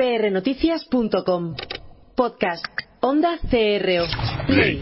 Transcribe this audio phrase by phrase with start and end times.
[0.00, 1.56] prnoticias.com.
[2.16, 2.64] Podcast.
[3.00, 4.06] Onda CRO.
[4.46, 4.80] Play.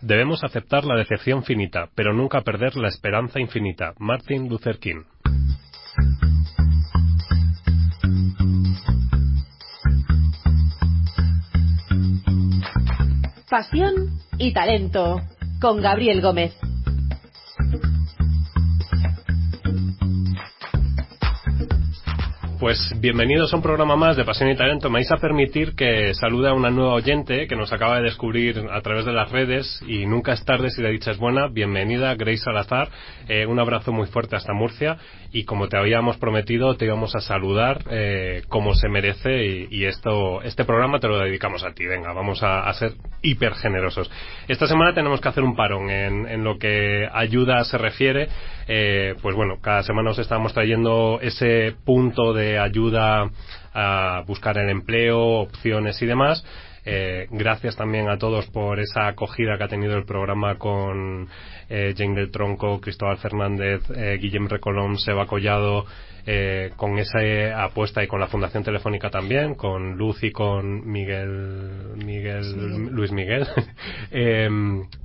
[0.00, 3.92] Debemos aceptar la decepción finita, pero nunca perder la esperanza infinita.
[3.98, 5.02] Martin Luther King.
[13.50, 13.94] Pasión
[14.38, 15.20] y talento.
[15.60, 16.56] Con Gabriel Gómez.
[22.58, 24.90] Pues bienvenidos a un programa más de Pasión y Talento.
[24.90, 28.66] Me vais a permitir que salude a una nueva oyente que nos acaba de descubrir
[28.72, 31.46] a través de las redes y nunca es tarde si la dicha es buena.
[31.46, 32.88] Bienvenida, Grace Salazar.
[33.28, 34.96] Eh, un abrazo muy fuerte hasta Murcia
[35.30, 40.42] y como te habíamos prometido te íbamos a saludar eh, como se merece y, esto
[40.42, 41.86] este programa te lo dedicamos a ti.
[41.86, 44.10] Venga, vamos a, a, ser hiper generosos.
[44.48, 48.28] Esta semana tenemos que hacer un parón en, en lo que ayuda se refiere.
[48.66, 53.28] Eh, pues bueno, cada semana os estamos trayendo ese punto de ayuda
[53.74, 56.44] a buscar el empleo, opciones y demás.
[56.90, 61.28] Eh, gracias también a todos por esa acogida que ha tenido el programa con
[61.68, 65.84] eh, Jane del Tronco, Cristóbal Fernández, eh, Guillem Recolón, Seba Collado,
[66.30, 67.20] eh, con esa
[67.64, 72.88] apuesta y con la Fundación Telefónica también, con Luz y con Miguel, Miguel sí.
[72.90, 73.46] Luis Miguel,
[74.10, 74.46] eh,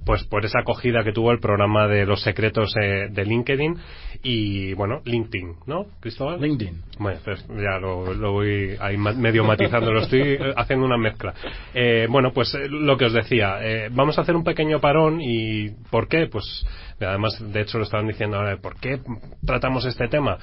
[0.05, 3.77] pues por esa acogida que tuvo el programa de los secretos eh, de LinkedIn
[4.21, 6.41] y bueno, LinkedIn, ¿no, Cristóbal?
[6.41, 6.81] LinkedIn.
[6.99, 11.33] Bueno, pues ya lo, lo voy ahí medio matizando, lo estoy haciendo una mezcla.
[11.73, 15.69] Eh, bueno, pues lo que os decía, eh, vamos a hacer un pequeño parón y
[15.89, 16.27] ¿por qué?
[16.27, 16.65] Pues
[16.99, 18.99] además, de hecho lo estaban diciendo ahora, ¿por qué
[19.45, 20.37] tratamos este tema?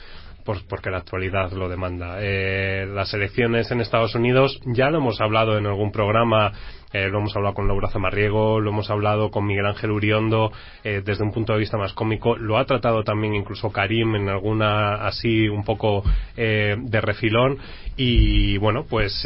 [0.51, 2.17] Pues porque la actualidad lo demanda.
[2.19, 6.51] Eh, las elecciones en Estados Unidos ya lo hemos hablado en algún programa,
[6.93, 10.51] eh, lo hemos hablado con Laura Zamarriego, lo hemos hablado con Miguel Ángel Uriondo
[10.83, 14.29] eh, desde un punto de vista más cómico, lo ha tratado también incluso Karim en
[14.29, 16.03] alguna así un poco
[16.37, 17.59] eh, de refilón
[17.97, 19.25] y bueno pues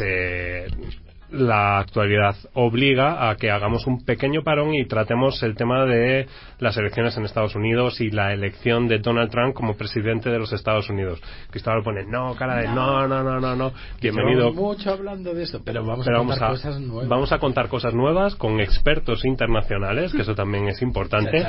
[1.31, 6.27] la actualidad obliga a que hagamos un pequeño parón y tratemos el tema de
[6.59, 10.53] las elecciones en Estados Unidos y la elección de Donald Trump como presidente de los
[10.53, 11.21] Estados Unidos.
[11.49, 13.73] Cristóbal pone, no, cara de no, no, no, no, no.
[14.01, 14.53] Bienvenido.
[14.53, 17.09] mucho hablando de esto, pero vamos pero a contar vamos a, cosas nuevas.
[17.09, 21.43] Vamos a contar cosas nuevas con expertos internacionales, que eso también es importante.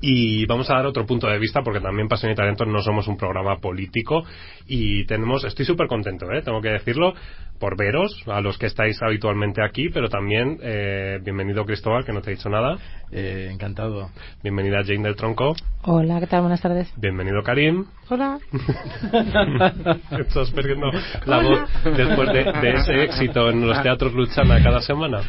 [0.00, 3.06] Y vamos a dar otro punto de vista porque también Pasión y Talento no somos
[3.08, 4.24] un programa político
[4.66, 6.42] y tenemos, estoy súper contento, ¿eh?
[6.42, 7.14] tengo que decirlo,
[7.58, 12.20] por veros, a los que estáis habitualmente aquí, pero también eh, bienvenido Cristóbal, que no
[12.20, 12.76] te he dicho nada.
[13.16, 14.10] Eh, encantado.
[14.42, 15.54] Bienvenida Jane del Tronco.
[15.84, 16.40] Hola, ¿qué tal?
[16.40, 16.92] Buenas tardes.
[16.96, 17.84] Bienvenido Karim.
[18.08, 18.38] Hola.
[20.18, 20.90] Estás perdiendo
[21.24, 25.20] la voz después de, de, ese éxito en los teatros Luchana cada semana.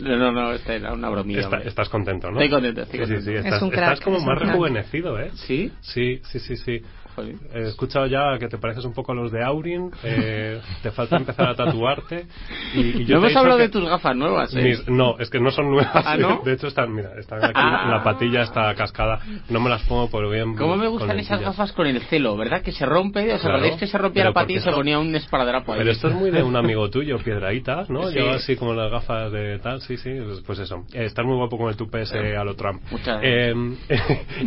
[0.00, 1.40] No, no, no, esta era una bromilla.
[1.40, 2.40] Está, estás contento, ¿no?
[2.40, 3.22] Estoy contento, estoy contento.
[3.24, 5.30] Sí, sí, Es estás, un crack, estás como más rejuvenecido, ¿eh?
[5.34, 5.70] ¿Sí?
[5.80, 6.82] Sí, sí, sí, sí.
[7.14, 7.34] Joder.
[7.54, 11.16] He escuchado ya que te pareces un poco a los de Aurin, eh, te falta
[11.16, 12.26] empezar a tatuarte.
[12.74, 14.62] Y, y yo no hemos hablado de tus gafas nuevas, ¿eh?
[14.62, 15.90] Mis- no, es que no son nuevas.
[16.06, 16.40] ¿Ah, no?
[16.44, 17.88] De hecho, están, mira, están aquí, Ah.
[17.90, 19.20] la patilla está cascada.
[19.48, 20.54] No me las pongo por bien.
[20.56, 22.62] ¿Cómo me gustan esas gafas con el celo, verdad?
[22.62, 23.56] Que se rompe, ¿os Claro.
[23.56, 25.78] acordáis que se rompía Pero la patilla y se ponía un esparadrapo ahí?
[25.78, 28.08] Pero esto es muy de un amigo tuyo, Piedraítas, ¿no?
[28.08, 28.14] Sí.
[28.18, 30.84] Lleva así como las gafas de tal, sí, sí, pues- pues eso.
[30.92, 32.82] Eh, estás muy guapo con el tupe ese a lo Trump.
[32.90, 33.54] Muchas Eh,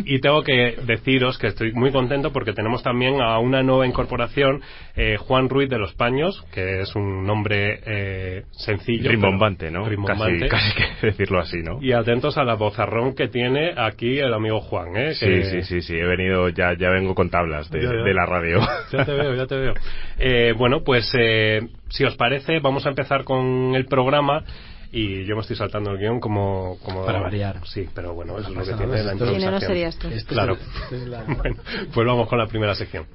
[0.04, 4.60] y tengo que deciros que estoy muy contento porque tenemos también a una nueva incorporación,
[4.96, 9.08] eh, Juan Ruiz de los Paños, que es un nombre eh, sencillo.
[9.12, 9.88] Rimbombante, ¿no?
[9.88, 10.48] Rimbombante.
[10.48, 11.78] Casi, casi que decirlo así, ¿no?
[11.80, 15.14] Y atentos a la vozarrón que tiene aquí el amigo Juan, ¿eh?
[15.14, 18.02] Sí, que- sí, sí, sí, he venido, ya, ya vengo con tablas de, Ya, ya.
[18.02, 18.58] de la radio.
[18.92, 19.74] Ya te veo, ya te veo.
[20.18, 24.42] Eh, bueno, pues eh, si os parece, vamos a empezar con el programa.
[24.90, 26.78] Y yo me estoy saltando el guion como...
[26.82, 27.60] como Para variar.
[27.66, 29.60] Sí, pero bueno, eso es lo que tiene la esto- Si no, no improvisación.
[29.70, 30.08] serías tú.
[30.08, 30.56] Este Claro.
[30.90, 30.96] este
[31.36, 31.56] Bueno,
[31.92, 33.06] pues vamos con la primera sección.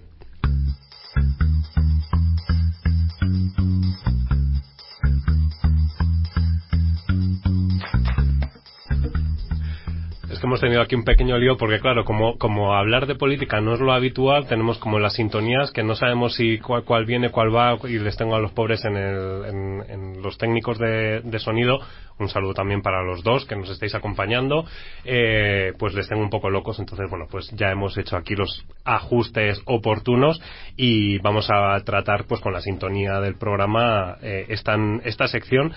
[10.44, 13.80] Hemos tenido aquí un pequeño lío porque, claro, como, como hablar de política no es
[13.80, 18.00] lo habitual, tenemos como las sintonías que no sabemos si cuál, viene, cuál va, y
[18.00, 21.80] les tengo a los pobres en, el, en, en los técnicos de, de sonido.
[22.20, 24.66] Un saludo también para los dos que nos estáis acompañando.
[25.04, 28.66] Eh, pues les tengo un poco locos, entonces, bueno, pues ya hemos hecho aquí los
[28.86, 30.42] ajustes oportunos
[30.78, 35.74] y vamos a tratar, pues con la sintonía del programa, eh, esta sección.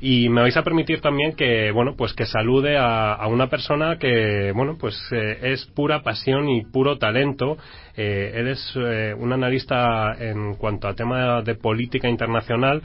[0.00, 3.98] Y me vais a permitir también que, bueno, pues que salude a, a una persona
[3.98, 7.56] que, bueno, pues eh, es pura pasión y puro talento.
[7.96, 12.82] Eh, él es eh, un analista en cuanto a tema de política internacional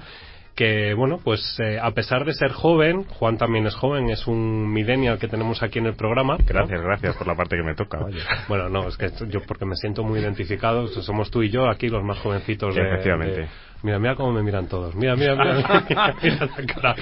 [0.55, 4.71] que, bueno, pues eh, a pesar de ser joven, Juan también es joven, es un
[4.71, 6.37] millennial que tenemos aquí en el programa.
[6.37, 6.45] ¿no?
[6.45, 8.23] Gracias, gracias por la parte que me toca, vaya.
[8.47, 11.89] Bueno, no, es que yo porque me siento muy identificado, somos tú y yo aquí
[11.89, 13.41] los más jovenciefectos de, Efectivamente.
[13.41, 13.47] de-
[13.83, 14.95] Mira, mira cómo me miran todos.
[14.95, 16.95] Mira, mira, mira, mira, mira la cara.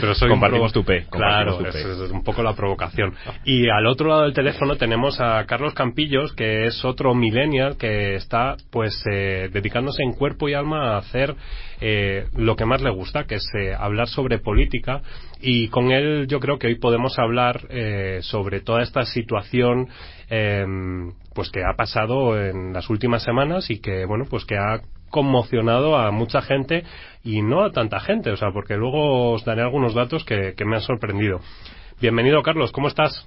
[0.00, 1.70] Pero soy Compartimos tu P, Claro, tu P.
[1.70, 3.14] es un poco la provocación.
[3.44, 8.16] Y al otro lado del teléfono tenemos a Carlos Campillos, que es otro millennial que
[8.16, 11.34] está, pues, eh, dedicándose en cuerpo y alma a hacer
[11.80, 15.00] eh, lo que más le gusta, que es eh, hablar sobre política.
[15.40, 19.88] Y con él yo creo que hoy podemos hablar eh, sobre toda esta situación
[20.28, 24.80] em, pues que ha pasado en las últimas semanas y que bueno pues que ha
[25.10, 26.84] conmocionado a mucha gente
[27.22, 30.64] y no a tanta gente, o sea, porque luego os daré algunos datos que, que
[30.64, 31.40] me han sorprendido.
[32.00, 33.26] Bienvenido, Carlos, ¿cómo estás?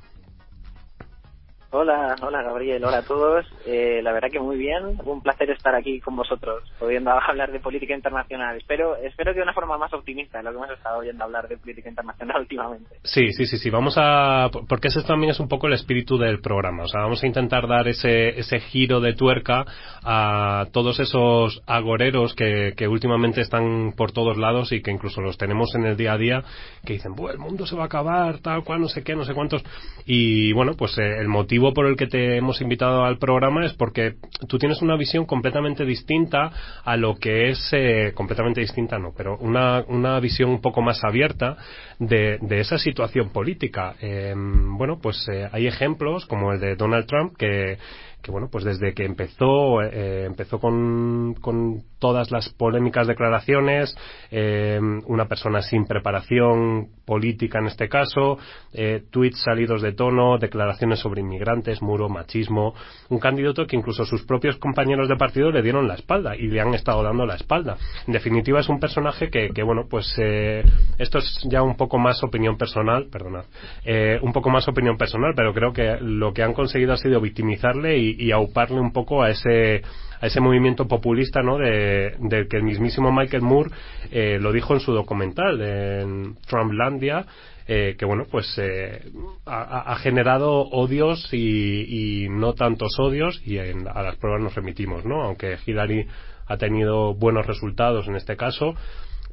[1.71, 3.45] Hola, hola Gabriel, hola a todos.
[3.63, 7.59] Eh, la verdad que muy bien, un placer estar aquí con vosotros, pudiendo hablar de
[7.59, 8.57] política internacional.
[8.57, 11.47] Espero, espero que de una forma más optimista de lo que hemos estado oyendo hablar
[11.47, 12.95] de política internacional últimamente.
[13.03, 13.69] Sí, sí, sí, sí.
[13.69, 14.49] Vamos a.
[14.67, 16.85] Porque ese también es un poco el espíritu del programa.
[16.85, 19.63] O sea, vamos a intentar dar ese, ese giro de tuerca
[20.03, 25.37] a todos esos agoreros que, que últimamente están por todos lados y que incluso los
[25.37, 26.43] tenemos en el día a día
[26.83, 29.23] que dicen, "Buah, el mundo se va a acabar, tal cual, no sé qué, no
[29.23, 29.63] sé cuántos.
[30.07, 33.73] Y bueno, pues eh, el motivo por el que te hemos invitado al programa es
[33.73, 34.15] porque
[34.47, 36.51] tú tienes una visión completamente distinta
[36.83, 37.69] a lo que es.
[37.73, 41.57] eh, completamente distinta, no, pero una, una visión un poco más abierta
[41.99, 43.95] de, de esa situación política.
[44.01, 47.77] Eh, bueno, pues eh, hay ejemplos como el de Donald Trump que
[48.21, 53.95] que bueno pues desde que empezó eh, empezó con, con todas las polémicas declaraciones
[54.31, 58.37] eh, una persona sin preparación política en este caso
[58.73, 62.73] eh, tweets salidos de tono declaraciones sobre inmigrantes muro machismo
[63.09, 66.61] un candidato que incluso sus propios compañeros de partido le dieron la espalda y le
[66.61, 67.77] han estado dando la espalda.
[68.07, 70.63] En definitiva es un personaje que, que bueno pues eh,
[70.97, 73.45] esto es ya un poco más opinión personal perdonad
[73.83, 77.19] eh, un poco más opinión personal pero creo que lo que han conseguido ha sido
[77.21, 79.81] victimizarle y, y auparle un poco a ese
[80.21, 81.57] a ese movimiento populista ¿no?
[81.57, 82.15] de,
[82.49, 83.71] que el mismísimo Michael Moore
[84.11, 87.25] eh, lo dijo en su documental en Trumplandia
[87.67, 89.11] eh, que bueno pues eh,
[89.45, 95.23] ha, generado odios y, no tantos odios y en- a las pruebas nos remitimos no
[95.23, 96.07] aunque Hillary
[96.47, 98.75] ha tenido buenos resultados en este caso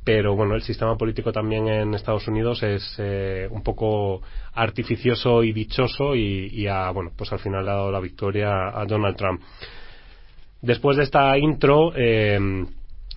[0.06, 4.22] pero bueno, el sistema político también en Estados Unidos es eh, un poco
[4.54, 8.84] artificioso y dichoso y, y ha, bueno, pues al final ha dado la victoria a
[8.86, 9.40] Donald Trump.
[10.62, 12.38] Después de esta intro, eh,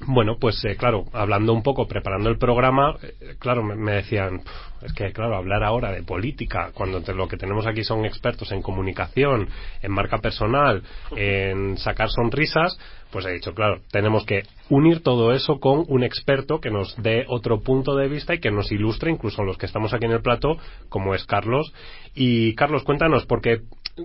[0.07, 4.86] bueno, pues eh, claro, hablando un poco, preparando el programa, eh, claro, me, decían, "Pf,
[4.86, 8.62] es que claro, hablar ahora de política, cuando lo que tenemos aquí son expertos en
[8.62, 9.50] comunicación,
[9.81, 10.83] en marca personal,
[11.18, 12.77] en sacar sonrisas,
[13.12, 17.25] pues he dicho, claro, tenemos que unir todo eso con un experto que nos dé
[17.27, 20.21] otro punto de vista y que nos ilustre, incluso los que estamos aquí en el
[20.21, 20.57] plato,
[20.89, 21.74] como es Carlos.
[22.13, 23.62] Y Carlos, cuéntanos, porque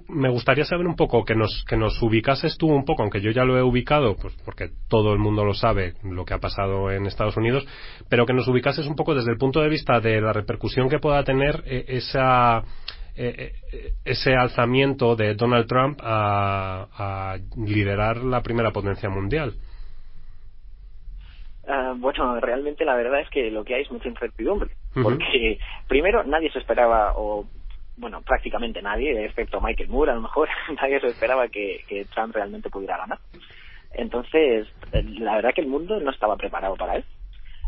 [0.08, 3.30] me gustaría saber un poco que nos que nos ubicases tú un poco, aunque yo
[3.30, 6.90] ya lo he ubicado, pues porque todo el mundo lo sabe lo que ha pasado
[6.90, 7.66] en Estados Unidos,
[8.08, 10.98] pero que nos ubicases un poco desde el punto de vista de la repercusión que
[10.98, 12.62] pueda tener eh, esa
[13.16, 19.54] eh, eh, ese alzamiento de Donald Trump a, a liderar la primera potencia mundial.
[21.66, 24.70] Ah, bueno, realmente la verdad es que lo que hay es mucha incertidumbre,
[25.02, 25.58] porque
[25.88, 27.46] primero nadie se esperaba, o
[27.96, 30.48] bueno, prácticamente nadie, excepto Michael Moore a lo mejor,
[30.80, 33.18] nadie se esperaba que, que Trump realmente pudiera ganar.
[33.92, 37.04] Entonces, la verdad que el mundo no estaba preparado para él.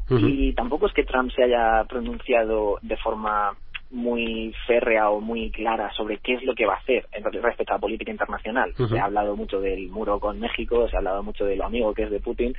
[0.09, 3.57] Y tampoco es que Trump se haya pronunciado de forma
[3.91, 7.73] muy férrea o muy clara sobre qué es lo que va a hacer en respecto
[7.73, 8.73] a la política internacional.
[8.89, 11.95] Se ha hablado mucho del muro con México, se ha hablado mucho de lo amigo
[11.95, 12.55] que es de Putin,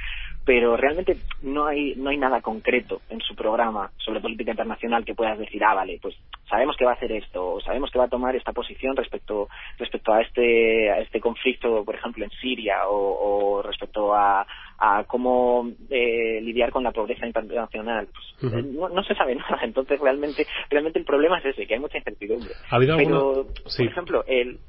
[0.47, 5.13] pero realmente no hay no hay nada concreto en su programa sobre política internacional que
[5.13, 6.15] puedas decir, ah, vale, pues
[6.49, 9.49] sabemos que va a hacer esto, o sabemos que va a tomar esta posición respecto
[9.77, 14.47] respecto a este a este conflicto, por ejemplo, en Siria o, o respecto a,
[14.79, 18.07] a cómo eh, lidiar con la pobreza internacional.
[18.39, 19.59] Pues, eh, no, no se sabe nada.
[19.63, 22.53] Entonces, realmente realmente el problema es ese, que hay mucha incertidumbre.
[22.71, 23.83] ¿Ha habido Pero, alguna- sí.
[23.83, 24.59] por ejemplo, el,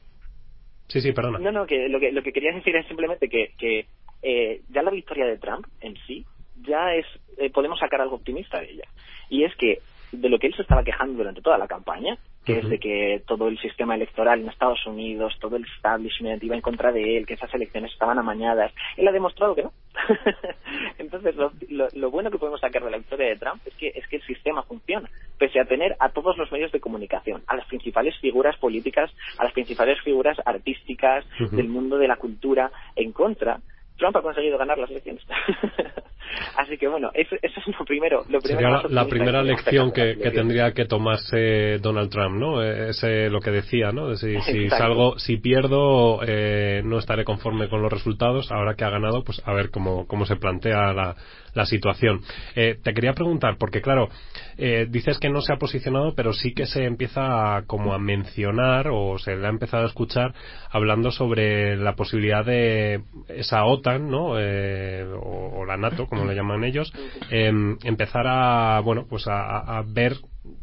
[0.89, 1.39] Sí, sí, perdona.
[1.39, 3.87] no, no, que lo que, lo que quería decir es simplemente que, que
[4.23, 6.25] eh, ya la victoria de Trump en sí,
[6.57, 8.89] ya es, eh, podemos sacar algo optimista de ella.
[9.29, 9.81] Y es que
[10.13, 13.23] de lo que él se estaba quejando durante toda la campaña, que es de que
[13.27, 17.27] todo el sistema electoral en Estados Unidos, todo el establishment iba en contra de él,
[17.27, 19.73] que esas elecciones estaban amañadas, él ha demostrado que no.
[20.99, 23.89] Entonces, lo, lo- lo bueno que podemos sacar de la victoria de Trump es que,
[23.95, 27.57] es que el sistema funciona, pese a tener a todos los medios de comunicación, a
[27.57, 31.25] las principales figuras políticas, a las principales figuras artísticas
[31.57, 33.61] del mundo de la cultura en contra,
[33.99, 35.23] Trump ha conseguido ganar las elecciones.
[36.57, 38.25] Así que bueno, eso, eso es lo primero.
[38.29, 42.63] Lo primero Sería la, primera lección que, que tendría que tomarse Donald Trump, ¿no?
[42.63, 44.09] Eh, Ese lo que decía, ¿no?
[44.09, 48.51] De Si, salgo, si pierdo, eh, no estaré conforme con los resultados.
[48.53, 51.17] Ahora que ha ganado, pues a ver cómo, cómo se plantea la,
[51.55, 52.21] la situación.
[52.55, 54.09] Eh, te quería preguntar, porque claro,
[54.57, 57.99] eh, dices que no se ha posicionado, pero sí que se empieza a, como a
[57.99, 60.35] mencionar o se le ha empezado a escuchar
[60.71, 64.35] hablando sobre la posibilidad de esa OTAN, ¿no?
[64.39, 66.93] Eh, o, la NATO, como le llaman ellos,
[67.31, 70.15] em, empezar a, bueno, pues a- a ver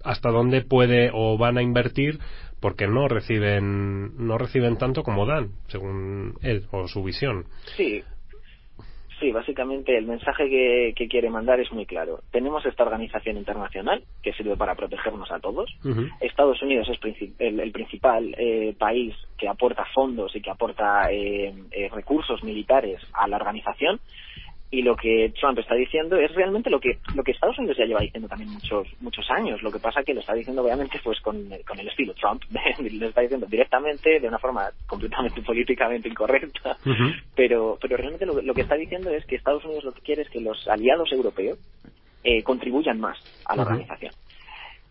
[0.03, 2.19] hasta dónde puede o van a invertir
[2.59, 7.45] porque no reciben no reciben tanto como dan según él o su visión
[7.77, 8.03] Sí,
[9.19, 12.19] sí, básicamente el mensaje que, que quiere mandar es muy claro.
[12.31, 15.69] Tenemos esta organización internacional que sirve para protegernos a todos.
[16.21, 16.99] Estados Unidos es
[17.39, 23.01] el, el principal eh, país que aporta fondos y que aporta eh, eh, recursos militares
[23.13, 23.99] a la organización.
[24.71, 27.85] Y lo que Trump está diciendo es realmente lo que lo que Estados Unidos ya
[27.85, 29.61] lleva diciendo también muchos muchos años.
[29.61, 32.41] Lo que pasa que lo está diciendo obviamente pues con, con el estilo Trump.
[32.79, 36.77] lo está diciendo directamente de una forma completamente políticamente incorrecta.
[37.35, 40.23] Pero pero realmente lo, lo que está diciendo es que Estados Unidos lo que quiere
[40.23, 41.59] es que los aliados europeos
[42.23, 44.11] eh, contribuyan más a la organización.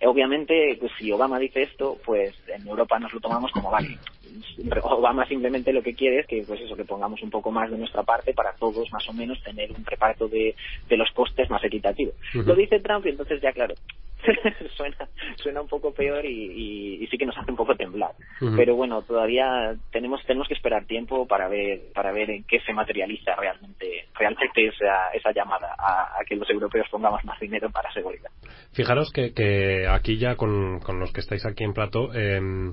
[0.06, 3.98] Obviamente, pues si Obama dice esto, pues en Europa nos lo tomamos como vale.
[4.82, 7.78] Obama simplemente lo que quiere es que, pues eso, que pongamos un poco más de
[7.78, 10.54] nuestra parte para todos, más o menos, tener un reparto de,
[10.88, 12.12] de los costes más equitativo.
[12.32, 13.74] Lo dice Trump y entonces ya, claro,
[14.76, 14.96] suena,
[15.36, 18.12] suena un poco peor y, y- y sí que nos hace un poco temblar.
[18.56, 22.72] Pero bueno, todavía tenemos tenemos que esperar tiempo para ver para ver en qué se
[22.72, 27.92] materializa realmente realmente esa, esa llamada a, a que los europeos pongamos más dinero para
[27.92, 28.30] seguridad.
[28.72, 32.72] Fijaros que, que aquí ya con, con los que estáis aquí en plato, em,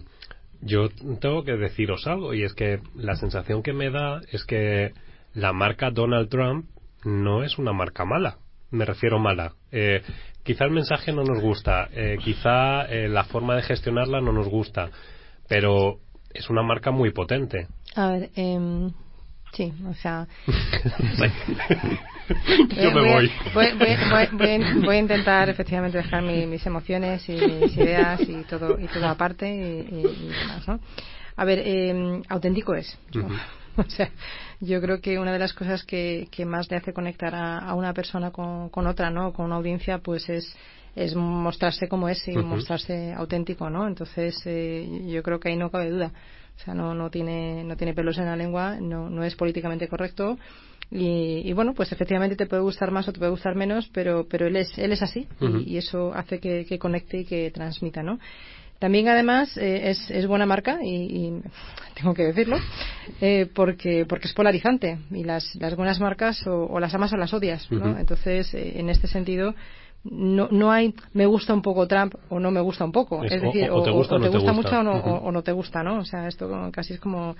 [0.61, 0.89] yo
[1.19, 4.93] tengo que deciros algo y es que la sensación que me da es que
[5.33, 6.65] la marca Donald Trump
[7.03, 8.37] no es una marca mala.
[8.69, 9.53] Me refiero mala.
[9.71, 10.01] Eh,
[10.43, 14.47] quizá el mensaje no nos gusta, eh, quizá eh, la forma de gestionarla no nos
[14.47, 14.89] gusta,
[15.47, 15.99] pero
[16.33, 17.67] es una marca muy potente.
[17.95, 18.91] A ver, em,
[19.53, 20.27] sí, o sea,
[22.75, 23.31] Yo me voy.
[23.53, 23.97] Voy, voy-
[24.31, 28.87] voy- voy a- intentar efectivamente dejar mi- mis emociones y mis ideas y todo y
[28.87, 30.79] todo aparte y, y- y demás, ¿no?
[31.35, 32.97] A ver, eh, auténtico es.
[33.77, 34.09] O sea,
[34.59, 37.73] yo creo que una de las cosas que, que más le hace conectar a, a
[37.75, 39.33] una persona con, con otra, ¿no?
[39.33, 40.55] Con una audiencia, pues es
[40.93, 43.87] es mostrarse como es y mostrarse auténtico, ¿no?
[43.87, 46.11] Entonces, eh, yo creo que ahí no cabe duda.
[46.57, 49.87] O sea, no, no tiene no tiene pelos en la lengua, no, no es políticamente
[49.87, 50.37] correcto
[50.91, 54.27] y, y bueno, pues efectivamente te puede gustar más o te puede gustar menos, pero
[54.29, 57.49] pero él es él es así y- y, eso hace que, que conecte y que
[57.51, 58.19] transmita, ¿no?
[58.81, 61.41] También además eh, es, es buena marca y, y
[61.95, 62.57] tengo que decirlo
[63.21, 67.17] eh, porque porque es polarizante y las, las buenas marcas o, o las amas o
[67.17, 67.77] las odias, ¿no?
[67.99, 69.53] Entonces eh, en este sentido
[70.03, 73.23] no, no hay me gusta un poco Trump o no me gusta un poco.
[73.23, 74.51] Es decir, o te gusta o no te gusta.
[74.51, 75.99] mucho o no, o- o no te gusta, ¿no?
[75.99, 77.35] O sea, esto casi es como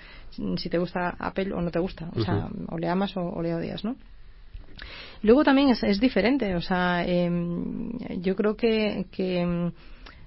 [0.57, 2.09] si te gusta Apple o no te gusta.
[2.15, 3.95] O sea, o le amas o, le odias, ¿no?
[5.23, 9.71] Luego también es, es diferente, o sea, em, yo creo que, que em,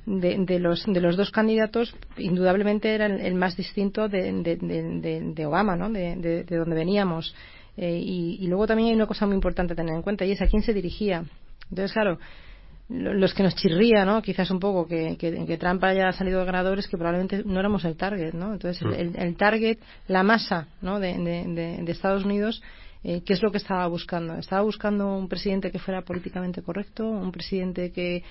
[0.06, 4.56] de, de los de los dos candidatos indudablemente era el, el más distinto de, de,
[4.56, 5.90] de- de- de Obama, ¿no?
[5.90, 7.34] De, de- de donde veníamos.
[7.76, 10.32] Eh, y, y luego también hay una cosa muy importante a tener en cuenta y
[10.32, 11.24] es a quién se dirigía.
[11.70, 12.18] Entonces, claro,
[12.88, 14.20] lo- los que nos chirría, ¿no?
[14.22, 17.84] Quizás un poco que, que, que Trump haya salido ganador es que probablemente no éramos
[17.84, 18.52] el target, ¿no?
[18.52, 21.00] Entonces, el, el- el target, la masa, ¿no?
[21.00, 22.62] De, de- de- de Estados Unidos,
[23.02, 24.34] eh, ¿qué es lo que estaba buscando?
[24.38, 27.06] ¿Estaba buscando un presidente que fuera políticamente correcto?
[27.08, 28.22] ¿Un presidente que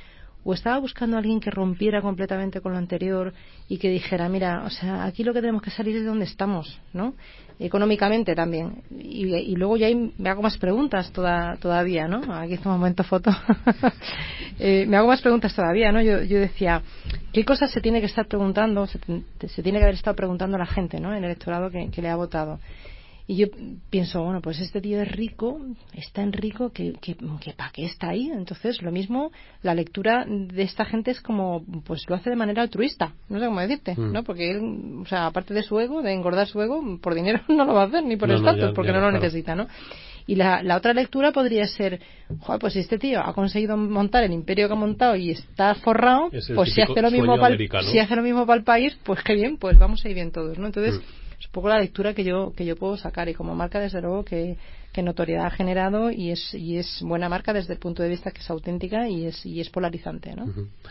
[0.43, 3.33] o estaba buscando a alguien que rompiera completamente con lo anterior
[3.69, 6.25] y que dijera, mira, o sea, aquí lo que tenemos que salir es de donde
[6.25, 7.13] estamos, ¿no?
[7.59, 8.83] Económicamente también.
[8.91, 12.33] Y, y luego ya me hago más preguntas toda, todavía, ¿no?
[12.35, 13.31] Aquí está un momento foto.
[14.59, 15.99] Eh, me hago más preguntas todavía, ¿no?
[15.99, 16.83] Yo, yo decía,
[17.33, 18.99] ¿qué cosas se tiene que estar preguntando, se,
[19.47, 21.11] se tiene que haber estado preguntando la gente, ¿no?
[21.11, 22.59] El electorado que le ha votado.
[23.25, 23.47] Y yo
[23.89, 25.57] pienso, bueno, pues este tío es rico,
[25.93, 28.29] es tan rico que, que, que ¿para qué está ahí?
[28.29, 32.61] Entonces, lo mismo, la lectura de esta gente es como, pues lo hace de manera
[32.63, 34.11] altruista, no sé cómo decirte, Mm.
[34.11, 34.23] ¿no?
[34.23, 34.59] Porque él,
[35.01, 37.83] o sea, aparte de su ego, de engordar su ego, por dinero no lo va
[37.83, 39.23] a hacer, ni por No, estatus, porque ya, no lo claro.
[39.23, 39.67] necesita, ¿no?
[40.25, 41.99] Y la, la otra lectura podría ser,
[42.39, 45.75] joder, pues si este tío ha conseguido montar el imperio que ha montado y está
[45.75, 47.37] forrado, Es pues si hace lo mismo
[47.91, 50.31] si hace lo mismo para el país, pues qué bien, pues vamos a ir bien
[50.31, 50.65] todos, ¿no?
[50.67, 51.22] Entonces, Mm.
[51.43, 54.01] Es un poco la lectura que yo que yo puedo sacar y como marca desde
[54.01, 54.57] luego que,
[54.93, 58.31] que notoriedad ha generado y es y es buena marca desde el punto de vista
[58.31, 60.45] que es auténtica y es y es polarizante, ¿no?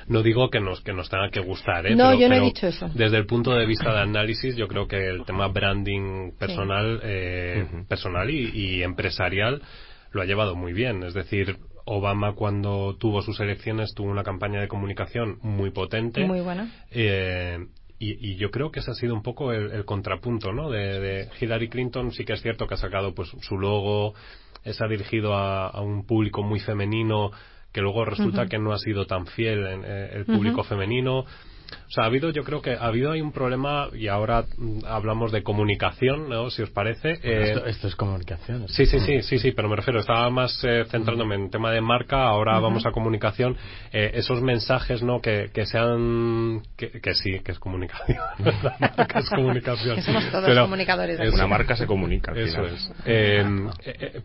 [0.09, 1.97] No digo que nos que nos tenga que gustar, ¿eh?
[1.97, 2.91] No, pero, yo no he dicho eso.
[2.95, 7.67] Desde el punto de vista de análisis, yo creo que el tema branding personal, eh,
[7.89, 9.63] personal y, y empresarial
[10.11, 11.03] lo ha llevado muy bien.
[11.03, 16.25] Es decir, Obama cuando tuvo sus elecciones tuvo una campaña de comunicación muy potente.
[16.25, 16.71] Muy buena.
[16.91, 17.59] Eh,
[18.03, 20.71] y, y, yo creo que ese ha sido un poco el, el contrapunto, ¿no?
[20.71, 24.15] De, de, Hillary Clinton sí que es cierto que ha sacado pues su logo,
[24.65, 27.31] se ha dirigido a, a un público muy femenino
[27.73, 28.49] que luego resulta uh -huh.
[28.49, 30.69] que no ha sido tan fiel en, eh, el público uh -huh.
[30.69, 31.25] femenino.
[31.87, 34.85] O sea, ha habido, yo creo que ha habido ahí un problema y ahora mm,
[34.87, 36.51] hablamos de comunicación, ¿no?
[36.51, 37.13] Si os parece.
[37.23, 38.69] Eh, esto, esto, es comunicación.
[38.69, 41.81] Sí, sí, sí, sí, sí, pero me refiero, estaba más eh, centrándome en tema de
[41.81, 42.63] marca, ahora uh -huh.
[42.63, 43.57] vamos a comunicación.
[43.93, 45.21] Eh, esos mensajes, ¿no?
[45.21, 48.19] Que, que sean, que, que, sí, que es comunicación.
[48.63, 49.97] La marca es comunicación.
[49.97, 51.21] que somos todos pero comunicadores.
[51.21, 52.33] Es, una marca se comunica.
[52.33, 52.93] Eso es.
[53.05, 53.45] Eh,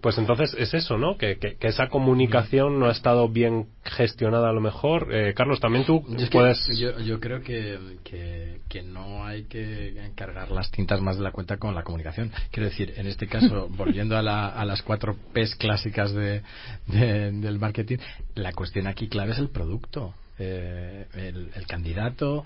[0.01, 1.17] pues entonces es eso, ¿no?
[1.17, 5.07] Que, que, que, esa comunicación no ha estado bien gestionada a lo mejor.
[5.35, 6.67] Carlos, también tú yo puedes.
[6.77, 11.32] yo, yo creo que, que, que, no hay que cargar las tintas más de la
[11.32, 12.32] cuenta con la comunicación.
[12.51, 16.41] Quiero decir, en este caso, volviendo a, la, a las cuatro P's clásicas de,
[16.88, 17.98] de, del marketing,
[18.36, 20.13] la cuestión aquí clave es el producto.
[20.39, 22.46] Eh, el, el, candidato.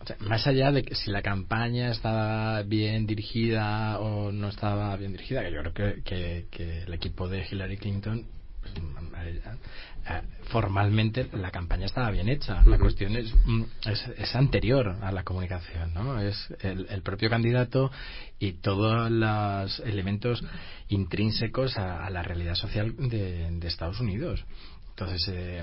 [0.00, 4.96] O sea, más allá de que si la campaña estaba bien dirigida o no estaba
[4.96, 8.26] bien dirigida, que yo creo que, que, que el equipo de Hillary Clinton
[8.60, 8.72] pues,
[10.50, 12.62] formalmente la campaña estaba bien hecha.
[12.64, 13.34] La cuestión es,
[13.86, 16.20] es, es, anterior a la comunicación, ¿no?
[16.20, 17.90] Es el, el propio candidato
[18.38, 20.42] y todos los elementos
[20.88, 24.44] intrínsecos a, a la realidad social de, de Estados Unidos.
[24.90, 25.62] Entonces, eh,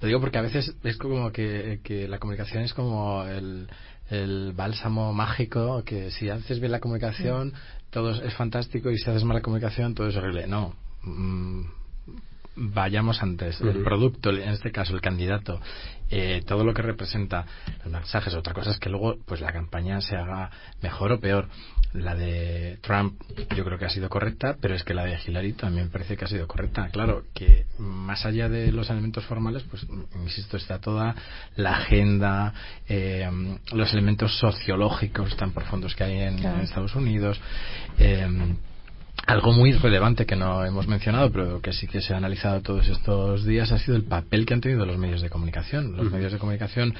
[0.00, 3.68] lo digo porque a veces es como que, que la comunicación es como el,
[4.10, 7.52] el bálsamo mágico, que si haces bien la comunicación,
[7.90, 10.48] todo es fantástico y si haces mala comunicación, todo es horrible.
[10.48, 10.74] No.
[11.04, 11.66] Mm,
[12.56, 13.60] vayamos antes.
[13.60, 13.76] Uh -huh.
[13.76, 15.60] El producto, en este caso el candidato,
[16.10, 17.46] eh, todo lo que representa
[17.82, 20.50] los mensajes, otra cosa es que luego pues la campaña se haga
[20.82, 21.48] mejor o peor.
[21.92, 23.20] La de Trump
[23.56, 26.24] yo creo que ha sido correcta, pero es que la de Hillary también parece que
[26.24, 26.88] ha sido correcta.
[26.88, 31.14] Claro, que más allá de los elementos formales, pues insisto, está toda
[31.54, 32.52] la agenda,
[32.88, 33.30] eh,
[33.72, 36.56] los elementos sociológicos tan profundos que hay en, claro.
[36.56, 37.40] en Estados Unidos.
[37.98, 38.56] Eh,
[39.26, 42.88] algo muy relevante que no hemos mencionado, pero que sí que se ha analizado todos
[42.88, 45.96] estos días, ha sido el papel que han tenido los medios de comunicación.
[45.96, 46.12] Los uh -huh.
[46.12, 46.94] medios de comunicación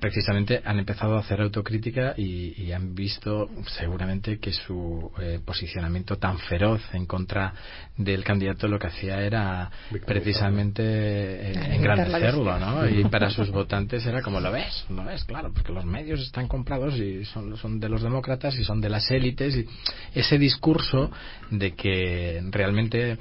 [0.00, 3.48] precisamente han empezado a hacer autocrítica y, y han visto
[3.78, 7.54] seguramente que su eh, posicionamiento tan feroz en contra
[7.96, 9.70] del candidato lo que hacía era
[10.06, 12.88] precisamente eh, engrandecerlo, ¿no?
[12.88, 14.84] Y para sus votantes era como, ¿lo ves?
[14.88, 15.24] ¿Lo ves?
[15.24, 18.88] Claro, porque los medios están comprados y son, son de los demócratas y son de
[18.88, 19.66] las élites y
[20.14, 21.10] ese discurso
[21.50, 23.18] de que realmente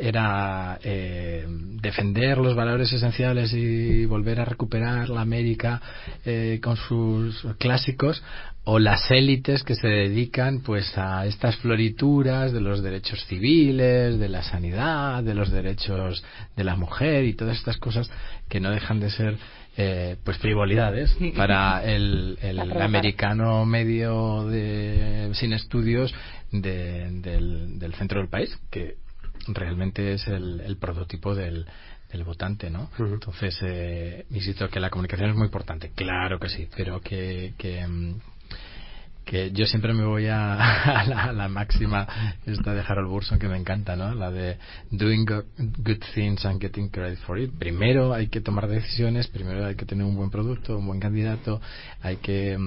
[0.00, 5.80] era eh, defender los valores esenciales y volver a recuperar la América
[6.24, 8.22] eh, con sus clásicos
[8.64, 14.28] o las élites que se dedican pues a estas florituras de los derechos civiles, de
[14.28, 16.24] la sanidad, de los derechos
[16.56, 18.10] de la mujer y todas estas cosas
[18.48, 19.36] que no dejan de ser
[19.76, 26.14] eh, pues frivolidades para el, el americano medio de, sin estudios
[26.50, 28.96] de, del, del centro del país que
[29.48, 31.66] realmente es el, el prototipo del,
[32.12, 32.90] del votante, ¿no?
[32.98, 33.12] Uh -huh.
[33.14, 37.86] Entonces, eh, insisto que la comunicación es muy importante, claro que sí, pero que, que,
[39.24, 40.54] que yo siempre me voy a,
[41.00, 42.06] a, la, a, la, máxima
[42.46, 44.14] esta de Harold Burson que me encanta, ¿no?
[44.14, 44.58] La de
[44.90, 47.52] doing go good things and getting credit for it.
[47.58, 51.60] Primero hay que tomar decisiones, primero hay que tener un buen producto, un buen candidato,
[52.02, 52.58] hay que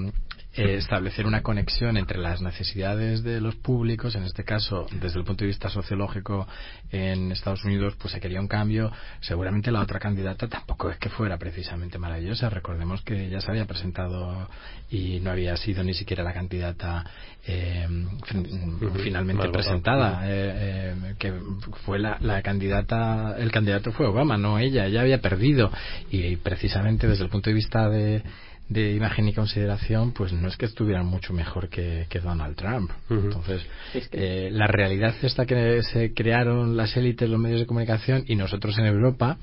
[0.56, 5.24] eh, establecer una conexión entre las necesidades de los públicos, en este caso, desde el
[5.24, 6.46] punto de vista sociológico
[6.90, 8.92] en Estados Unidos, pues se quería un cambio.
[9.20, 12.50] Seguramente la otra candidata tampoco es que fuera precisamente maravillosa.
[12.50, 14.48] Recordemos que ya se había presentado
[14.90, 17.04] y no había sido ni siquiera la candidata
[17.46, 17.88] eh,
[19.02, 21.32] finalmente presentada, eh, eh, que
[21.84, 25.70] fue la, la candidata, el candidato fue Obama, no ella, ella había perdido.
[26.10, 28.22] Y precisamente desde el punto de vista de
[28.68, 32.90] de imagen y consideración, pues no es que estuvieran mucho mejor que, que Donald Trump.
[33.10, 33.24] Uh -huh.
[33.24, 34.46] Entonces, es que...
[34.46, 38.78] eh, la realidad esta que se crearon las élites, los medios de comunicación y nosotros
[38.78, 39.36] en Europa,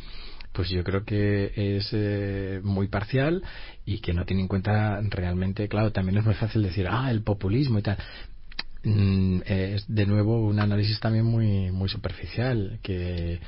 [0.54, 3.42] pues yo creo que es eh, muy parcial
[3.86, 7.22] y que no tiene en cuenta realmente, claro, también es muy fácil decir, ah, el
[7.22, 7.98] populismo y tal.
[8.84, 13.40] Mm, es de nuevo un análisis también muy, muy superficial que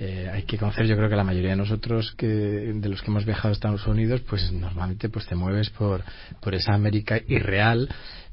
[0.00, 3.10] eh, hay que conocer yo creo que la mayoría de nosotros que de los que
[3.10, 6.02] hemos viajado a Estados Unidos pues normalmente pues te mueves por
[6.40, 7.88] por esa América irreal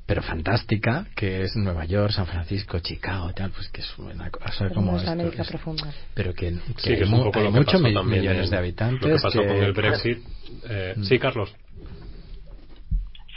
[0.10, 4.67] pero fantástica que es Nueva York, San Francisco, Chicago, tal, pues que es una cosa
[4.69, 5.93] como es esto, América es, profunda.
[6.15, 9.08] pero que, que sí, que hay, mu hay muchos mi millones en, de habitantes.
[9.08, 10.17] Lo que pasó que, con el Brexit.
[10.67, 11.04] Eh, mm.
[11.04, 11.54] Sí, Carlos.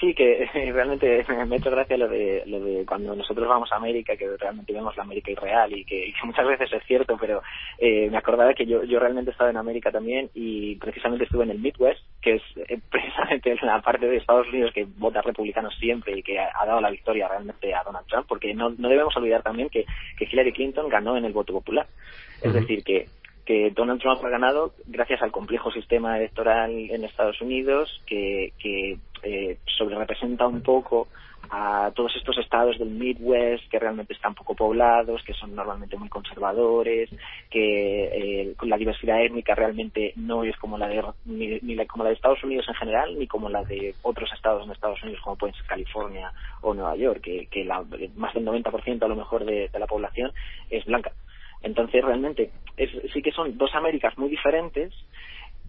[0.03, 3.77] Sí, que realmente me ha hecho gracia lo de, lo de cuando nosotros vamos a
[3.77, 7.17] América, que realmente vemos la América irreal y que, y que muchas veces es cierto,
[7.17, 7.41] pero
[7.79, 11.45] eh, me acordaba que yo, yo realmente he estado en América también y precisamente estuve
[11.45, 15.71] en el Midwest, que es eh, precisamente la parte de Estados Unidos que vota republicano
[15.71, 18.89] siempre y que ha, ha dado la victoria realmente a Donald Trump, porque no, no
[18.89, 19.87] debemos olvidar también que,
[20.19, 21.87] que Hillary Clinton ganó en el voto popular.
[22.43, 23.07] Es decir, que
[23.45, 28.99] que Donald Trump ha ganado gracias al complejo sistema electoral en Estados Unidos que, que
[29.23, 31.09] eh, sobre representa un poco
[31.51, 36.09] a todos estos estados del Midwest que realmente están poco poblados, que son normalmente muy
[36.09, 37.11] conservadores,
[37.51, 42.05] que eh, la diversidad étnica realmente no es como la de ni, ni la, como
[42.05, 45.21] la de Estados Unidos en general, ni como la de otros estados en Estados Unidos
[45.23, 47.85] como pueden ser California o Nueva York, que, la,
[48.17, 50.33] más del 90% a lo mejor de la población
[50.71, 51.13] es blanca.
[51.63, 54.93] Entonces, realmente, es, sí que son dos Américas muy diferentes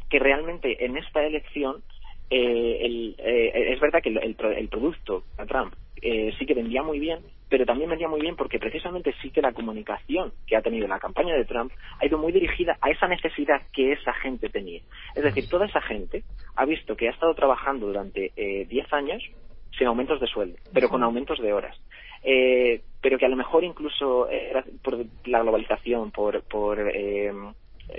[0.10, 1.84] que realmente en esta elección
[2.30, 5.74] eh, el, eh, es verdad que el, el, el producto a Trump
[6.06, 9.42] eh, sí que vendía muy bien, pero también vendía muy bien porque precisamente sí que
[9.42, 13.08] la comunicación que ha tenido la campaña de Trump ha ido muy dirigida a esa
[13.08, 14.82] necesidad que esa gente tenía.
[15.16, 16.24] Es decir, toda esa gente
[16.58, 19.24] ha visto que ha estado trabajando durante eh, 10 años
[19.78, 21.78] sin aumentos de sueldo, pero con aumentos de horas.
[22.22, 26.42] Eh, pero que a lo mejor incluso eh, por la globalización, por,
[26.96, 27.32] eh,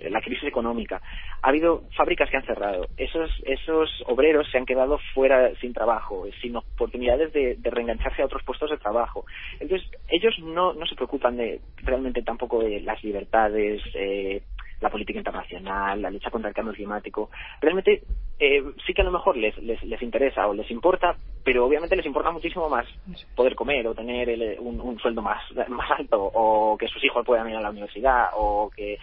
[0.08, 1.02] la crisis económica,
[1.42, 2.86] ha habido fábricas que han cerrado.
[2.96, 8.24] Esos, esos obreros se han quedado fuera sin trabajo, sin oportunidades de, de reengancharse a
[8.24, 9.26] otros puestos de trabajo.
[9.60, 14.40] Entonces, ellos no, no se preocupan de realmente tampoco de las libertades, eh,
[14.84, 17.30] la política internacional, la lucha contra el cambio climático.
[17.60, 18.02] Realmente
[18.38, 21.96] eh, sí que a lo mejor les, les, les interesa o les importa, pero obviamente
[21.96, 22.86] les importa muchísimo más
[23.34, 27.24] poder comer o tener el, un, un sueldo más, más alto o que sus hijos
[27.24, 28.98] puedan ir a la universidad o que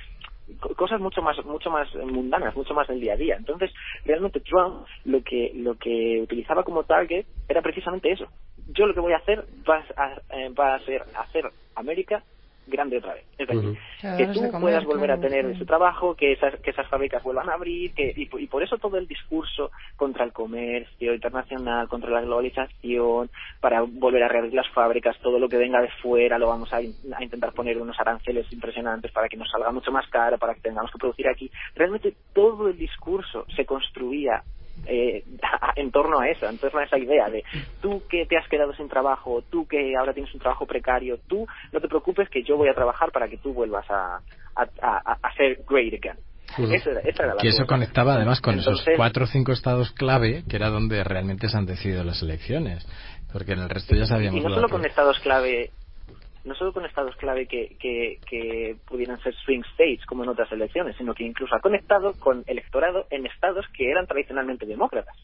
[0.76, 3.72] cosas mucho más mucho más mundanas mucho más del día a día entonces
[4.04, 8.28] realmente Trump lo que lo que utilizaba como target era precisamente eso
[8.68, 12.22] yo lo que voy a hacer va a, eh, va a ser hacer América
[12.68, 13.26] grande otra vez.
[13.38, 13.78] Es decir,
[14.18, 15.52] que no tú comer, puedas volver a tener sí.
[15.54, 18.78] ese trabajo, que esas, que esas fábricas vuelvan a abrir, que, y, y por eso
[18.78, 24.70] todo el discurso contra el comercio internacional, contra la globalización, para volver a reabrir las
[24.70, 28.00] fábricas, todo lo que venga de fuera lo vamos a, in- a intentar poner unos
[28.00, 31.52] aranceles impresionantes para que nos salga mucho más caro, para que tengamos que producir aquí.
[31.76, 34.44] Realmente todo el discurso se construía
[34.86, 35.24] eh,
[35.76, 37.44] en torno a eso, en torno a esa idea de
[37.82, 41.48] tú que te has quedado sin trabajo, tú que ahora tienes un trabajo precario, tú
[41.72, 44.22] no te preocupes que yo voy a trabajar para que tú vuelvas a,
[44.56, 46.18] a, a, a ser great again.
[46.58, 46.74] Ujú.
[46.74, 49.92] Esa era, esa era la Que eso conectaba además con esos cuatro o cinco estados
[49.92, 52.86] clave, que era donde realmente se han decidido las elecciones.
[53.32, 54.42] Porque en el resto ya sabíamos.
[54.42, 55.72] Y no lo solo con estados clave,
[56.44, 60.96] no solo con estados clave que, que, pudieran ser swing states como en otras elecciones,
[60.98, 65.16] sino que incluso ha conectado con electorado en estados que eran tradicionalmente demócratas.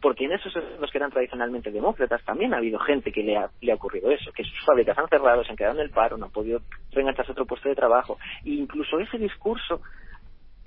[0.00, 3.50] Porque en esos estados que eran tradicionalmente demócratas también ha habido gente que le ha,
[3.60, 6.16] le ha ocurrido eso, que sus fábricas han cerrado, se han quedado en el paro,
[6.16, 6.60] no han podido
[6.92, 8.18] reengancharse a otro puesto de trabajo.
[8.44, 9.80] E incluso ese discurso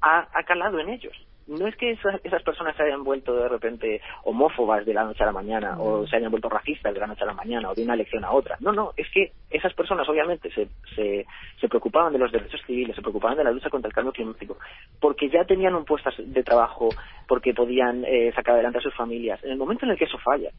[0.01, 1.15] ha, ha calado en ellos.
[1.49, 5.23] No es que esas, esas personas se hayan vuelto de repente homófobas de la noche
[5.23, 7.75] a la mañana o se hayan vuelto racistas de la noche a la mañana o
[7.75, 8.55] de una elección a otra.
[8.59, 11.25] No, no, es que esas personas obviamente se, se,
[11.59, 14.57] se preocupaban de los derechos civiles, se preocupaban de la lucha contra el cambio climático,
[14.99, 16.89] porque ya tenían un puesto de trabajo,
[17.27, 19.43] porque podían eh, sacar adelante a sus familias.
[19.43, 20.49] En el momento en el que eso falla,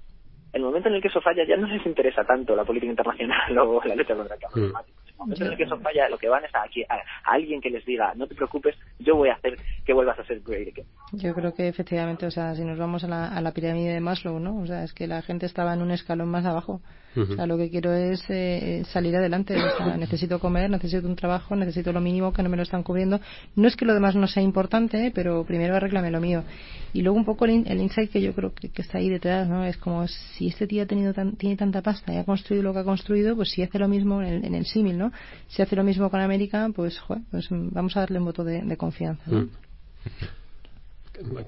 [0.53, 2.91] en el momento en el que eso falla ya no les interesa tanto la política
[2.91, 4.67] internacional o la lucha contra el cambio Mm.
[4.67, 5.00] climático.
[5.21, 6.95] En el momento en el que eso falla, lo que van es a, aquí- a-
[6.95, 10.25] a alguien que les diga, no te preocupes, yo voy a hacer que vuelvas a
[10.25, 10.87] ser great again.
[11.13, 14.01] Yo creo que efectivamente, o sea, si nos vamos a la, a la pirámide de
[14.01, 14.59] Maslow, ¿no?
[14.61, 16.81] O sea, es que la gente estaba en un escalón más abajo.
[17.17, 19.57] O sea, lo que quiero es eh, salir adelante.
[19.57, 22.85] O sea, necesito comer, necesito un trabajo, necesito lo mínimo que no me lo están
[22.85, 23.19] cubriendo.
[23.57, 25.13] No es que lo demás no sea importante, ¿eh?
[25.13, 26.45] pero primero arréglame lo mío.
[26.93, 29.09] Y luego un poco el, in- el insight que yo creo que, que está ahí
[29.09, 29.65] detrás, ¿no?
[29.65, 32.73] Es como si este tío ha tenido tan- tiene tanta pasta y ha construido lo
[32.73, 35.10] que ha construido, pues si hace lo mismo en, el- en el símil, ¿no?
[35.49, 39.31] Si hace lo mismo con América, pues, pues vamos a darle un voto de, confianza.
[39.31, 39.51] Mm.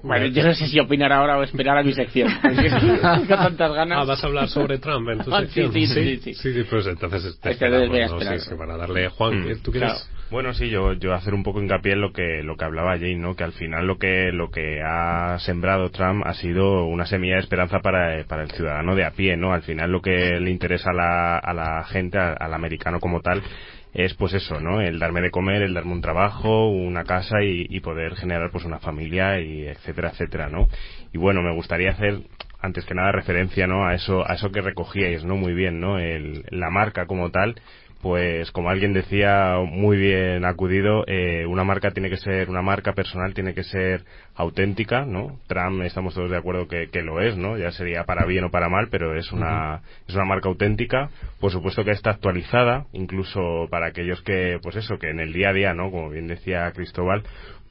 [0.03, 2.29] Bueno, yo no sé si opinar ahora o esperar a mi sección.
[2.41, 3.99] Tengo tantas ganas.
[4.01, 5.71] Ah, vas a hablar sobre Trump en tu Ah, sección.
[5.73, 6.63] sí, sí, sí, sí.
[6.69, 8.13] pues entonces te Este esperamos, voy a ¿no?
[8.17, 8.39] esperar.
[8.39, 9.61] Sí, sí, para darle Juan, Mm.
[9.63, 9.91] ¿tú quieres?
[9.93, 10.05] Claro.
[10.29, 13.17] Bueno, sí, yo, yo hacer un poco hincapié en lo que, lo que hablaba Jane,
[13.17, 13.35] ¿no?
[13.35, 17.41] Que al final lo que, lo que ha sembrado Trump ha sido una semilla de
[17.41, 19.53] esperanza para, para el ciudadano de a pie, ¿no?
[19.53, 23.21] Al final lo que le interesa a la, a la gente, a- al americano como
[23.21, 23.43] tal,
[23.93, 24.81] es pues eso, ¿no?
[24.81, 28.65] El darme de comer, el darme un trabajo, una casa y, y poder generar pues
[28.65, 30.67] una familia y etcétera, etcétera, ¿no?
[31.13, 32.21] Y bueno, me gustaría hacer
[32.59, 33.85] antes que nada referencia, ¿no?
[33.85, 35.35] A eso, a eso que recogíais, ¿no?
[35.35, 35.99] Muy bien, ¿no?
[35.99, 37.55] El, la marca como tal
[38.03, 42.91] pues como alguien decía muy bien acudido, eh, una marca tiene que ser, una marca
[42.91, 44.03] personal tiene que ser
[44.35, 45.39] auténtica, ¿no?
[45.47, 47.57] Trump estamos todos de acuerdo que, que lo es, ¿no?
[47.57, 51.11] Ya sería para bien o para mal, pero es una, es una marca auténtica.
[51.39, 55.51] Por supuesto que está actualizada, incluso para aquellos que, pues eso, que en el día
[55.51, 55.89] a día, ¿no?
[55.89, 57.23] Como bien decía Cristóbal,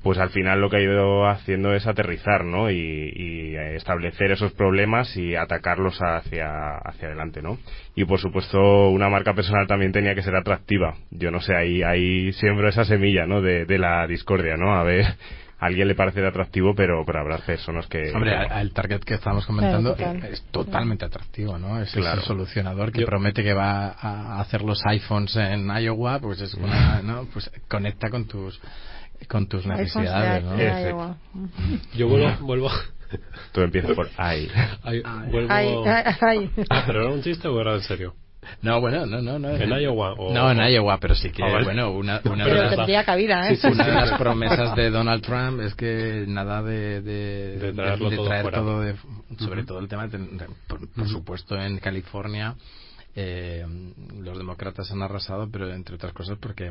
[0.02, 2.70] pues al final lo que ha ido haciendo es aterrizar, ¿no?
[2.70, 7.58] Y, y, establecer esos problemas y atacarlos hacia, hacia adelante, ¿no?
[7.94, 10.94] Y por supuesto una marca personal también tenía que ser atractiva.
[11.10, 13.40] Yo no sé, ahí, ahí siembro esa semilla, ¿no?
[13.40, 14.74] De, de la discordia, ¿no?
[14.74, 15.04] A ver,
[15.58, 18.10] a alguien le parece atractivo, pero, pero habrá personas que...
[18.12, 20.32] Hombre, el target que estábamos comentando Claro, total.
[20.32, 21.80] es totalmente atractivo, ¿no?
[21.80, 22.20] Es Claro.
[22.20, 26.54] el solucionador que Yo- promete que va a hacer los iPhones en Iowa, pues es
[26.54, 27.26] una, ¿no?
[27.32, 28.60] Pues conecta con tus
[29.28, 30.56] con tus necesidades, de- ¿no?
[30.56, 31.96] de.
[31.96, 32.70] Yo vuelvo, vuelvo,
[33.52, 34.48] Todo empieza por ahí.
[34.82, 36.50] ay, vuelvo Ay, ay, ay.
[36.70, 38.14] Ah, pero era un chiste o era en serio
[38.62, 39.50] No, bueno, no, no, no.
[39.50, 42.62] en Iowa o No, en Iowa, pero sí que, Ah, bueno, una, una de Pero
[42.64, 43.58] las tendría cabida, ¿eh?
[43.70, 48.24] Una de las promesas de Donald Trump es que nada de, de, De traerlo todo
[48.26, 48.58] traer fuera.
[48.58, 48.96] todo de-
[49.38, 52.54] sobre todo el tema, de- de- por, por supuesto en California
[53.14, 53.66] eh,
[54.20, 56.70] los demócratas han arrasado, pero entre otras cosas porque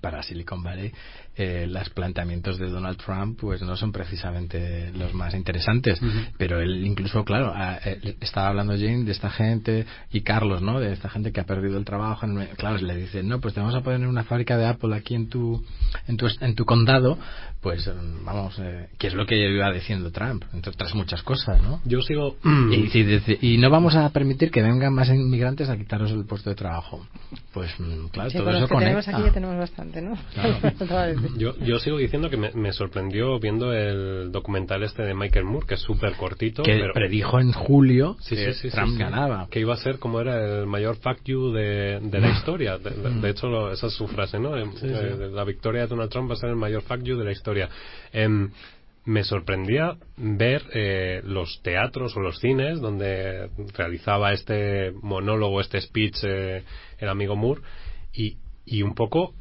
[0.00, 0.92] para Silicon Valley
[1.36, 6.00] eh, los planteamientos de Donald Trump pues no son precisamente los más interesantes.
[6.36, 10.78] Pero él incluso claro a- él estaba hablando Jane de esta gente y Carlos no
[10.80, 12.26] de esta gente que ha perdido el trabajo
[12.56, 15.28] claro le dice no pues te vamos a poner una fábrica de Apple aquí en
[15.28, 15.64] tu
[16.06, 17.18] en tu en tu condado
[17.62, 21.62] pues mm, vamos eh, que es lo que iba diciendo Trump entre otras muchas cosas
[21.62, 22.36] no yo sigo
[23.40, 27.06] y, no vamos a permitir que vengan más inmigrantes a quitaros el puesto de trabajo
[27.54, 30.16] pues mm, claro Sí, todo con eso que tenemos aquí ya tenemos bastante, ¿no?
[31.36, 35.66] Yo, yo sigo diciendo que me, me sorprendió viendo el documental este de Michael Moore,
[35.66, 36.62] que es súper cortito.
[36.62, 38.98] que pero predijo en julio Sí, que sí, sí, sí, Trump sí.
[38.98, 39.48] ganaba.
[39.50, 42.78] Que iba a ser como era el mayor fuck you de, de la historia.
[42.78, 44.56] De, de- de hecho, lo- esa es su frase, ¿no?
[44.56, 47.24] Em, eh, La victoria de Donald Trump va a ser el mayor fuck you de
[47.24, 47.51] la historia.
[48.12, 48.50] Em,
[49.04, 56.18] me sorprendía ver eh, los teatros o los cines donde realizaba este monólogo, este speech
[56.22, 56.62] eh,
[56.98, 57.62] el amigo Moore
[58.12, 59.34] y, y un poco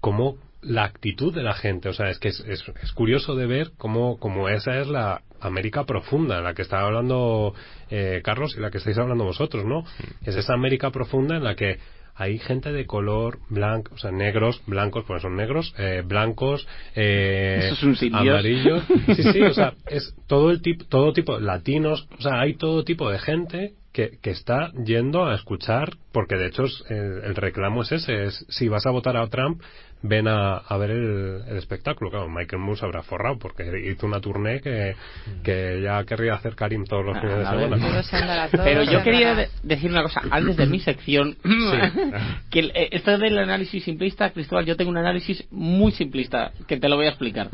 [0.00, 3.46] cómo la actitud de la gente, o sea, es que es, es, es curioso de
[3.46, 7.54] ver cómo, cómo esa es la América profunda, la que estaba hablando
[7.90, 9.84] eh, Carlos y la que estáis hablando vosotros, ¿no?
[10.24, 11.78] Es esa América profunda en la que
[12.18, 17.70] hay gente de color blanco, o sea, negros, blancos, pues son negros, eh, blancos, eh,
[18.12, 18.82] amarillos,
[19.14, 22.82] sí, sí, o sea, es todo el tipo, todo tipo, latinos, o sea, hay todo
[22.82, 27.82] tipo de gente que, que está yendo a escuchar, porque de hecho es, el reclamo
[27.82, 29.62] es ese, es si vas a votar a Trump,
[30.02, 32.10] ven a, a ver el, el espectáculo.
[32.10, 34.94] Claro, Michael Moore se habrá forrado porque hizo una tournée que,
[35.42, 38.04] que ya querría hacer Karim todos los Ah, fines de ver.
[38.04, 38.48] semana.
[38.52, 41.36] Pero yo quería de- decir una cosa antes de mi sección.
[42.50, 46.76] que el- eh, esto del análisis simplista, Cristóbal, yo tengo un análisis muy simplista que
[46.78, 47.48] te lo voy a explicar.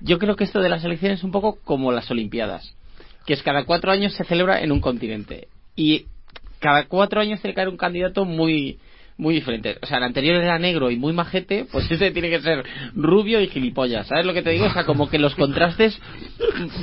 [0.00, 2.74] Yo creo que esto de las elecciones es un poco como las Olimpiadas,
[3.26, 6.06] que es cada cuatro años se celebra en un continente y
[6.60, 8.78] cada cuatro años tiene que haber un candidato muy
[9.20, 9.76] muy diferente.
[9.82, 13.40] O sea, el anterior era negro y muy majete, pues ese tiene que ser rubio
[13.40, 14.06] y gilipollas.
[14.08, 14.66] ¿Sabes lo que te digo?
[14.66, 15.98] O sea, como que los contrastes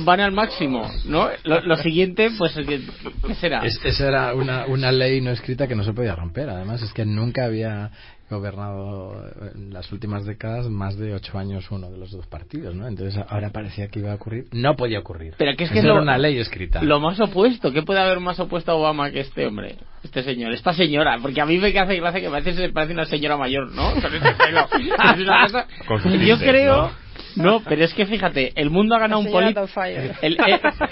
[0.04, 1.28] van al máximo, ¿no?
[1.44, 2.80] Lo, siguiente, pues, ¿qué
[3.26, 3.60] qué será?
[3.66, 6.48] Es- esa era una, una ley no escrita que no se podía romper.
[6.48, 7.90] Además, es que nunca había
[8.30, 9.22] gobernado
[9.54, 12.86] en las últimas décadas más de ocho años uno de los dos partidos, ¿no?
[12.86, 14.44] Entonces ahora parecía que iba a ocurrir.
[14.52, 15.34] No podía ocurrir.
[15.38, 16.82] Pero que es que es lo- una ley escrita.
[16.82, 19.76] Lo más opuesto, ¿qué puede haber más opuesto a Obama que este hombre?
[20.02, 23.36] Este señor, esta señora, porque a mí me hace gracia que parece, parece una señora
[23.36, 23.92] mayor, ¿no?
[23.94, 24.66] Con ese pelo.
[24.72, 26.90] Es una cosa- Con Yo creo,
[27.36, 29.66] no, pero es que fíjate, el mundo ha ganado un político.
[29.86, 30.12] Eh,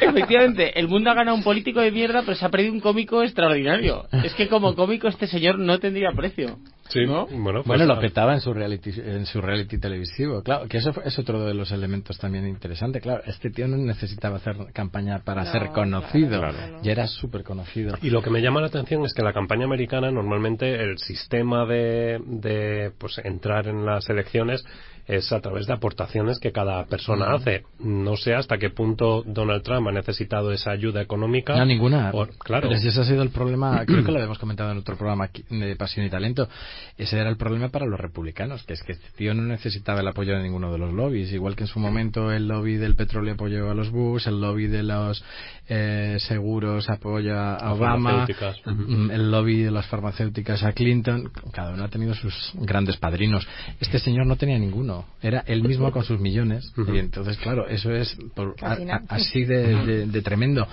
[0.00, 3.22] efectivamente, el mundo ha ganado un político de mierda, pero se ha perdido un cómico
[3.22, 4.06] extraordinario.
[4.24, 6.58] Es que como cómico este señor no tendría precio.
[6.88, 7.26] Sí, ¿no?
[7.26, 10.78] bueno, pues, Bueno, lo ah, petaba en su reality, en su reality televisivo, claro, que
[10.78, 14.56] eso fue- es otro de los elementos también interesante, claro, este tío no necesitaba hacer
[14.72, 16.78] campaña para No, ser conocido, claro, claro.
[16.82, 17.96] ya era súper conocido.
[18.02, 21.66] Y lo que me llama la atención es que la campaña americana normalmente el sistema
[21.66, 24.64] de, de pues entrar en las elecciones
[25.06, 27.62] es a través de aportaciones que cada persona hace.
[27.78, 31.56] No sé hasta qué punto Donald Trump ha necesitado esa ayuda económica.
[31.56, 32.12] No, ninguna.
[32.38, 32.68] Claro.
[32.68, 35.30] Pero si ese ha sido el problema, creo que lo habíamos comentado en otro programa
[35.48, 36.48] de Pasión y Talento.
[36.96, 40.08] Ese era el problema para los republicanos, que es que este tío no necesitaba el
[40.08, 41.32] apoyo de ninguno de los lobbies.
[41.32, 44.66] Igual que en su momento el lobby del petróleo apoyó a los Bush, el lobby
[44.66, 45.22] de los
[45.68, 48.26] eh, seguros apoya a Obama,
[48.66, 51.30] el lobby de las farmacéuticas a Clinton.
[51.52, 53.46] Cada uno ha tenido sus grandes padrinos.
[53.80, 54.95] Este señor no tenía ninguno.
[55.22, 56.72] Era él mismo con sus millones.
[56.94, 60.66] Y entonces, claro, eso es por- a- a- así de, de- de tremendo.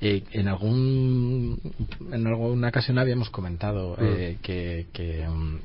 [0.00, 1.60] Eh, en algún
[2.12, 5.58] en alguna ocasión habíamos comentado eh, que, que, mm,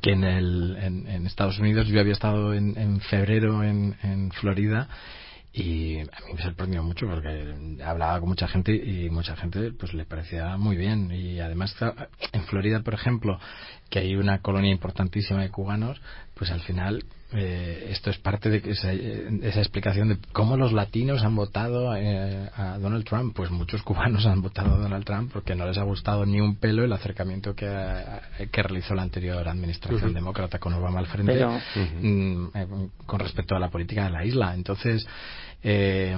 [0.00, 4.88] que en, el, en, Estados Unidos yo había estado en, en febrero en, en Florida
[5.54, 9.92] y a mí me sorprendió mucho porque hablaba con mucha gente y mucha gente pues
[9.92, 11.76] le parecía muy bien y además
[12.32, 13.38] en Florida por ejemplo
[13.90, 16.00] que hay una colonia importantísima de cubanos
[16.34, 21.22] pues al final eh, esto es parte de esa, esa, explicación de cómo los latinos
[21.22, 23.34] han votado eh, a Donald Trump.
[23.34, 26.56] Pues muchos cubanos han votado a Donald Trump porque no les ha gustado ni un
[26.56, 27.66] pelo el acercamiento que,
[28.50, 32.66] que realizó la anterior administración demócrata con Obama al frente mm, eh,
[33.06, 34.54] con respecto a la política de la isla.
[34.54, 35.06] Entonces,
[35.62, 36.16] eh,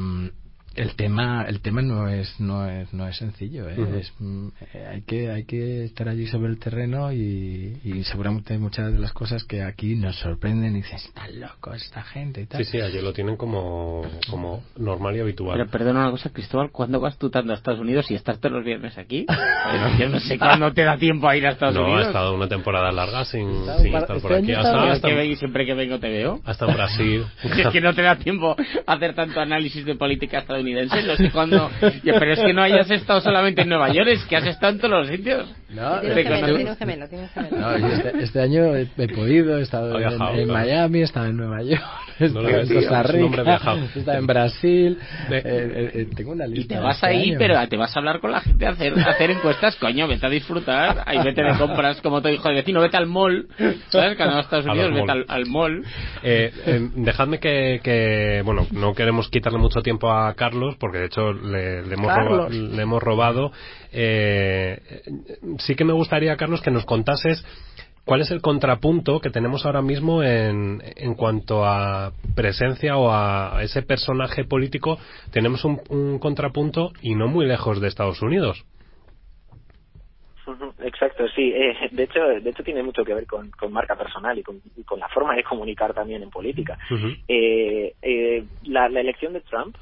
[0.75, 3.77] el tema el tema no es no es no es sencillo ¿eh?
[4.01, 8.59] es, mm, eh, hay que hay que estar allí sobre el terreno y, y, seguramente
[8.59, 12.47] muchas de las cosas que aquí nos sorprenden y dicen están locos esta gente y
[12.47, 15.57] tal sí sí allí lo tienen como como normal y habitual.
[15.57, 18.57] Pero perdona una cosa Cristóbal ¿cuándo vas tú tanto a Estados Unidos y estás todos
[18.57, 19.27] los viernes aquí?
[19.99, 22.35] yo no sé cuándo te da tiempo a ir a Estados Unidos no ha estado
[22.35, 23.49] una temporada larga sin,
[23.81, 24.53] sin estar por aquí.
[24.53, 26.41] hasta, hasta, que siempre que vengo te veo.
[26.45, 27.25] hasta Brasil.
[27.45, 28.57] Es que no te da tiempo
[28.87, 31.29] a hacer tanto análisis de política estadounidense no sé
[32.05, 34.79] pero es que no hayas estado solamente en Nueva York, es que has estado en
[34.79, 35.49] todos los sitios.
[35.75, 36.23] No, tiene
[36.77, 41.27] gemelo, tiene gemelo, No, este, este, año he, podido, he estado en, Miami, he estado
[41.27, 41.83] en Nueva York,
[42.21, 43.43] he estado en Costa Rica,
[43.95, 44.99] he estado en Brasil.
[45.31, 46.75] Eh, eh, eh, tengo una lista.
[46.75, 48.99] Y te vas este ahí, pero te vas a hablar con la gente, a hacer,
[48.99, 52.81] hacer encuestas, coño, vete a disfrutar, ahí vete de compras como te dijo el vecino,
[52.81, 53.49] vete al mall,
[53.89, 54.19] ¿sabes?
[54.21, 55.85] A Estados Unidos, vete al, al, mall.
[56.95, 61.79] dejadme que, que, bueno, no queremos quitarle mucho tiempo a Carlos, porque de hecho le,
[61.81, 63.53] hemos, robado, le hemos robado.
[63.97, 65.03] Eh,
[65.65, 67.45] sí que me gustaría, Carlos, que nos contases
[68.05, 73.63] cuál es el contrapunto que tenemos ahora mismo en, en cuanto a presencia o a
[73.63, 74.99] ese personaje político.
[75.33, 78.65] Tenemos un, contrapunto y no muy lejos de Estados Unidos.
[80.81, 81.53] Exacto, sí.
[81.55, 84.61] Eh, de hecho, de hecho tiene mucho que ver con, marca personal y con,
[84.99, 86.79] la forma de comunicar también en política.
[87.27, 89.75] Eh, la, la, elección de Trump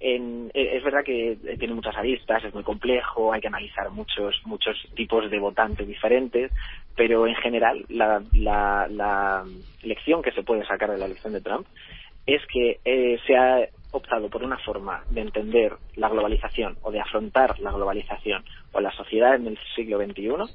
[0.00, 4.40] en, eh, es verdad que tiene muchas aristas, es muy complejo, hay que analizar muchos
[4.46, 6.50] muchos tipos de votantes diferentes,
[6.96, 9.44] pero en general la, la, la
[9.82, 11.66] lección que se puede sacar de la elección de Trump
[12.26, 17.00] es que eh, se ha optado por una forma de entender la globalización o de
[17.00, 20.54] afrontar la globalización o la sociedad en el siglo XXI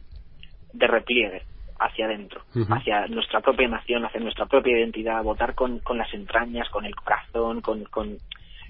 [0.73, 1.41] de repliegue
[1.77, 6.69] hacia adentro, hacia nuestra propia nación, hacia nuestra propia identidad, votar con, con las entrañas,
[6.69, 8.17] con el corazón, con, con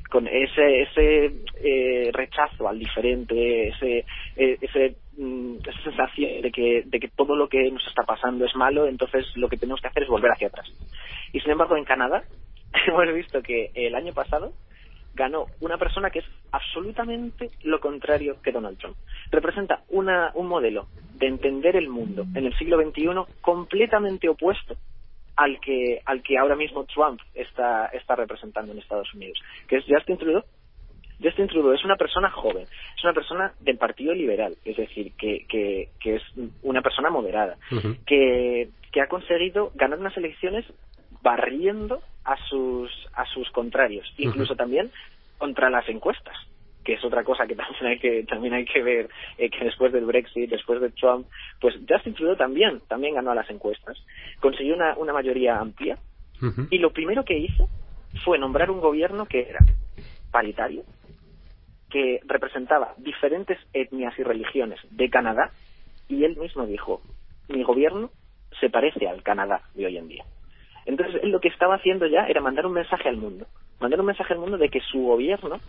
[0.09, 6.83] con ese ese eh, rechazo al diferente ese eh, ese mm, esa sensación de que
[6.85, 9.87] de que todo lo que nos está pasando es malo entonces lo que tenemos que
[9.87, 10.71] hacer es volver hacia atrás
[11.33, 12.23] y sin embargo en Canadá
[12.87, 14.53] hemos visto que el año pasado
[15.15, 18.97] ganó una persona que es absolutamente lo contrario que Donald Trump.
[19.31, 23.07] Representa una, un modelo de entender el mundo en el siglo XXI
[23.41, 24.75] completamente opuesto
[25.35, 29.85] al que al que ahora mismo Trump está está representando en Estados Unidos, que es
[29.87, 30.43] Justin Trudeau.
[31.21, 35.45] Justin Trudeau es una persona joven, es una persona del Partido Liberal, es decir, que,
[35.47, 36.23] que, que es
[36.61, 37.55] una persona moderada,
[38.05, 40.65] que, que ha conseguido ganar unas elecciones
[41.21, 44.91] barriendo a sus a sus contrarios, incluso también
[45.37, 46.35] contra las encuestas
[46.85, 49.91] que es otra cosa que también hay que también hay que ver eh, que después
[49.91, 51.27] del Brexit, después de Trump,
[51.59, 53.97] pues Justin Trudeau también también ganó a las encuestas,
[54.39, 55.97] consiguió una, una mayoría amplia
[56.69, 57.67] y lo primero que hizo
[58.23, 59.59] fue nombrar un gobierno que era
[60.31, 60.83] paritario,
[61.89, 65.51] que representaba diferentes etnias y religiones de Canadá
[66.07, 67.01] y él mismo dijo
[67.47, 68.11] mi gobierno
[68.59, 70.23] se parece al Canadá de hoy en día.
[70.85, 73.47] Entonces él lo que estaba haciendo ya era mandar un mensaje al mundo,
[73.79, 75.59] mandar un mensaje al mundo de que su gobierno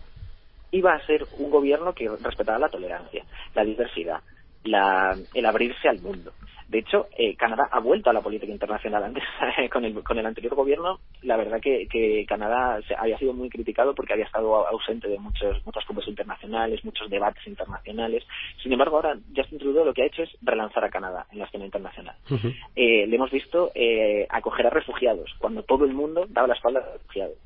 [0.71, 3.25] iba a ser un gobierno que respetara la tolerancia,
[3.55, 4.21] la diversidad,
[4.63, 6.33] la, el abrirse al mundo.
[6.67, 9.01] De hecho, eh, Canadá ha vuelto a la política internacional.
[9.01, 9.23] Antes,
[9.71, 13.95] con, el, con el anterior gobierno, la verdad que, que Canadá había sido muy criticado
[13.95, 18.23] porque había estado ausente de muchos, muchos grupos internacionales, muchos debates internacionales.
[18.61, 21.45] Sin embargo, ahora Justin Trudeau lo que ha hecho es relanzar a Canadá en la
[21.45, 22.15] escena internacional.
[22.75, 26.81] eh, le hemos visto eh, acoger a refugiados, cuando todo el mundo daba la espalda
[26.81, 27.37] a los refugiados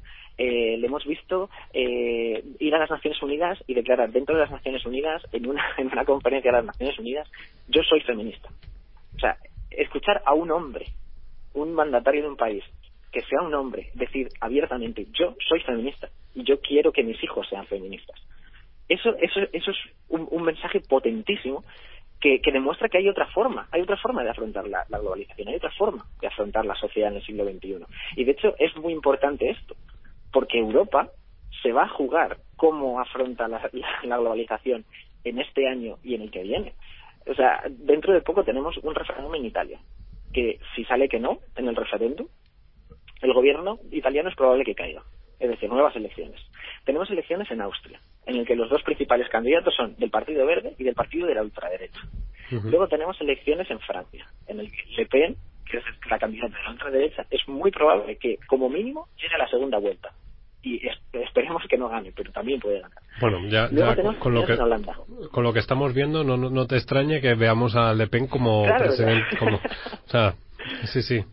[0.43, 4.49] eh, le hemos visto eh, ir a las Naciones Unidas y declarar dentro de las
[4.49, 7.31] Naciones Unidas, en una, en una conferencia de las Naciones Unidas,
[7.67, 8.49] yo soy feminista.
[9.15, 9.37] O sea,
[9.69, 10.87] escuchar a un hombre,
[11.53, 12.63] un mandatario de un país,
[13.11, 17.47] que sea un hombre, decir abiertamente, yo soy feminista y yo quiero que mis hijos
[17.47, 18.19] sean feministas.
[18.89, 19.77] Eso, eso, eso es
[20.09, 21.63] un, mensaje potentísimo
[22.19, 25.49] que, que, demuestra que hay otra forma, hay otra forma de afrontar la, la, globalización,
[25.49, 27.85] hay otra forma de afrontar la sociedad en el siglo XXI.
[28.15, 29.75] Y de hecho es muy importante esto,
[30.31, 31.09] porque Europa
[31.61, 33.69] se va a jugar cómo afronta la,
[34.03, 34.85] globalización
[35.23, 36.73] en este año y en el que viene.
[37.27, 39.79] O sea, dentro de poco tenemos un referéndum en Italia.
[40.33, 42.27] que si sale que no en el referéndum,
[43.21, 45.03] el gobierno italiano es probable que caiga.
[45.39, 46.39] Es decir, nuevas elecciones.
[46.85, 50.75] Tenemos elecciones en Austria, en el que los dos principales candidatos son del Partido Verde
[50.77, 51.99] y del Partido de la ultraderecha.
[52.51, 55.35] Luego tenemos elecciones en Francia, en el que Le Pen,
[55.69, 59.39] que es la candidata de la ultraderecha, es muy probable que, como mínimo, llegue a
[59.39, 60.11] la segunda vuelta
[60.63, 60.81] y
[61.13, 62.97] esperemos que no gane, pero también puede ganar.
[63.19, 63.69] Bueno, ya,
[64.19, 64.57] con, lo que,
[65.31, 68.63] con lo que estamos viendo, no, no, te extrañe que veamos a Le Pen como
[68.63, 69.37] presidente.
[69.37, 70.35] Como, o sea,
[70.85, 71.23] Sí, sí.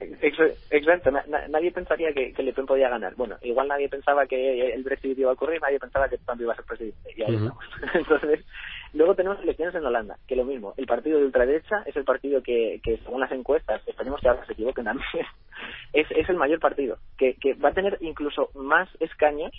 [0.71, 1.11] Exacto.
[1.49, 3.15] nadie pensaría que, Le Pen podía ganar.
[3.17, 6.53] Bueno, igual nadie pensaba que el Brexit iba a ocurrir, nadie pensaba que Trump iba
[6.53, 7.11] a ser presidente.
[7.17, 7.65] Y ahí estamos.
[7.95, 8.45] Entonces,
[8.93, 10.75] luego tenemos elecciones en Holanda, que lo mismo.
[10.77, 14.47] El partido de ultraderecha es el partido que, que según las encuestas, esperemos que ahora
[14.47, 15.27] se equivoquen también,
[15.93, 19.53] es, es el mayor partido, que, que va a tener incluso más escaños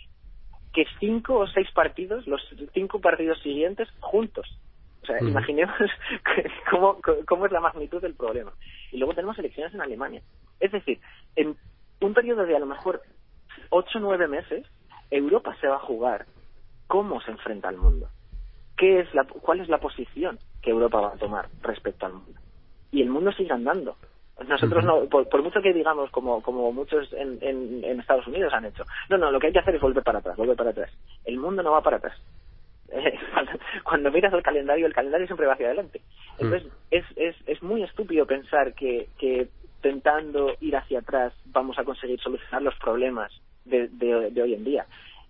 [0.74, 2.42] que cinco o seis partidos, los
[2.74, 4.48] cinco partidos siguientes, juntos.
[5.02, 5.76] O sea, imaginemos
[6.72, 8.52] cómo, cómo es la magnitud del problema.
[8.92, 10.22] Y luego tenemos elecciones en Alemania.
[10.60, 11.00] Es decir,
[11.36, 11.56] en
[12.02, 13.02] un periodo de a lo mejor
[13.70, 14.66] ocho o nueve meses,
[15.10, 16.26] Europa se va a jugar
[16.88, 18.10] cómo se enfrenta al mundo.
[18.78, 22.40] ¿Qué es la, ¿Cuál es la posición que Europa va a tomar respecto al mundo?
[22.92, 23.96] Y el mundo sigue andando.
[24.48, 28.66] Nosotros no, por, mucho que digamos, como, como muchos en, en, en Estados Unidos han
[28.66, 30.90] hecho, no, no, lo que hay que hacer es volver para atrás, volver para atrás.
[31.26, 32.18] El mundo no va para atrás
[33.84, 36.02] cuando miras el calendario, el calendario siempre va hacia adelante.
[36.40, 36.44] Mm.
[36.44, 41.84] Entonces, es, es, es muy estúpido pensar que, que intentando ir hacia atrás vamos a
[41.84, 43.32] conseguir solucionar los problemas
[43.66, 44.86] de, de, hoy en día.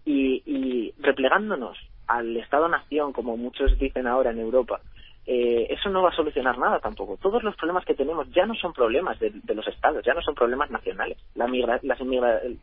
[0.05, 4.81] Y, y replegándonos al Estado-Nación, como muchos dicen ahora en Europa,
[5.31, 7.17] eh, eso no va a solucionar nada tampoco.
[7.17, 10.33] Todos los problemas que tenemos ya no son problemas de, los estados, ya no son
[10.33, 11.19] problemas nacionales.
[11.35, 11.99] La, migra, las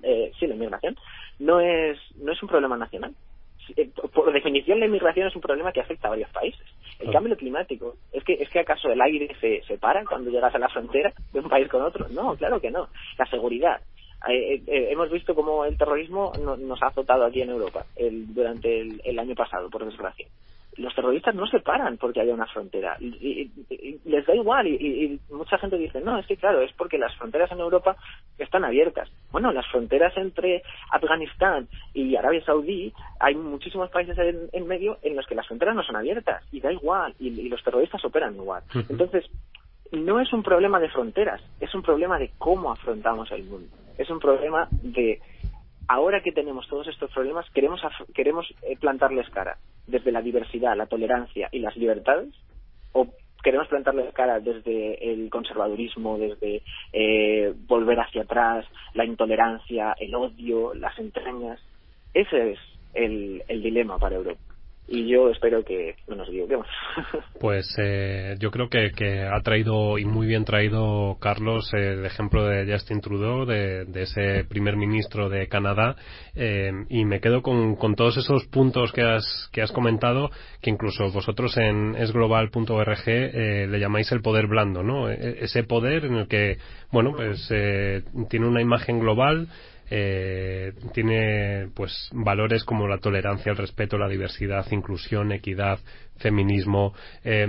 [0.03, 0.97] eh, sí, la inmigración
[1.38, 3.14] no es, no es un problema nacional.
[3.76, 6.66] Eh, por definición la inmigración es un problema que afecta a varios países.
[6.98, 10.58] El cambio climático, ¿es que, ¿es que acaso el aire se separa cuando llegas a
[10.58, 12.06] la frontera de un país con otro?
[12.08, 12.88] No, claro que no.
[13.18, 13.80] La seguridad.
[14.28, 19.18] Eh, eh, hemos visto cómo el terrorismo nos ha azotado aquí en Europa durante el
[19.18, 20.26] año pasado, por desgracia
[20.78, 22.96] los terroristas no se paran porque haya una frontera.
[23.00, 23.50] Y,
[24.04, 24.66] les da igual.
[24.66, 27.96] Y, mucha gente dice, no, es que claro, es porque las fronteras en Europa
[28.38, 29.10] están abiertas.
[29.30, 34.16] Bueno, las fronteras entre Afganistán y Arabia Saudí, hay muchísimos países
[34.52, 36.42] en, medio en los que las fronteras no son abiertas.
[36.52, 37.14] Y da igual.
[37.18, 38.62] Y, los terroristas operan igual.
[38.88, 39.24] Entonces,
[39.92, 43.68] no es un problema de fronteras, es un problema de cómo afrontamos el mundo.
[43.96, 45.20] Es un problema de
[45.88, 47.80] ahora que tenemos todos estos problemas, queremos,
[48.12, 49.56] queremos eh, plantarles cara
[49.87, 52.34] desde la diversidad, la tolerancia y las libertades,
[52.93, 53.09] o
[53.43, 56.62] queremos plantarles cara desde el conservadurismo, desde
[56.93, 61.61] eh, volver hacia atrás, la intolerancia, el odio, las entrañas.
[62.14, 62.59] Ese es
[62.95, 64.45] el dilema para Europa
[64.89, 66.66] y yo espero que no nos equivoquemos.
[67.39, 72.47] Pues eh, yo creo que, que, ha traído y muy bien traído Carlos el ejemplo
[72.47, 75.97] de Justin Trudeau, de, de ese primer ministro de Canadá,
[76.34, 80.30] eh, y me quedo con, con, todos esos puntos que has, que has comentado,
[80.62, 85.11] que incluso vosotros en esglobal.org eh, le llamáis el poder blando, ¿no?
[85.11, 86.57] E, ese poder en el que,
[86.91, 89.49] bueno, pues eh, tiene una imagen global,
[89.91, 95.78] eh, tiene pues valores como la tolerancia, el respeto, la diversidad, inclusión, equidad,
[96.18, 97.49] feminismo, eh,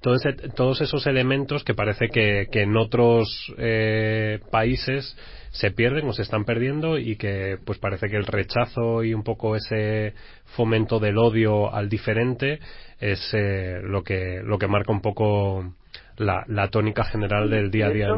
[0.00, 5.16] todos esos elementos que parece que, en otros eh, países
[5.50, 9.24] se pierden o se están perdiendo y que pues parece que el rechazo y un
[9.24, 10.14] poco ese
[10.56, 12.60] fomento del odio al diferente
[13.00, 15.74] es eh, lo que lo que marca un poco
[16.16, 18.08] la, la tónica general del día a día.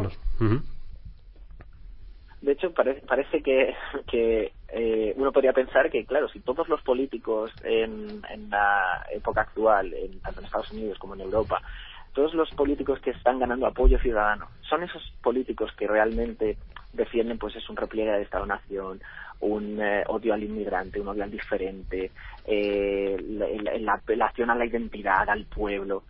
[2.42, 3.74] De hecho, parece, parece que,
[4.06, 9.42] que eh, uno podría pensar que, claro, si todos los políticos en, en la época
[9.42, 11.60] actual, en, tanto en Estados Unidos como en Europa,
[12.12, 16.56] todos los políticos que están ganando apoyo ciudadano son esos políticos que realmente
[16.92, 19.00] defienden pues es un repliegue de Estado-Nación,
[19.40, 22.10] un eh, odio al inmigrante, un odio al diferente,
[22.46, 26.02] eh, la, la, apelación a la identidad, al pueblo.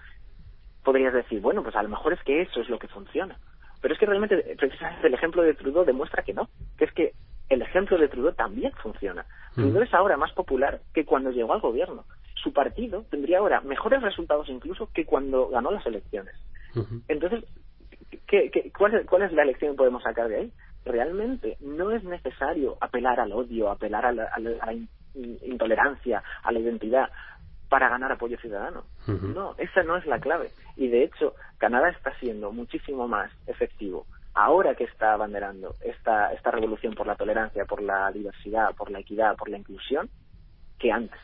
[0.82, 3.36] Podrías decir, bueno, pues a lo mejor es que eso es lo que funciona.
[3.80, 7.12] Pero es que realmente, precisamente el ejemplo de Trudeau demuestra que no, que es que
[7.48, 9.24] el ejemplo de Trudeau también funciona.
[9.56, 9.62] Mm.
[9.62, 12.04] Trudeau es ahora más popular que cuando llegó al gobierno.
[12.42, 16.34] Su partido tendría ahora mejores resultados incluso que cuando ganó las elecciones.
[17.08, 17.44] Entonces,
[18.26, 20.52] ¿qué, cuál, es, la lección que podemos sacar de ahí?
[20.84, 24.74] Realmente no es necesario apelar al odio, apelar a la
[25.42, 27.10] intolerancia, a la identidad
[27.70, 28.84] para ganar apoyo ciudadano.
[29.06, 30.50] No, esa no es la clave.
[30.76, 34.04] Y de hecho, Canadá está siendo muchísimo más efectivo
[34.34, 39.00] ahora que está abanderando esta, esta revolución por la tolerancia, por la diversidad, por la
[39.00, 40.08] equidad, por la inclusión,
[40.78, 41.20] que antes.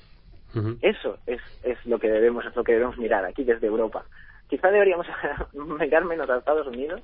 [0.81, 4.07] Eso es, es lo que debemos, es lo que debemos mirar aquí desde Europa.
[4.49, 5.07] Quizá deberíamos
[5.53, 7.03] mirar menos a Estados Unidos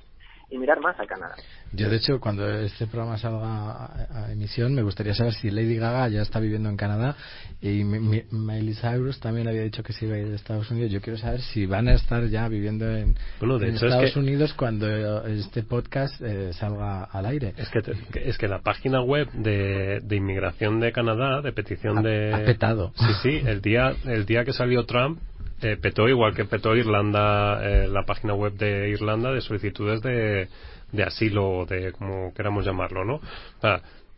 [0.49, 1.35] y mirar más a Canadá.
[1.71, 6.07] Yo, de hecho, cuando este programa salga a, emisión, me gustaría saber si Lady Gaga
[6.07, 7.15] ya está viviendo en Canadá
[7.61, 10.91] y Miley Cyrus también había dicho que se iba a ir de Estados Unidos.
[10.91, 16.21] Yo quiero saber si van a estar ya viviendo en, Estados Unidos cuando este podcast
[16.21, 17.53] eh, salga al aire.
[17.57, 17.81] Es que,
[18.19, 22.33] es que la página web de, de inmigración de Canadá, de petición de...
[22.33, 22.93] Ha petado.
[22.95, 25.19] Sí, sí, el día, el día que salió Trump,
[25.63, 30.47] eh, petó igual que petó Irlanda, eh, la página web de Irlanda de solicitudes de,
[30.91, 33.21] de asilo, de como queramos llamarlo, ¿no?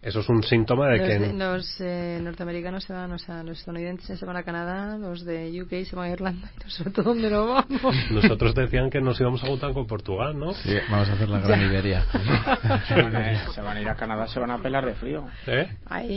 [0.05, 1.33] Eso es un síntoma de que...
[1.33, 5.61] los eh, norteamericanos se van, o sea, los estadounidenses se van a Canadá, los de
[5.61, 7.95] UK se van a Irlanda y nosotros dónde no vamos.
[8.11, 10.53] Nosotros decían que nos íbamos a juntar con Portugal, ¿no?
[10.53, 12.05] Sí, vamos a hacer la gran Iberia.
[12.87, 15.25] se van a ir a Canadá, se van a pelar de frío.
[15.47, 15.69] ¿Eh?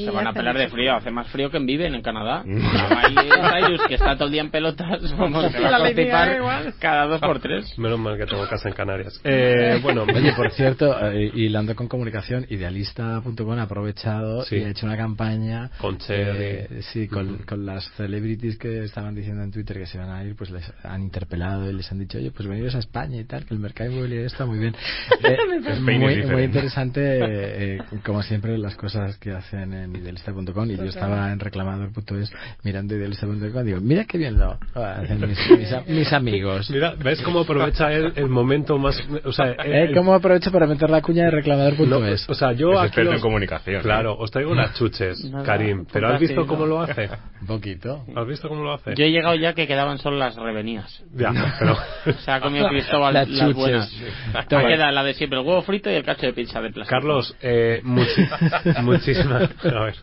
[0.05, 2.45] se van a pelar de frío, hace más frío que en Viven en Canadá.
[2.45, 7.21] Ahí que está todo el día en pelotas, vamos, se va a constipar cada dos
[7.21, 7.79] por tres.
[7.79, 9.19] Menos mal que tengo casa en Canarias.
[9.25, 13.49] Eh, bueno, oye, por cierto, eh, hilando con comunicación, idealista.com
[13.79, 19.15] aprovechado y ha hecho una campaña con eh, sí, con, con, las celebrities que estaban
[19.15, 21.99] diciendo en Twitter que se van a ir, pues les han interpelado y les han
[21.99, 24.75] dicho, oye, pues veniros a España y tal, que el mercado inmobiliario está muy bien.
[25.21, 30.77] Eh, es muy, muy interesante, eh, como siempre, las cosas que hacen en idealista.com y
[30.77, 35.21] yo estaba en reclamador.es mirando idealista.com y digo, mira qué bien lo hacen
[35.89, 36.71] mis, amigos.
[36.71, 39.03] Mira, ¿ves cómo aprovecha él el momento más...
[39.25, 39.57] O sea,
[39.95, 42.29] ¿Cómo aprovecha para meter la cuña de reclamador.es?
[42.29, 43.01] o sea, yo aquí...
[43.01, 43.68] en comunicación.
[43.83, 45.87] Claro, os traigo unas chuches, Karim.
[45.93, 47.09] Pero ¿has visto cómo lo hace?
[47.41, 48.05] Un poquito.
[48.15, 48.95] ¿Has visto cómo lo hace?
[48.97, 51.05] Yo he llegado ya que quedaban solo las revenías.
[51.15, 51.77] Ya, pero...
[52.25, 53.93] Se ha comido Cristóbal las, las buenas.
[54.49, 56.99] queda la de siempre, el huevo frito y el cacho de pizza de plástico.
[56.99, 59.51] Carlos, eh, muchísimas...
[59.65, 59.95] A ver,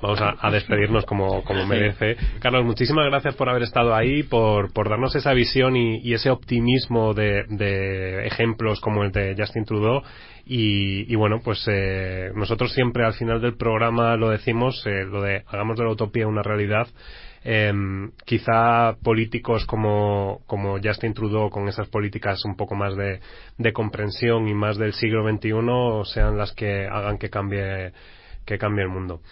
[0.00, 2.16] vamos a, despedirnos como, como merece.
[2.40, 7.12] Carlos, muchísimas gracias por haber estado ahí, por, por darnos esa visión y, ese optimismo
[7.12, 10.02] de, de ejemplos como el de Justin Trudeau
[10.48, 15.42] y, bueno, pues eh, nosotros siempre al final del programa lo decimos, eh, lo de
[15.48, 16.86] hagamos de la utopía una realidad.
[17.42, 17.72] Eh,
[18.24, 23.20] quizá políticos como, como Justin Trudeau, con esas políticas un poco más de,
[23.58, 27.92] de comprensión y más del siglo XXI, sean las que hagan que cambie,
[28.44, 29.22] que cambie el mundo.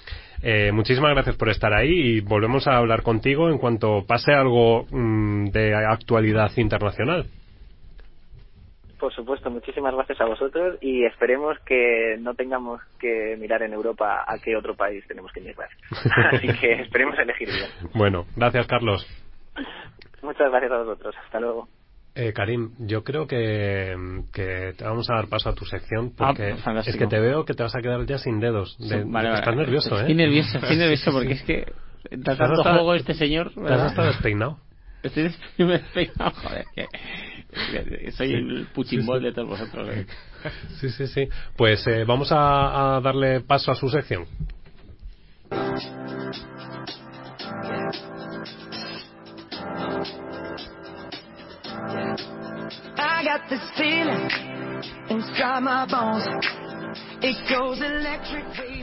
[0.43, 4.87] Eh, muchísimas gracias por estar ahí y volvemos a hablar contigo en cuanto pase algo
[4.91, 7.27] mm, de actualidad internacional
[9.05, 14.25] por supuesto, muchísimas gracias a vosotros y esperemos que no tengamos que mirar en Europa
[14.27, 15.69] a qué otro país tenemos que mirar.
[16.33, 17.91] Así que esperemos elegir bien.
[17.93, 19.07] Bueno, gracias Carlos.
[20.23, 21.15] Muchas gracias a vosotros.
[21.23, 21.69] Hasta luego.
[22.15, 23.95] Eh, Karim, yo creo que,
[24.33, 27.45] que, te vamos a dar paso a tu sección porque ah, es que te veo
[27.45, 28.75] que te vas a quedar ya sin dedos.
[28.81, 30.01] estás nervioso, ¿eh?
[30.01, 31.71] Estoy nervioso, estoy nervioso porque es que
[32.11, 33.53] da tanto juego este señor.
[33.53, 34.57] ¿Te has estado despeinado?
[35.03, 35.25] Estoy
[35.59, 36.65] despeinado, joder.
[36.75, 36.87] Que
[38.13, 39.89] soy el puchimbol de todos vosotros.
[39.91, 40.07] ¿eh?
[40.79, 41.27] Sí, sí, sí.
[41.57, 44.27] Pues eh, vamos a, a, darle paso a su sección.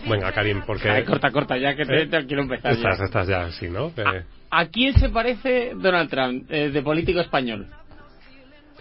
[0.09, 1.05] Venga, Karim, porque...
[1.05, 2.25] corta, corta, ya que te, ¿Eh?
[2.27, 2.71] quiero empezar.
[2.71, 3.05] Estás, ya.
[3.05, 3.91] estás ya, sí, ¿no?
[4.49, 7.67] ¿A, quién se parece Donald Trump, eh, de político español?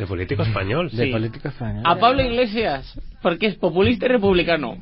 [0.01, 0.97] De político español, sí.
[0.97, 1.83] De político español.
[1.85, 4.79] A Pablo Iglesias, porque es populista y republicano.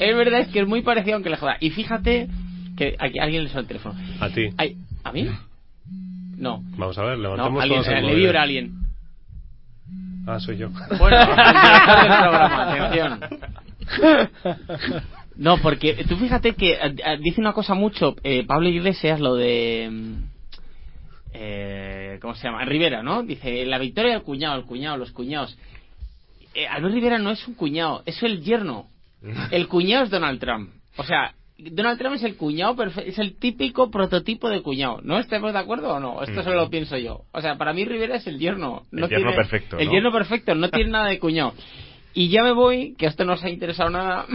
[0.00, 1.56] es verdad, es que es muy parecido aunque le joda.
[1.60, 2.26] Y fíjate
[2.76, 3.94] que aquí alguien le suena el teléfono.
[4.18, 4.48] A ti.
[5.04, 5.28] ¿A mí?
[6.36, 6.64] No.
[6.76, 8.72] Vamos a ver, levantamos no, alguien, todos Le vibra a alguien.
[10.26, 10.70] Ah, soy yo.
[10.98, 13.20] Bueno, programa, atención.
[15.36, 19.88] No, porque tú fíjate que eh, dice una cosa mucho eh, Pablo Iglesias, lo de
[19.92, 20.31] mm,
[21.32, 22.64] eh, ¿cómo se llama?
[22.64, 23.22] Rivera, ¿no?
[23.22, 25.56] Dice, la victoria del cuñado, el cuñado, los cuñados.
[26.54, 28.88] Eh, Albert Rivera no es un cuñado, es el yerno.
[29.52, 30.70] El cuñado es Donald Trump.
[30.96, 35.00] O sea, Donald Trump es el cuñado, es el típico prototipo de cuñado.
[35.02, 36.22] ¿No estamos de acuerdo o no?
[36.22, 37.22] Esto solo lo pienso yo.
[37.32, 38.82] O sea, para mí Rivera es el yerno.
[38.90, 39.78] No el yerno perfecto.
[39.78, 41.54] El yerno perfecto, no tiene nada de cuñado.
[42.14, 44.26] Y ya me voy, que a esto no os ha interesado nada.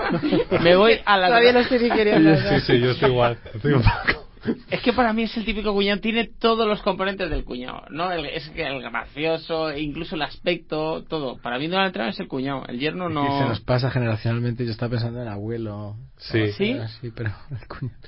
[0.62, 1.28] me voy a la.
[1.28, 2.36] Todavía no estoy ni queriendo.
[2.36, 3.38] Sí, sí, yo estoy igual.
[3.54, 4.25] Estoy un poco.
[4.70, 8.10] Es que para mí es el típico cuñado, tiene todos los componentes del cuñado, ¿no?
[8.12, 11.38] El, es el gracioso, incluso el aspecto, todo.
[11.38, 13.24] Para mí Donald Trump es el cuñado, el yerno no...
[13.24, 15.96] Y se nos pasa generacionalmente, yo estaba pensando en el abuelo.
[16.16, 16.52] Sí.
[16.52, 16.76] ¿Sí?
[17.14, 17.98] Pero el cuñado...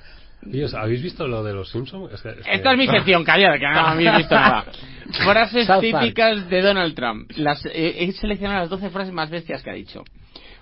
[0.78, 2.12] ¿Habéis visto lo de los Simpsons?
[2.46, 4.66] Esta es mi sección, callada, que no habéis visto nada.
[5.24, 7.30] Frases típicas de Donald Trump.
[7.36, 10.04] Las, eh, he seleccionado las 12 frases más bestias que ha dicho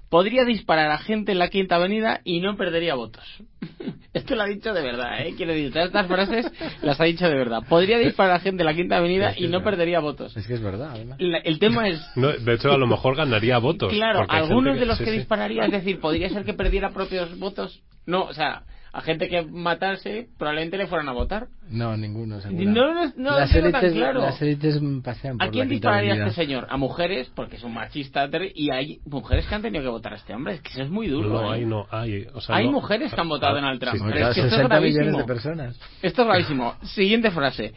[0.09, 3.25] podría disparar a gente en la Quinta Avenida y no perdería votos.
[4.15, 5.35] esto lo ha dicho de verdad, ¿eh?
[5.37, 6.47] Quiero decir, todas estas frases
[6.83, 7.63] las ha dicho de verdad.
[7.69, 10.37] Podría disparar a la gente de la Quinta Avenida y no perdería votos.
[10.37, 11.17] Es que es verdad, además.
[11.21, 13.93] La- el tema es, No, de hecho, a lo mejor ganaría votos.
[13.93, 15.19] claro, algunos de los que sí.
[15.19, 17.83] dispararía, es decir, podría ser que perdiera propios votos.
[18.07, 18.63] No, o sea,
[18.97, 21.49] a gente que matase probablemente le fueran a votar.
[21.69, 22.65] No, ninguno, seguro.
[22.71, 24.21] No, no, no las, tengo tan élites, claro.
[24.23, 26.67] las élites pasean por ¿A quién la dispararía este señor?
[26.71, 30.17] A mujeres, porque es un machista, y hay mujeres que han tenido que votar a
[30.17, 30.55] este hombre.
[30.55, 31.29] Es que eso es muy duro.
[31.29, 31.59] No, ¿eh?
[31.59, 32.27] hay, no, hay.
[32.33, 33.97] O sea, Hay no- mujeres que han votado a Ah, Donald Trump.
[33.99, 35.19] sí, es que esto es 60 millones gravísimo.
[35.19, 35.81] de personas.
[36.01, 36.75] Esto es gravísimo.
[36.85, 37.75] Siguiente frase.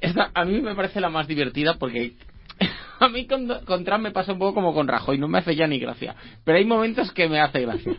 [0.00, 2.12] Esta a mí me parece la más divertida porque
[3.00, 5.54] a mí con, con Trump me pasa un poco como con Rajoy, no me hace
[5.56, 6.14] ya ni gracia.
[6.44, 7.92] Pero hay momentos que me hace gracia.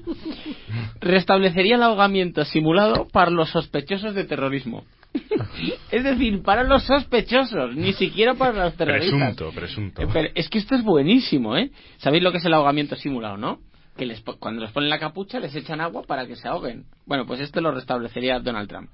[1.02, 4.86] Restablecería el ahogamiento simulado para los sospechosos de terrorismo.
[5.92, 9.36] es decir, para los sospechosos, ni siquiera para los terroristas.
[9.36, 10.02] Presunto, presunto.
[10.02, 11.72] Eh, pero es que esto es buenísimo, ¿eh?
[11.98, 13.60] ¿Sabéis lo que es el ahogamiento simulado, no?
[13.98, 16.86] Que les, cuando les ponen la capucha les echan agua para que se ahoguen.
[17.06, 18.90] Bueno, pues esto lo restablecería Donald Trump.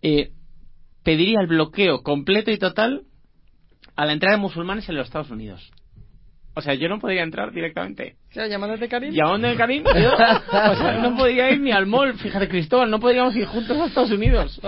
[0.00, 0.30] Eh,
[1.02, 3.02] pediría el bloqueo completo y total
[3.96, 5.70] a la entrada de musulmanes en los Estados Unidos.
[6.56, 8.16] O sea, yo no podría entrar directamente.
[8.30, 9.12] O sea, llamándote Karim.
[9.12, 9.82] ¿Y a dónde, Karim?
[9.84, 10.16] Yo, o
[10.76, 12.14] sea, no podría ir ni al mall.
[12.14, 14.60] Fíjate, Cristóbal, no podríamos ir juntos a Estados Unidos.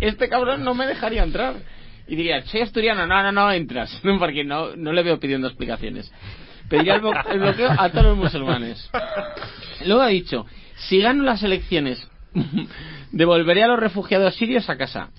[0.00, 1.56] Este cabrón no me dejaría entrar.
[2.06, 4.00] Y diría, soy asturiano, no, no, no entras.
[4.18, 6.10] Porque no, no le veo pidiendo explicaciones.
[6.70, 8.90] Pediría el, el bloqueo a todos los musulmanes.
[9.86, 10.46] Luego ha dicho,
[10.76, 12.08] si gano las elecciones,
[13.12, 15.10] devolveré a los refugiados sirios a casa.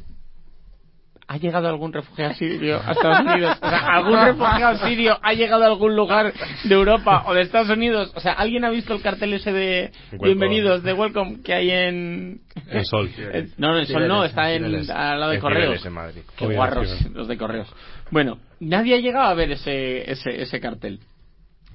[1.32, 3.56] ¿Ha llegado algún refugiado sirio a Estados Unidos?
[3.62, 7.70] O sea, ¿algún refugiado sirio ha llegado a algún lugar de Europa o de Estados
[7.70, 8.12] Unidos?
[8.16, 10.28] O sea, ¿alguien ha visto el cartel ese de Welcome.
[10.28, 12.42] bienvenidos, de welcome, que hay en...
[12.68, 13.12] En Sol.
[13.58, 15.86] No, no, en Sol no, está en, al lado de En Correos.
[15.86, 16.22] En Madrid.
[16.36, 17.68] Qué guarros los de Correos.
[18.10, 21.00] Bueno, nadie ha llegado a ver ese, ese, ese cartel.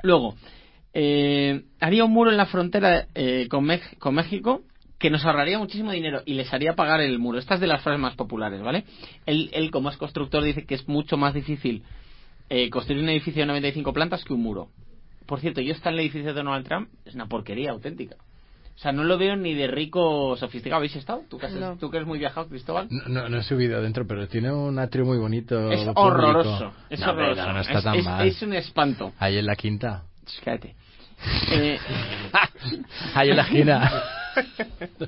[0.03, 0.35] Luego,
[0.93, 4.63] eh, haría un muro en la frontera eh, con, Mex- con México
[5.05, 7.39] que nos ahorraría muchísimo dinero y les haría pagar el muro.
[7.39, 8.85] Esta es de las frases más populares, ¿vale?
[9.27, 11.83] Él, él como es constructor, dice que es mucho más difícil
[12.49, 14.71] eh, construir un edificio de 95 plantas que un muro.
[15.27, 18.17] Por cierto, yo está en el edificio de Donald Trump, es una porquería auténtica.
[18.75, 20.79] O sea, no lo veo ni de rico sofisticado.
[20.79, 21.21] ¿Habéis estado?
[21.29, 21.77] ¿Tú que, has- No.
[21.77, 22.89] tú que eres muy viajado, Cristóbal?
[22.91, 25.71] No, no, no he subido adentro, pero tiene un atrio muy bonito.
[25.71, 26.01] Es público.
[26.01, 26.73] horroroso.
[26.89, 27.53] Es No, horroroso.
[27.53, 28.27] no está es, tan es- mal.
[28.27, 29.13] es un espanto.
[29.19, 30.05] Ahí en la quinta.
[30.43, 30.75] Cállate.
[31.53, 31.79] Eh,
[33.15, 33.93] Ahí en la esquina.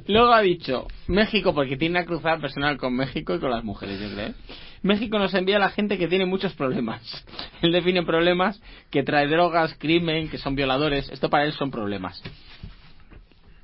[0.06, 4.00] luego ha dicho México, porque tiene una cruzada personal con México y con las mujeres,
[4.00, 4.28] yo creo.
[4.28, 4.34] ¿eh?
[4.82, 7.02] México nos envía a la gente que tiene muchos problemas.
[7.62, 8.60] Él define problemas
[8.90, 11.08] que trae drogas, crimen, que son violadores.
[11.10, 12.22] Esto para él son problemas.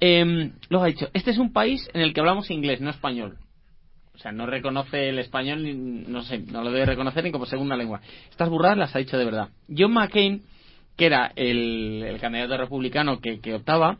[0.00, 3.38] Em, luego ha dicho, este es un país en el que hablamos inglés, no español.
[4.14, 7.76] O sea, no reconoce el español, no sé, no lo debe reconocer ni como segunda
[7.76, 8.00] lengua.
[8.30, 9.48] Estas burradas las ha dicho de verdad.
[9.74, 10.42] John McCain,
[10.96, 13.98] que era el, el candidato republicano que, que optaba,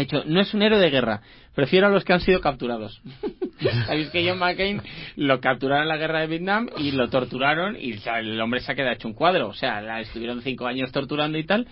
[0.00, 1.22] ha dicho, no es un héroe de guerra,
[1.54, 3.00] prefiero a los que han sido capturados.
[3.86, 4.80] Sabéis que John McCain
[5.16, 8.74] lo capturaron en la guerra de Vietnam y lo torturaron y el hombre se ha
[8.74, 9.48] quedado hecho un cuadro.
[9.48, 11.66] O sea, la estuvieron cinco años torturando y tal.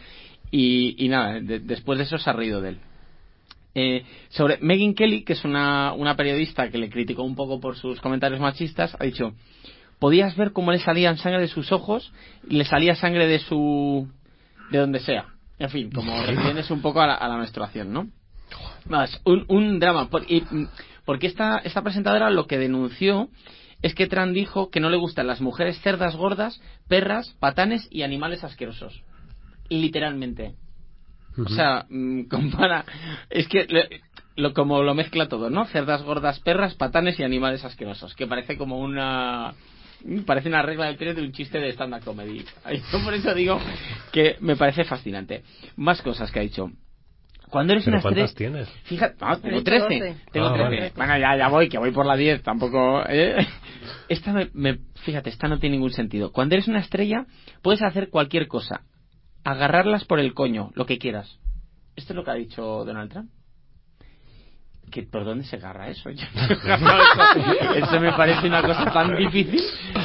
[0.50, 2.78] Y, y nada, de- después de eso se ha reído de él.
[3.74, 7.76] Eh, sobre Megan Kelly, que es una, una periodista que le criticó un poco por
[7.76, 9.34] sus comentarios machistas, ha dicho,
[9.98, 12.12] podías ver cómo le salían sangre de sus ojos
[12.48, 14.08] y le salía sangre de su...
[14.70, 15.26] de donde sea.
[15.58, 18.08] En fin, como refieres un poco a la, a la menstruación, ¿no?
[18.88, 20.08] Más, un, un drama.
[20.08, 20.68] Por- y, mm,
[21.04, 23.28] porque esta, esta presentadora lo que denunció
[23.82, 28.02] es que Trump dijo que no le gustan las mujeres cerdas gordas, perras, patanes y
[28.02, 29.02] animales asquerosos.
[29.68, 30.54] Literalmente.
[31.38, 32.84] O sea, mm, compara.
[33.30, 34.00] Es que le-
[34.36, 35.64] lo, como lo mezcla todo, ¿no?
[35.66, 38.14] Cerdas gordas, perras, patanes y animales asquerosos.
[38.14, 39.54] Que parece como una.
[40.26, 42.44] Parece una regla del tres de un chiste de stand-up comedy.
[42.92, 43.58] Yo por eso digo
[44.12, 45.42] que me parece fascinante.
[45.76, 46.70] Más cosas que ha dicho.
[47.50, 48.52] Cuando eres ¿Pero una cuántas estrella.
[48.52, 48.68] tienes?
[48.84, 49.84] Fíjate, no, tengo dicho 13.
[49.84, 50.16] 12.
[50.32, 50.64] Tengo Ah, 13.
[50.64, 50.92] vale.
[50.96, 53.02] Bueno, ya, ya voy, que voy por la 10, tampoco.
[53.08, 53.46] ¿eh?
[54.08, 56.32] Esta me, me- Fíjate, esta no tiene ningún sentido.
[56.32, 57.26] Cuando eres una estrella,
[57.62, 58.82] puedes hacer cualquier cosa.
[59.44, 61.38] Agarrarlas por el coño, lo que quieras.
[61.96, 63.30] Esto es lo que ha dicho Donald Trump.
[64.90, 66.10] ¿Que, ¿Por dónde se agarra eso?
[66.10, 66.24] Yo
[66.78, 67.74] no eso.
[67.86, 69.60] Eso me parece una cosa tan difícil,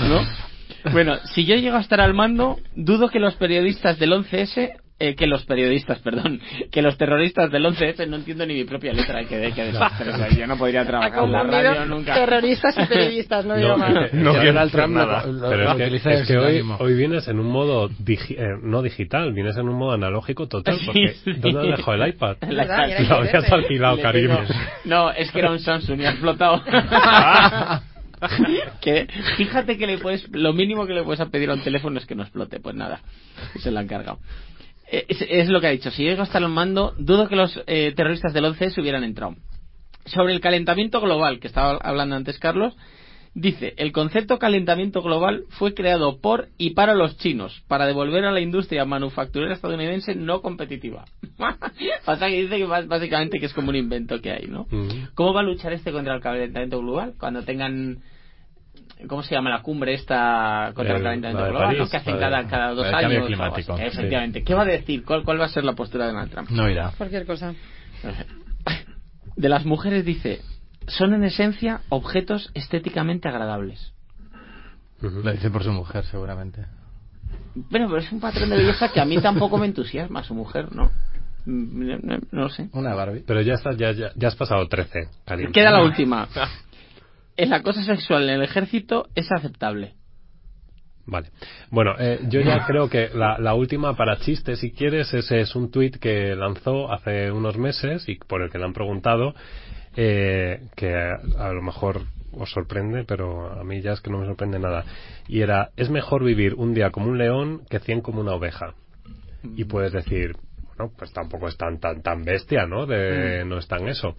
[0.09, 0.91] ¿no?
[0.91, 5.15] Bueno, si yo llego a estar al mando, dudo que los periodistas del 11S, eh,
[5.15, 6.39] que los periodistas, perdón,
[6.71, 10.17] que los terroristas del 11S, no entiendo ni mi propia letra, que, que desastre, o
[10.17, 12.13] sea, yo no podría trabajar en la radio nunca.
[12.13, 13.89] terroristas y periodistas, no digo No, más.
[14.05, 15.25] es que- No Que quiero Donald hacer Trump nada.
[15.25, 18.35] lo- Pero lo es que, de es que hoy, hoy vienes en un modo digi-
[18.37, 20.77] eh, no digital, vienes en un modo analógico total.
[20.79, 21.33] Sí, Porque sí.
[21.37, 22.37] ¿Dónde has dejado el iPad?
[22.49, 24.31] Lo habías alquilado, Karim.
[24.85, 26.61] No, es que era un Samsung y ha explotado.
[28.81, 32.05] que fíjate que le puedes lo mínimo que le puedes pedir a un teléfono es
[32.05, 33.01] que no explote pues nada
[33.59, 34.19] se lo han cargado
[35.07, 37.93] es, es lo que ha dicho si llega hasta el mando dudo que los eh,
[37.95, 39.35] terroristas del 11 se hubieran entrado
[40.05, 42.75] sobre el calentamiento global, que estaba hablando antes Carlos,
[43.33, 48.31] dice, el concepto calentamiento global fue creado por y para los chinos, para devolver a
[48.31, 51.05] la industria manufacturera estadounidense no competitiva.
[52.05, 54.67] o sea que dice que básicamente que es como un invento que hay, ¿no?
[55.15, 57.13] ¿Cómo va a luchar este contra el calentamiento global?
[57.19, 57.99] Cuando tengan
[59.07, 61.89] ¿Cómo se llama la cumbre esta contra el, calentamiento global?
[61.89, 63.25] que hacen cada, cada dos años.
[63.25, 64.43] Climático, Efectivamente.
[64.43, 65.03] ¿Qué va a decir?
[65.03, 66.49] ¿Cuál, ¿Cuál va a ser la postura de Donald Trump?
[66.49, 66.91] No irá.
[66.97, 67.53] Cualquier cosa.
[69.35, 70.41] De las mujeres dice,
[70.87, 73.93] son en esencia objetos estéticamente agradables.
[75.01, 76.65] Lo dice por su mujer, seguramente.
[77.55, 80.73] Bueno, pero es un patrón de belleza que a mí tampoco me entusiasma, su mujer,
[80.73, 80.91] ¿no?
[81.45, 82.69] No, no, no lo sé.
[82.71, 83.23] Una Barbie.
[83.25, 85.51] Pero ya, estás, ya, ya, ya has pasado 13, Karim.
[85.51, 86.27] Queda la última.
[87.35, 89.93] El acoso sexual en el ejército es aceptable.
[91.05, 91.29] Vale.
[91.69, 95.53] Bueno, eh, yo ya creo que la, la, última para chistes, si quieres, ese es
[95.55, 99.33] un tuit que lanzó hace unos meses y por el que le han preguntado,
[99.97, 104.19] eh, que a, a, lo mejor os sorprende, pero a mí ya es que no
[104.19, 104.85] me sorprende nada.
[105.27, 108.75] Y era, es mejor vivir un día como un león que cien como una oveja.
[109.57, 110.37] Y puedes decir,
[110.77, 112.85] bueno, pues tampoco es tan, tan, tan bestia, ¿no?
[112.85, 114.15] De, no es tan eso.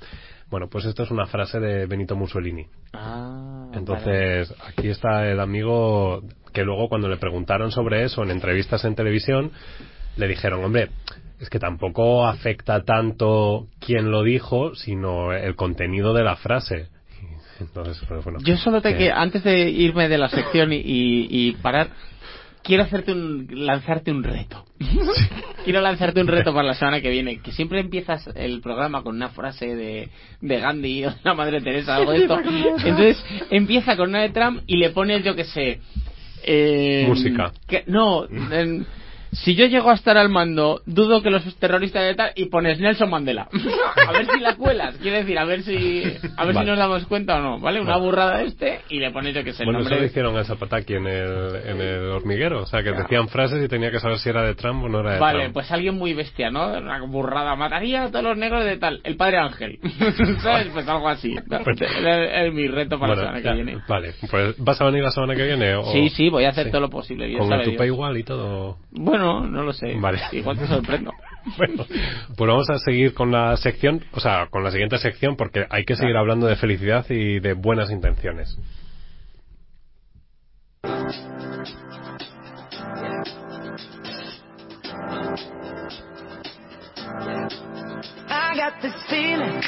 [0.51, 2.67] Bueno, pues esto es una frase de Benito Mussolini.
[2.93, 4.71] Ah, Entonces, vale.
[4.71, 9.51] aquí está el amigo que luego cuando le preguntaron sobre eso en entrevistas en televisión,
[10.17, 10.91] le dijeron, hombre,
[11.41, 16.89] es que tampoco afecta tanto quién lo dijo, sino el contenido de la frase.
[17.61, 21.29] Entonces, pues, bueno, Yo solo te que, antes de irme de la sección y, y,
[21.31, 21.89] y parar,
[22.65, 24.65] quiero hacerte un, lanzarte un reto.
[25.65, 27.41] quiero lanzarte un reto para la semana que viene.
[27.41, 30.09] Que siempre empiezas el programa con una frase de,
[30.41, 32.41] de Gandhi o de la Madre Teresa, algo de esto.
[32.85, 35.81] Entonces empieza con una de Trump y le pones, yo que sé.
[36.43, 37.53] Eh, Música.
[37.69, 38.25] Que, no.
[38.51, 38.87] En,
[39.35, 42.79] si yo llego a estar al mando, dudo que los terroristas de tal y pones
[42.81, 43.49] Nelson Mandela.
[44.09, 46.03] a ver si la cuelas, quiero decir, a ver si
[46.37, 46.67] a ver vale.
[46.67, 47.81] si nos damos cuenta o no, ¿vale?
[47.81, 48.05] Una vale.
[48.05, 49.95] burrada este y le pones yo que sé el bueno, nombre.
[49.95, 53.03] eso lo hicieron a Zapataki en el, en el hormiguero, o sea, que claro.
[53.03, 55.41] decían frases y tenía que saber si era de Trump o no era de vale,
[55.41, 55.55] Trump.
[55.55, 56.67] pues alguien muy bestia, ¿no?
[56.79, 59.79] Una burrada, mataría a todos los negros de tal, el padre Ángel.
[60.43, 60.69] ¿Sabes?
[60.73, 61.35] Pues algo así.
[61.65, 63.83] Pues es, mi reto para bueno, la semana ya, que viene.
[63.89, 65.75] Vale, pues ¿vas a venir la semana que viene?
[65.77, 65.85] O...
[65.93, 66.71] Sí, sí, voy a hacer sí.
[66.71, 67.33] todo lo posible.
[67.39, 68.79] Con el tupe igual y todo.
[68.91, 69.95] Bueno, no lo sé.
[69.99, 70.21] Vale.
[70.33, 71.13] Igual te sorprendo.
[71.59, 71.85] bueno,
[72.37, 75.85] pues vamos a seguir con la sección, o sea, con la siguiente sección porque hay
[75.85, 78.59] que seguir hablando de felicidad y de buenas intenciones.
[88.29, 89.63] I got this feeling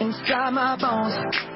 [0.00, 1.51] inside my bones.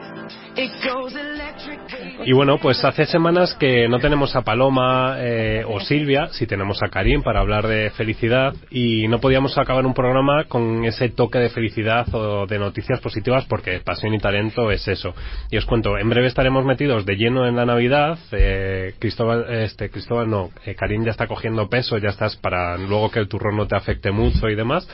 [2.25, 6.83] Y bueno, pues hace semanas que no tenemos a Paloma eh, o Silvia, si tenemos
[6.83, 11.39] a Karim para hablar de felicidad y no podíamos acabar un programa con ese toque
[11.39, 15.15] de felicidad o de noticias positivas porque pasión y talento es eso.
[15.51, 18.19] Y os cuento, en breve estaremos metidos de lleno en la Navidad.
[18.33, 23.11] Eh, Cristóbal, este, Cristóbal no, eh, Karim ya está cogiendo peso, ya estás para luego
[23.11, 24.89] que el turrón no te afecte mucho y demás.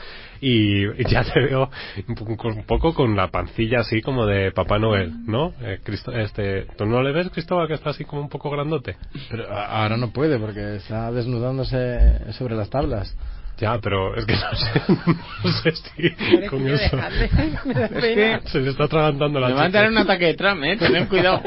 [0.45, 1.69] Y ya te veo
[2.05, 5.53] un poco con la pancilla así como de Papá Noel, ¿no?
[5.61, 8.97] Eh, Cristo, este, ¿Tú no le ves, Cristóbal, que está así como un poco grandote?
[9.29, 13.15] Pero ahora no puede porque está desnudándose sobre las tablas.
[13.57, 14.81] Ya, pero es que no sé,
[15.43, 16.97] no sé si con eso.
[17.21, 20.61] es que se le está atragantando la Me va a entrar un ataque de Trump,
[20.65, 21.41] eh, tened cuidado.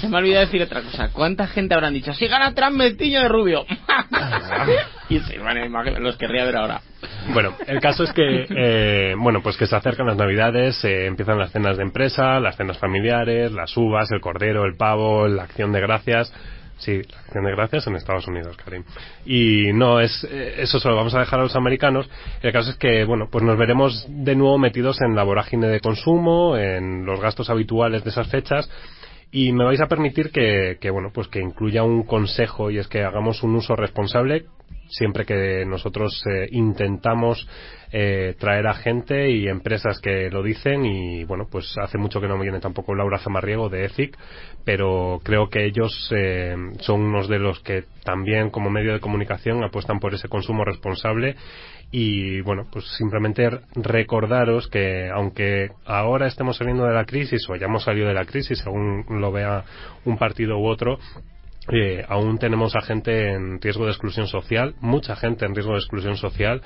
[0.00, 1.08] se me ha olvidado decir otra cosa.
[1.08, 3.64] ¿Cuánta gente habrán dicho, si gana Trump, metiño de rubio?
[5.08, 6.80] y se van a los querría ver ahora.
[7.32, 11.38] Bueno, el caso es que, eh, bueno, pues que se acercan las navidades, eh, empiezan
[11.38, 15.72] las cenas de empresa, las cenas familiares, las uvas, el cordero, el pavo, la acción
[15.72, 16.32] de gracias.
[16.78, 18.84] Sí, la acción de gracias en Estados Unidos, Karim.
[19.26, 22.08] Y no, es eso se lo vamos a dejar a los americanos.
[22.40, 25.80] El caso es que, bueno, pues nos veremos de nuevo metidos en la vorágine de
[25.80, 28.70] consumo, en los gastos habituales de esas fechas.
[29.30, 32.88] Y me vais a permitir que, que, bueno, pues que incluya un consejo y es
[32.88, 34.46] que hagamos un uso responsable
[34.88, 37.46] siempre que nosotros eh, intentamos
[37.90, 42.28] eh, traer a gente y empresas que lo dicen y bueno pues hace mucho que
[42.28, 44.16] no me viene tampoco Laura Zamarriego de ETHIC
[44.64, 49.64] pero creo que ellos eh, son unos de los que también como medio de comunicación
[49.64, 51.36] apuestan por ese consumo responsable
[51.90, 57.84] y bueno pues simplemente recordaros que aunque ahora estemos saliendo de la crisis o hayamos
[57.84, 59.64] salido de la crisis según lo vea
[60.04, 60.98] un partido u otro
[62.08, 66.16] aún tenemos a gente en riesgo de exclusión social, mucha gente en riesgo de exclusión
[66.16, 66.62] social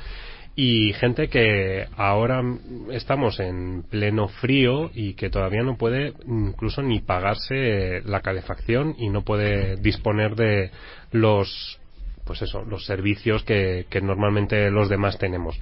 [0.54, 2.42] y gente que ahora
[2.90, 9.08] estamos en pleno frío y que todavía no puede incluso ni pagarse la calefacción y
[9.08, 10.70] no puede disponer de
[11.10, 11.78] los
[12.24, 15.58] pues eso, los servicios que normalmente los demás tenemos.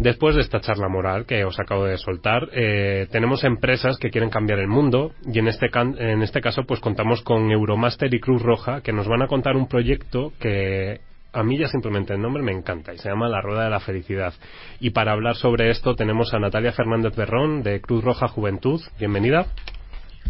[0.00, 4.30] Después de esta charla moral que os acabo de soltar, eh, tenemos empresas que quieren
[4.30, 8.40] cambiar el mundo y en este, en este caso pues contamos con Euromaster y Cruz
[8.40, 11.00] Roja que nos van a contar un proyecto que
[11.34, 13.80] a mí ya simplemente el nombre me encanta y se llama La Rueda de la
[13.80, 14.32] Felicidad.
[14.80, 18.80] Y para hablar sobre esto tenemos a Natalia Fernández Berrón de Cruz Roja Juventud.
[18.98, 19.48] Bienvenida.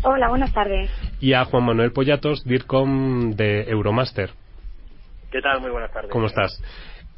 [0.03, 0.91] Hola, buenas tardes.
[1.21, 4.31] Y a Juan Manuel Pollatos, DIRCOM de Euromaster.
[5.31, 5.61] ¿Qué tal?
[5.61, 6.11] Muy buenas tardes.
[6.11, 6.61] ¿Cómo estás?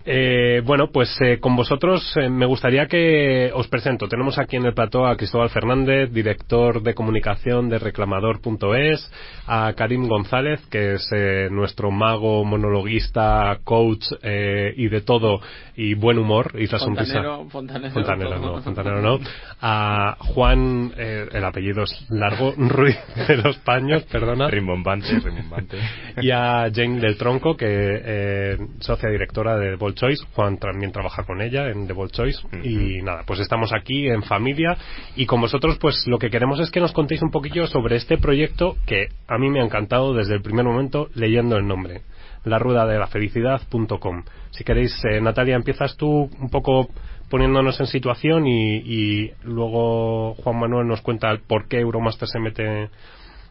[0.05, 4.09] Eh, bueno, pues eh, con vosotros eh, me gustaría que os presento.
[4.09, 9.13] Tenemos aquí en el plató a Cristóbal Fernández, director de comunicación de reclamador.es,
[9.47, 15.41] a Karim González, que es eh, nuestro mago, monologuista, coach y de todo,
[15.77, 17.23] y buen humor, y la sonrisa.
[17.49, 19.19] Fontanero, fontanero, no, fontanero no.
[19.61, 22.97] A Juan, el apellido es largo, Ruiz
[23.29, 24.49] de los Paños, perdona.
[24.49, 25.79] Rimbombante, rimbombante.
[26.23, 30.25] Y a Jane del Tronco, que socia directora de Choice.
[30.35, 32.41] Juan también trabaja con ella en The Bold Choice.
[32.63, 34.77] Y nada, pues estamos aquí en familia
[35.17, 38.19] y con vosotros pues lo que queremos es que nos contéis un poquillo sobre este
[38.19, 42.03] proyecto que a mí me ha encantado desde el primer momento leyendo el nombre.
[42.45, 44.25] La rueda de la felicidad.com.
[44.51, 46.89] Si queréis, eh, Natalia, empiezas tú un poco
[47.31, 52.91] poniéndonos en situación y, y luego Juan Manuel nos cuenta por qué Euromaster se mete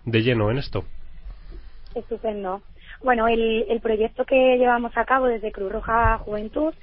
[0.06, 0.84] de lleno en esto.
[1.96, 2.62] Estupendo.
[3.04, 6.74] Bueno, el, el proyecto que llevamos a cabo desde Cruz Roja Juventud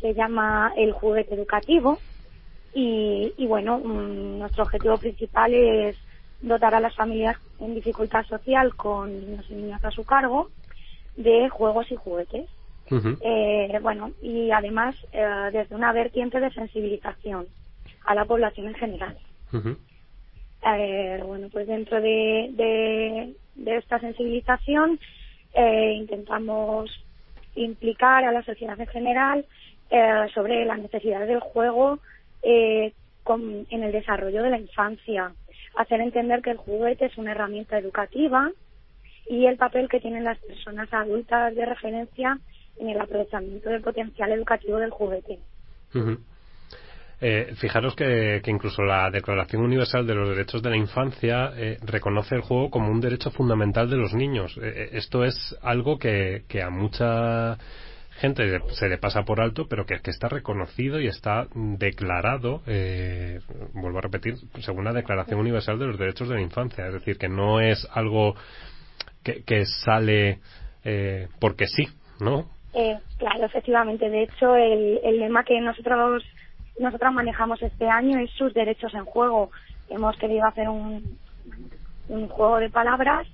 [0.00, 1.98] se llama El Juguete Educativo
[2.74, 5.96] y, y bueno, mm, nuestro objetivo principal es
[6.40, 10.48] dotar a las familias en dificultad social con niños y niñas a su cargo
[11.16, 12.48] de juegos y juguetes.
[13.20, 17.46] eh, bueno, y además eh, desde una vertiente de sensibilización
[18.04, 19.16] a la población en general.
[20.62, 24.98] eh, bueno, pues dentro de, de, de esta sensibilización
[25.56, 26.90] eh, intentamos
[27.54, 29.46] implicar a la sociedad en general
[29.90, 31.98] eh, sobre las necesidades del juego
[32.42, 32.92] eh,
[33.24, 35.32] con, en el desarrollo de la infancia,
[35.76, 38.50] hacer entender que el juguete es una herramienta educativa
[39.28, 42.38] y el papel que tienen las personas adultas de referencia
[42.78, 45.38] en el aprovechamiento del potencial educativo del juguete.
[47.18, 52.34] Eh, fijaros que, incluso la Declaración Universal de los Derechos de la Infancia eh, reconoce
[52.34, 54.58] el juego como un derecho fundamental de los niños.
[54.62, 57.56] Eh, esto es algo que, a mucha
[58.20, 62.62] gente se le pasa por alto, pero que, que está reconocido y está declarado,
[63.72, 66.86] vuelvo a repetir, según la Declaración Universal de los Derechos de la Infancia.
[66.86, 68.34] Es decir, que no es algo
[69.22, 70.40] que, que sale
[71.40, 71.88] porque sí,
[72.20, 72.50] ¿no?
[73.18, 74.08] claro, efectivamente.
[74.10, 76.22] De hecho, el, el lema que nosotros
[76.78, 79.50] nosotros manejamos este año es sus derechos en juego.
[79.88, 81.18] Hemos querido hacer un,
[82.08, 83.26] un juego de palabras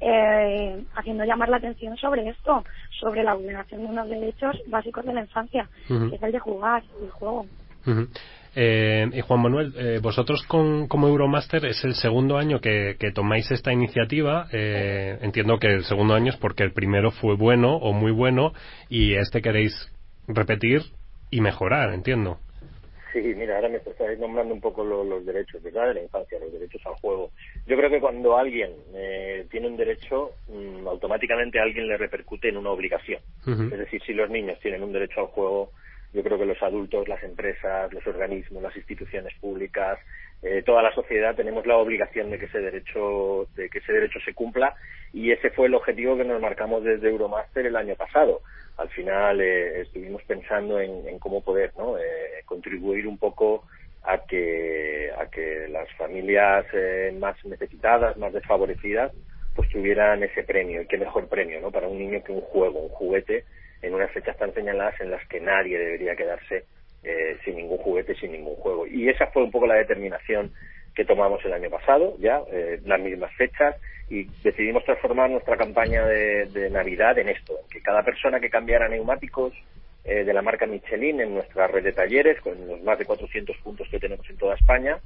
[0.00, 2.64] eh, haciendo llamar la atención sobre esto,
[3.00, 6.82] sobre la vulneración de unos derechos básicos de la infancia, que es el de jugar,
[7.00, 7.46] el juego.
[8.54, 13.12] Eh, y Juan Manuel, eh, vosotros con, como Euromaster es el segundo año que, que
[13.12, 14.48] tomáis esta iniciativa.
[14.52, 18.52] Eh, entiendo que el segundo año es porque el primero fue bueno o muy bueno
[18.88, 19.72] y este queréis
[20.26, 20.82] repetir
[21.30, 22.38] y mejorar, entiendo.
[23.12, 25.88] Sí, mira, ahora me estáis nombrando un poco los derechos, ¿verdad?
[25.88, 27.30] De la infancia, los derechos al juego.
[27.66, 32.48] Yo creo que cuando alguien eh, tiene un derecho, mm, automáticamente a alguien le repercute
[32.48, 33.20] en una obligación.
[33.46, 35.72] Es decir, si los niños tienen un derecho al juego,
[36.14, 39.98] yo creo que los adultos, las empresas, los organismos, las instituciones públicas,
[40.42, 44.20] eh, toda la sociedad tenemos la obligación de que ese derecho, de que ese derecho
[44.24, 44.74] se cumpla
[45.12, 48.40] y ese fue el objetivo que nos marcamos desde Euromaster el año pasado
[48.76, 51.98] al final eh, estuvimos pensando en, cómo poder ¿no?
[51.98, 53.64] eh, contribuir un poco
[54.04, 59.12] a que, a que las familias eh, más necesitadas, más desfavorecidas,
[59.54, 60.82] pues tuvieran ese premio.
[60.82, 61.70] Y qué mejor premio ¿no?
[61.70, 63.44] para un niño que un juego, un juguete,
[63.82, 66.64] en unas fechas tan señaladas en las que nadie debería quedarse
[67.02, 68.86] eh, sin ningún juguete, sin ningún juego.
[68.86, 70.52] Y esa fue un poco la determinación
[70.94, 73.76] que tomamos el año pasado, ya, eh, las mismas fechas,
[74.10, 78.88] y decidimos transformar nuestra campaña de, Navidad en esto, en que cada persona que cambiara
[78.88, 79.52] neumáticos
[80.04, 83.56] eh, de la marca Michelin en nuestra red de talleres, con los más de 400
[83.58, 84.98] puntos que tenemos en toda España,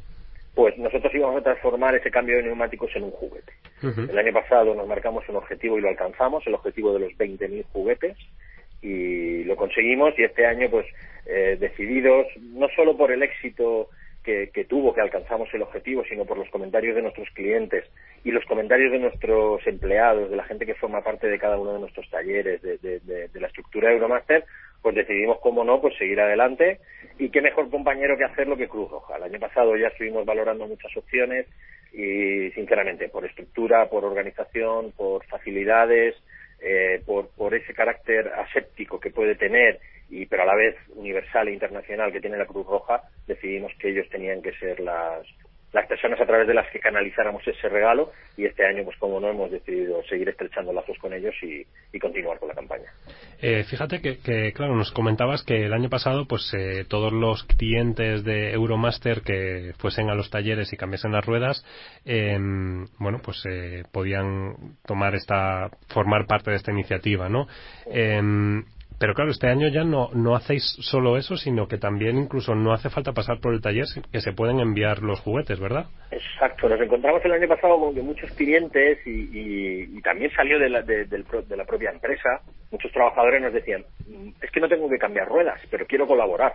[0.54, 3.52] pues nosotros íbamos a transformar ese cambio de neumáticos en un juguete.
[3.82, 7.64] El año pasado nos marcamos un objetivo y lo alcanzamos, el objetivo de los 20.000
[7.72, 8.16] juguetes,
[8.80, 10.86] y lo conseguimos, y este año, pues,
[11.26, 13.90] eh, decididos, no solo por el éxito
[14.26, 17.84] que, tuvo, que alcanzamos el objetivo, sino por los comentarios de nuestros clientes
[18.24, 21.74] y los comentarios de nuestros empleados, de la gente que forma parte de cada uno
[21.74, 24.44] de nuestros talleres, de, la estructura Euromaster,
[24.82, 26.80] pues decidimos, cómo no, pues seguir adelante.
[27.18, 29.16] Y qué mejor compañero que hacerlo que Cruz Roja.
[29.16, 31.46] El año pasado ya estuvimos valorando muchas opciones
[31.92, 36.16] y, sinceramente, por estructura, por organización, por facilidades,
[36.60, 41.48] eh, por, por ese carácter aséptico que puede tener y pero a la vez universal
[41.48, 45.26] e internacional que tiene la Cruz Roja, decidimos que ellos tenían que ser las
[45.76, 49.20] las personas a través de las que canalizáramos ese regalo y este año, pues como
[49.20, 51.64] no, hemos decidido seguir estrechando lazos con ellos y,
[51.98, 52.92] continuar con la campaña.
[53.40, 58.22] Eh, fíjate que, claro, nos comentabas que el año pasado, pues eh, todos los clientes
[58.22, 61.64] de Euromaster que fuesen a los talleres y cambiasen las ruedas,
[62.04, 67.46] em, bueno, pues eh, podían tomar esta, formar parte de esta iniciativa, ¿no?
[68.98, 72.72] Pero claro, este año ya no, no hacéis solo eso, sino que también incluso no
[72.72, 75.86] hace falta pasar por el taller, que se pueden enviar los juguetes, ¿verdad?
[76.10, 81.06] Exacto, nos encontramos el año pasado con muchos clientes y, también salió de la, de,
[81.56, 82.40] la propia empresa.
[82.70, 86.54] Muchos trabajadores nos decían, mm, es que no tengo que cambiar ruedas, pero quiero colaborar.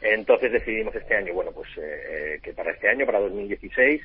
[0.00, 4.00] Entonces decidimos este año, bueno, pues eh, que para este año, para 2016,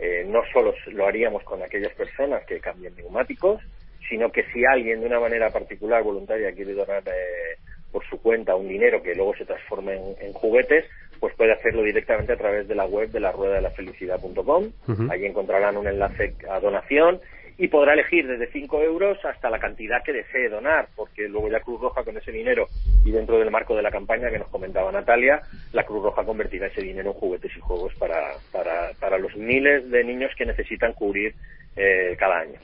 [0.00, 3.60] eh, no solo lo haríamos con aquellas personas que cambien neumáticos,
[4.08, 7.58] sino que si alguien de una manera particular, voluntaria, quiere donar eh,
[7.90, 10.84] por su cuenta un dinero que luego se transforme en, juguetes,
[11.20, 14.70] pues puede hacerlo directamente a través de la web de la rueda de la felicidad.com.
[15.10, 17.20] Allí encontrarán un enlace a donación
[17.60, 21.58] y podrá elegir desde 5 euros hasta la cantidad que desee donar, porque luego ya
[21.58, 22.68] Cruz Roja con ese dinero
[23.04, 25.42] y dentro del marco de la campaña que nos comentaba Natalia,
[25.72, 29.90] la Cruz Roja convertirá ese dinero en juguetes y juegos para, para, para los miles
[29.90, 31.34] de niños que necesitan cubrir
[31.74, 32.60] eh, cada año.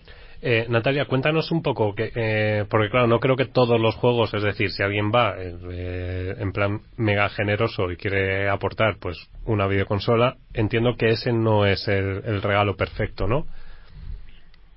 [0.47, 4.35] Eh, Natalia, cuéntanos un poco, que, eh, porque claro, no creo que todos los juegos,
[4.35, 9.17] es decir, si alguien va eh, en plan mega generoso y quiere aportar pues
[9.47, 13.47] una videoconsola, entiendo que ese no es el, regalo perfecto, ¿no?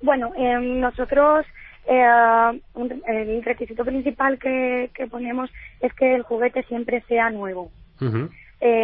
[0.00, 1.44] Bueno, nosotros
[1.86, 5.50] el requisito principal que, ponemos
[5.82, 7.70] es que el juguete siempre sea nuevo.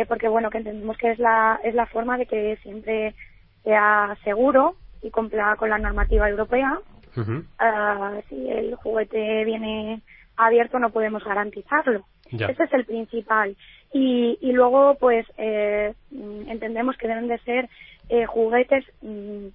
[0.07, 3.15] porque bueno, que entendemos que es la, es la forma de que siempre
[3.63, 6.81] sea seguro y cumpla con la normativa europea.
[7.59, 10.01] Ah, si el juguete viene
[10.37, 12.05] abierto no podemos garantizarlo.
[12.31, 13.57] Ese es el principal.
[13.93, 15.95] Y, y luego, pues, eh,
[16.49, 17.69] entendemos que deben de ser
[18.09, 19.47] eh, juguetes mm,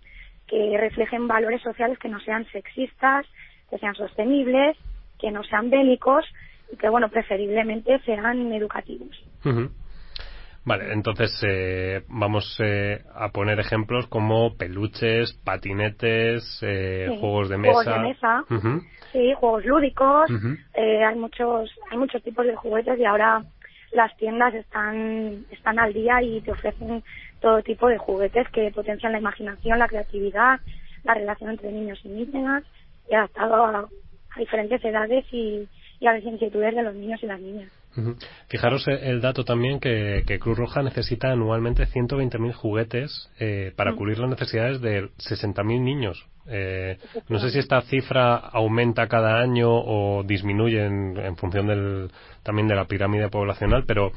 [0.48, 3.26] que reflejen valores sociales que no sean sexistas,
[3.70, 4.78] que sean sostenibles,
[5.20, 6.26] que no sean bélicos
[6.72, 9.22] y que, bueno, preferiblemente sean educativos.
[10.70, 17.74] Vale, entonces eh, vamos eh, a poner ejemplos como peluches, patinetes, eh, juegos de mesa.
[17.74, 18.44] Juegos de mesa,
[19.12, 20.30] sí, juegos lúdicos.
[20.76, 23.44] hay muchos, hay muchos tipos de juguetes y ahora
[23.94, 27.04] las tiendas están, están al día y te ofrecen
[27.42, 30.60] todo tipo de juguetes que potencian la imaginación, la creatividad,
[31.04, 32.64] la relación entre niños y niñas
[33.10, 35.68] y adaptado a, a diferentes edades y,
[36.00, 37.79] y a las inquietudes de los niños y las niñas.
[38.48, 43.96] Fijaros el dato también que, Cruz Roja necesita anualmente 120.000 juguetes eh, para mm.
[43.96, 46.26] cubrir las necesidades de 60.000 niños.
[46.48, 52.12] Eh, no sé si esta cifra aumenta cada año o disminuye en, función del,
[52.44, 54.12] también de la pirámide poblacional, pero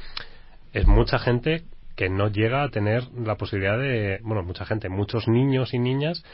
[0.73, 1.63] es mucha gente
[1.97, 6.25] que no llega a tener la posibilidad de, bueno, mucha gente, muchos niños y niñas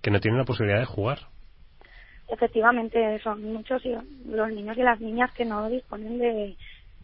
[0.00, 1.18] que no tienen la posibilidad de jugar.
[2.28, 3.82] Efectivamente, son muchos
[4.26, 6.56] los niños y las niñas que no disponen de,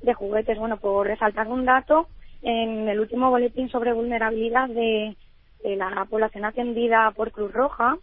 [0.05, 0.59] de juguetes.
[0.59, 2.09] Bueno, por resaltar un dato,
[2.42, 5.16] en el último boletín sobre vulnerabilidad de,
[5.64, 7.96] la población atendida por Cruz Roja,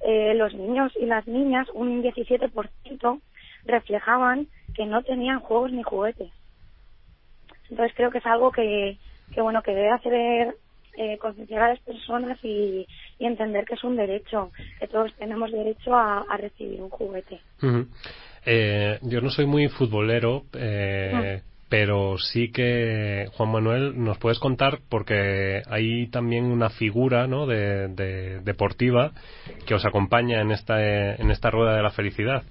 [0.00, 3.20] eh, los niños y las niñas, un 17%
[3.66, 6.32] reflejaban que no tenían juegos ni juguetes.
[7.68, 8.96] Entonces creo que es algo que,
[9.34, 10.56] que bueno, que debe hacer
[10.94, 12.86] eh, concienciar a las personas y,
[13.18, 14.50] entender que es un derecho,
[14.80, 17.40] que todos tenemos derecho a, recibir un juguete.
[18.44, 24.80] Eh, yo no soy muy futbolero, eh, pero sí que, Juan Manuel, nos puedes contar,
[24.88, 27.46] porque hay también una figura ¿no?
[27.46, 29.12] de, deportiva
[29.66, 32.42] que os acompaña en esta, en esta rueda de la felicidad.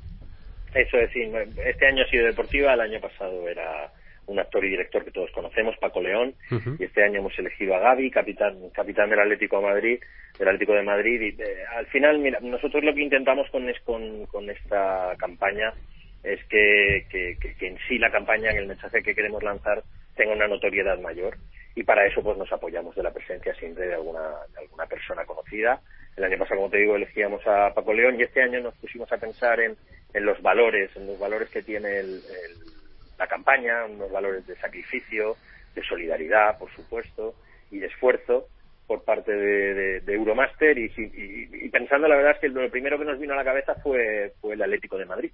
[0.74, 1.22] Eso es, sí.
[1.66, 3.92] Este año ha sido deportiva, el año pasado era
[4.32, 6.34] un actor y director que todos conocemos, Paco León,
[6.80, 10.00] y este año hemos elegido a Gaby, capitán, capitán del Atlético de Madrid,
[10.40, 13.80] del Atlético de Madrid, y eh, al final, mira, nosotros lo que intentamos con, es,
[13.82, 15.74] con, con esta campaña
[16.24, 19.84] es que, que, que, en sí la campaña, en el mensaje que queremos lanzar,
[20.16, 21.38] tenga una notoriedad mayor,
[21.76, 24.22] y para eso pues nos apoyamos de la presencia siempre de alguna,
[24.54, 25.82] de alguna persona conocida.
[26.18, 29.12] El año pasado, como te digo, elegíamos a Paco León, y este año nos pusimos
[29.12, 29.76] a pensar en,
[30.14, 32.22] en los valores, en los valores que tiene el
[33.22, 35.36] la campaña, unos valores de sacrificio,
[35.76, 37.36] de solidaridad, por supuesto,
[37.70, 38.48] y de esfuerzo
[38.88, 40.76] por parte de, Euromaster.
[40.76, 44.34] Y, pensando la verdad es que lo primero que nos vino a la cabeza fue,
[44.42, 45.32] fue el Atlético de Madrid.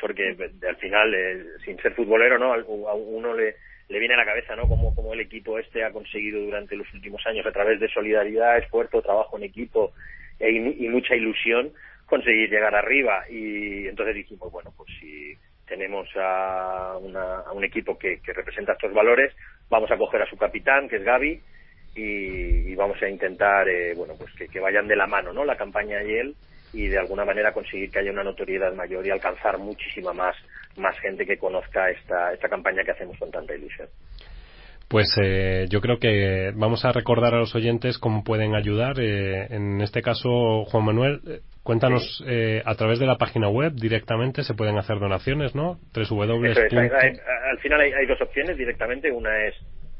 [0.00, 0.36] Porque
[0.66, 3.56] al final eh, sin ser futbolero no a uno le,
[3.88, 6.86] le viene a la cabeza no como, como el equipo este ha conseguido durante los
[6.94, 9.92] últimos años a través de solidaridad esfuerzo trabajo en equipo
[10.38, 11.72] e, y mucha ilusión
[12.06, 13.24] conseguir llegar arriba.
[13.28, 15.36] Y entonces dijimos bueno pues si
[15.72, 19.32] tenemos a, una- un equipo que, que representa estos valores,
[19.70, 21.40] vamos a coger a su capitán, que es Gaby,
[21.94, 25.46] y, vamos a intentar, eh, bueno, pues que, vayan de la mano, ¿no?
[25.46, 26.34] La campaña y él,
[26.74, 30.36] y de alguna manera conseguir que haya una notoriedad mayor y alcanzar muchísima más,
[30.76, 33.88] más gente que conozca esta, esta campaña que hacemos con tanta ilusión.
[34.88, 39.00] Pues eh, yo creo que vamos a recordar a los oyentes cómo pueden ayudar.
[39.00, 41.20] Eh, en este caso, Juan Manuel,
[41.62, 45.78] cuéntanos eh, a través de la página web directamente se pueden hacer donaciones, ¿no?
[45.94, 46.46] www.
[46.50, 47.16] Eso es, hay- hay-
[47.50, 49.10] al final hay, hay dos opciones directamente.
[49.10, 49.54] Una es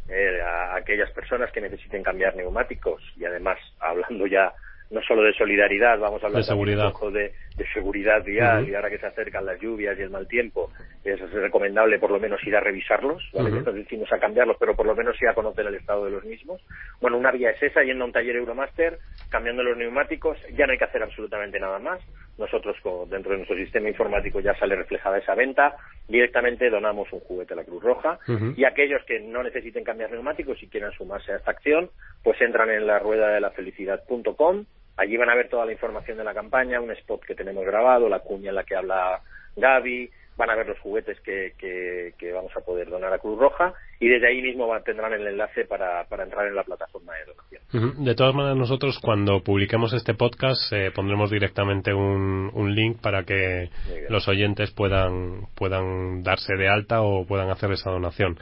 [0.09, 4.53] eh, a aquellas personas que necesiten cambiar neumáticos y además hablando ya
[4.91, 8.75] no solo de solidaridad, vamos a hablar De un poco de, de seguridad vial y
[8.75, 10.71] ahora que se acercan las lluvias y el mal tiempo,
[11.05, 13.63] es recomendable por lo menos ir a revisarlos, ¿vale?
[13.73, 16.61] Decimos a cambiarlos, pero por lo menos ir a conocer el estado de los mismos.
[17.01, 18.99] Bueno, una vía es esa, yendo a un taller Euromaster,
[19.29, 22.01] cambiando los neumáticos, ya no hay que hacer absolutamente nada más.
[22.39, 22.77] Nosotros,
[23.11, 25.77] dentro de nuestro sistema informático, ya sale reflejada esa venta.
[26.09, 28.19] Directamente donamos un juguete a la Cruz Roja.
[28.57, 31.91] Y aquellos que no necesiten cambiar neumáticos y quieran sumarse a esta acción,
[32.23, 34.65] pues entran en la rueda de la felicidad.com.
[34.97, 38.09] Allí van a ver toda la información de la campaña, un spot que tenemos grabado,
[38.09, 39.20] la cuña en la que habla
[39.57, 43.38] Gaby, van a ver los juguetes que, que, que vamos a poder donar a Cruz
[43.38, 47.12] Roja y desde ahí mismo va- tendrán el enlace para, para entrar en la plataforma
[47.14, 48.05] de donación.
[48.05, 53.24] De todas maneras, nosotros cuando publiquemos este podcast eh, pondremos directamente un, un link para
[53.24, 53.68] que
[54.09, 58.38] los oyentes puedan, puedan darse de alta o puedan hacer esa donación.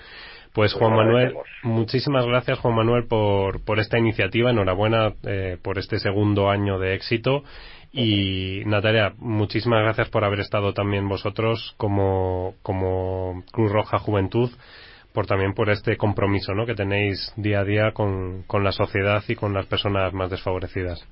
[0.53, 5.79] Pues Pues Juan Manuel, muchísimas gracias Juan Manuel por, por esta iniciativa, enhorabuena eh, por
[5.79, 7.45] este segundo año de éxito
[7.93, 14.51] y Natalia, muchísimas gracias por haber estado también vosotros como, como Cruz Roja Juventud
[15.13, 16.67] por también por este compromiso ¿no?
[16.67, 21.05] que tenéis día a día con, con la sociedad y con las personas más desfavorecidas.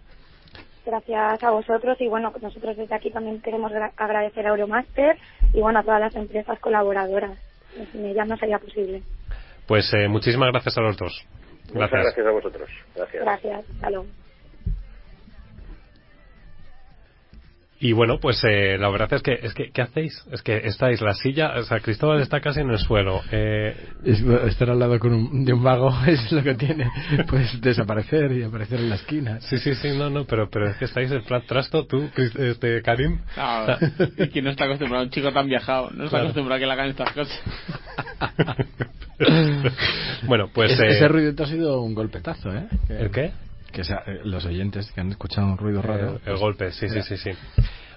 [0.86, 5.16] Gracias a vosotros y bueno, nosotros desde aquí también queremos gra- agradecer a Euromaster
[5.53, 7.39] y bueno, a todas las empresas colaboradoras.
[7.93, 9.03] Sin ellas no sería posible.
[9.69, 11.12] Pues eh, muchísimas gracias a los dos.
[11.75, 12.69] Muchas gracias a vosotros.
[12.97, 13.23] Gracias.
[13.23, 13.64] Gracias.
[13.83, 13.91] Hasta
[17.81, 20.24] Y bueno, pues eh, la verdad es que, es que, ¿qué hacéis?
[20.33, 23.20] Es que estáis, la silla, o sea, Cristóbal está casi en el suelo.
[23.31, 23.72] Eh,
[24.05, 26.91] Es- estar al lado con un- de un vago es lo que tiene.
[27.29, 29.41] Pues desaparecer y aparecer en la esquina.
[29.43, 32.83] sí, sí, sí, no, no, pero, pero es que estáis en plan trasto, tú, este,
[32.83, 33.20] Karim.
[33.37, 33.66] No,
[34.24, 36.24] y que no está acostumbrado, un chico tan viajado, no está Claro.
[36.24, 37.41] acostumbrado a que le hagan estas cosas.
[40.26, 40.72] bueno, pues...
[40.72, 42.66] Ese- eh, ese ruido ha sido un golpetazo, ¿eh?
[42.89, 43.31] ¿El qué?
[43.79, 46.09] Que sea, eh, los oyentes que han escuchado un ruido raro.
[46.09, 47.31] El, el pues, golpe, sí, sí, sí, sí.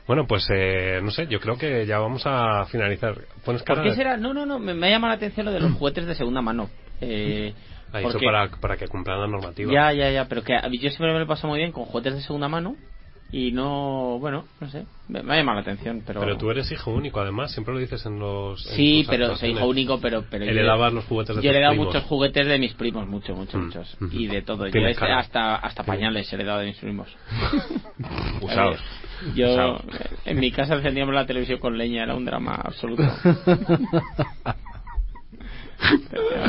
[0.06, 3.16] Bueno, pues eh, no sé, yo creo que ya vamos a finalizar.
[3.44, 4.16] Pones cara ¿Por qué de- será?
[4.16, 6.44] No, no, no, me, me ha llamado la atención lo de los juguetes de segunda
[6.44, 6.70] mano.
[7.02, 7.56] Eh,
[7.92, 9.74] Ha dicho porque- para, para que cumplan la normativa.
[9.74, 11.86] Ya, ya, ya, pero que a mí yo siempre me lo paso muy bien con
[11.86, 12.76] juguetes de segunda mano
[13.34, 16.20] y no, bueno, no sé, me, me ha llamado la atención, pero...
[16.20, 18.62] Pero tú eres hijo único, además, siempre lo dices en los.
[18.62, 20.26] Sí, pero soy hijo único, pero...
[20.30, 21.88] pero yo- Heredabas los juguetes de Yo he tus heredado primos.
[21.88, 23.98] muchos juguetes de mis primos, muchos, muchos, Mm, muchos.
[24.02, 24.08] mm.
[24.12, 24.68] Y de todo.
[24.68, 25.20] Yo he- cara.
[25.20, 27.08] hasta, hasta pañales he heredado de mis primos.
[28.42, 28.80] Usados.
[29.36, 29.80] Yo,
[30.26, 33.04] en mi casa encendíamos la televisión con leña, era un drama absoluto.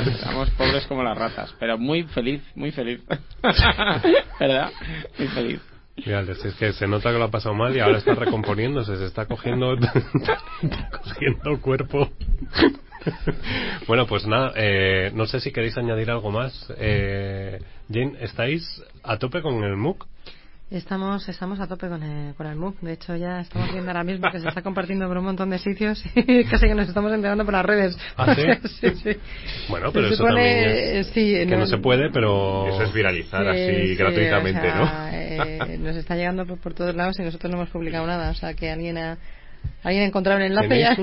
[0.07, 3.01] Estamos pobres como las ratas, pero muy feliz, muy feliz.
[4.41, 4.71] ¿Verdad?
[5.19, 5.61] Muy feliz.
[5.97, 9.05] Mira, es que se nota que lo ha pasado mal y ahora está recomponiéndose, se
[9.05, 12.11] está cogiendo, está cogiendo cuerpo.
[13.87, 16.73] bueno, pues nada, eh, no sé si queréis añadir algo más.
[16.79, 17.61] Eh,
[17.93, 20.07] Jane, ¿estáis a tope con el MOOC?
[20.73, 22.81] Estamos, estamos a tope con el, con el MOOC.
[22.81, 25.59] De hecho, ya estamos viendo ahora mismo que se está compartiendo por un montón de
[25.59, 27.99] sitios y casi que nos estamos enterando por las redes.
[28.17, 28.43] ¿Ah, sí?
[28.81, 29.17] sí, sí.
[29.69, 32.69] Bueno, Se pero eso supone, también eh, es sí, que no, se puede, pero...
[32.69, 35.09] Eso es viralizar Sí, así sí, gratuitamente, o sea, ¿no?
[35.13, 38.31] eh, nos está llegando por, por todos lados y nosotros no hemos publicado nada.
[38.31, 39.19] O sea, que alguien ha,
[39.85, 40.95] alguien ha encontrado el enlace y ya,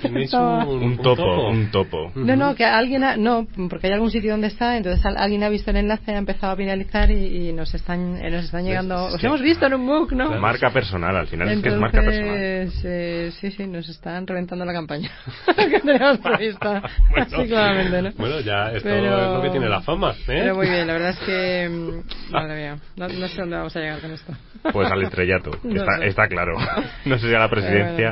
[0.00, 2.12] ¿Tenéis un, ya un- Un un topo, un topo.
[2.14, 5.42] No, no, que alguien ha, no, porque hay algún sitio donde está, entonces al- alguien
[5.44, 8.64] ha visto el enlace, ha empezado a finalizar y, y nos están, eh, nos están
[8.64, 10.26] llegando, Es os que- hemos visto en un MOOC, ¿no?
[10.26, 10.40] Claro.
[10.42, 12.36] Marca personal, al final es que es marca personal.
[12.36, 15.10] Entonces, eh, sí, sí, nos están reventando la campaña
[15.56, 16.82] que teníamos prevista.
[17.10, 18.10] Bueno, Así claramente, ¿no?
[18.18, 20.22] Bueno, ya esto Pero- es lo que tiene la fama, ¿eh?
[20.26, 23.74] Pero muy bien, la verdad es que, mm, madre mía, no, no sé dónde vamos
[23.76, 24.32] a llegar con esto.
[24.72, 26.56] Pues al estrellato, No está, está claro.
[27.04, 28.05] No sé si a la presidencia.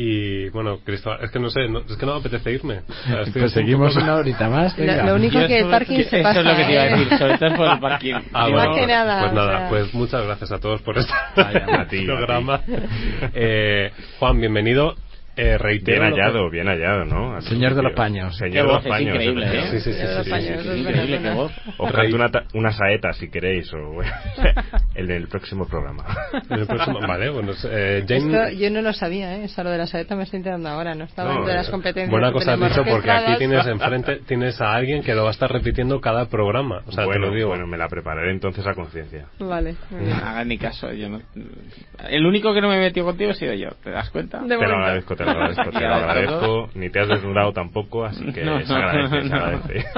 [0.00, 2.82] Y bueno, Cristóbal, es que no sé, no- es que no me apetece irme.
[3.12, 4.78] O estoy Pues seguimos una horita más.
[4.78, 6.38] Lo, lo único que el parking se eso pasa.
[6.38, 6.90] es lo que te iba a ¿eh?
[6.98, 8.14] decir, sobre todo por el parking.
[8.32, 9.68] Ah, Más bueno, que nada, pues o nada, sea.
[9.68, 12.06] pues muchas gracias a todos por este Vaya, a ti, a ti.
[12.06, 12.60] programa.
[13.34, 14.94] Eh, Juan, bienvenido.
[15.38, 16.00] Eh, reitero.
[16.00, 17.34] Bien lo que- hallado, bien hallado, ¿no?
[17.36, 18.36] Al Señor de los paños.
[18.36, 19.14] Señor de los paños.
[19.14, 19.62] increíble, ¿eh?
[19.70, 20.24] Sí, sí, sí, De los
[20.64, 21.52] sí, Increíble, qué voz.
[21.78, 24.00] Os canto una, ta- una saeta si queréis, o
[24.94, 26.04] el del próximo programa.
[26.50, 29.44] En el próximo- vale, bueno, eh, Jane, Esto yo no lo sabía, ¿eh?
[29.44, 31.70] Eso lo de la saeta me estoy enterando ahora, no estaba dentro de las eh,
[31.70, 32.10] competencias.
[32.10, 35.32] buena cosa has dicho porque aquí tienes enfrente tienes a alguien que lo va a
[35.32, 36.82] estar repitiendo cada programa.
[36.86, 37.48] O sea, bueno, te lo digo.
[37.48, 39.26] bueno, me la prepararé entonces a conciencia.
[39.38, 40.12] Vale, muy bien.
[40.16, 41.20] Haga ni caso, yo no.
[42.08, 44.40] El único que no me he metido contigo he sido yo, ¿te das cuenta?
[44.40, 46.70] De Te lo agradezco, te lo agradezco, te lo agradezco.
[46.74, 49.36] Ni te has desnudado tampoco, así que No, se agradece, se no.
[49.36, 49.84] agradece.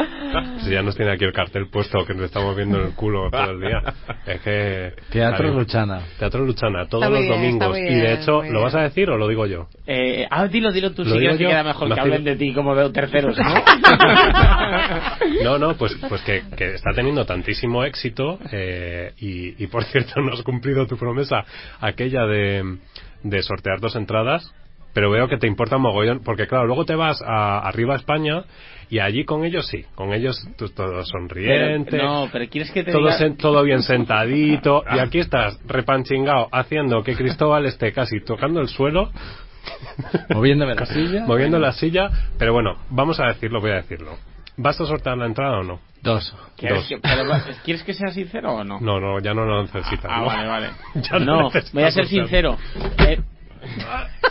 [0.61, 3.51] Si ya nos tiene aquí el cartel puesto que nos estamos viendo el culo todo
[3.51, 3.83] el día.
[4.27, 4.93] Es que.
[5.11, 5.59] Teatro Vale.
[5.61, 6.03] Luchana.
[6.21, 7.69] Teatro Luchana, todos Está los bien, domingos.
[7.71, 8.89] muy y de bien, hecho, ¿lo vas a bien.
[8.91, 9.67] decir o lo digo yo?
[9.89, 12.23] Eh, ah, dilo, dilo tú, ¿Lo si digo quieres que queda mejor Me que hablen
[12.25, 13.55] de ti como veo terceros, ¿no?
[15.43, 20.21] No, no, pues, pues que, que está teniendo tantísimo éxito eh, y, y, por cierto
[20.21, 21.45] no has cumplido tu promesa
[21.81, 22.79] aquella de,
[23.23, 24.53] de sortear dos entradas,
[24.95, 28.45] pero veo que te importa mogollón, porque claro, luego te vas a arriba a España
[28.89, 32.83] y allí con ellos sí, con ellos tú todo sonriente, Pero- no, pero quieres que
[32.83, 33.19] te todo, diga...
[33.19, 38.69] sen- todo bien sentadito y aquí estás repanchingado haciendo que Cristóbal esté casi tocando el
[38.69, 39.11] suelo
[40.35, 41.25] Moviéndome la silla.
[41.27, 44.13] moviendo la silla, pero bueno, vamos a decirlo, voy a decirlo.
[44.57, 45.81] ¿Vas a sortear la entrada o no?
[46.03, 46.35] Dos.
[46.57, 46.89] ¿Quieres Dos.
[46.89, 48.81] que, pero va- ¿Quieres que sea sincero o no?
[48.81, 50.07] No, no, ya no lo necesitas.
[50.09, 50.27] Ah, ¿no?
[50.27, 50.67] vale, vale.
[50.95, 52.07] Ya no voy a ser sortear.
[52.09, 52.59] sincero.
[53.07, 53.21] Eh,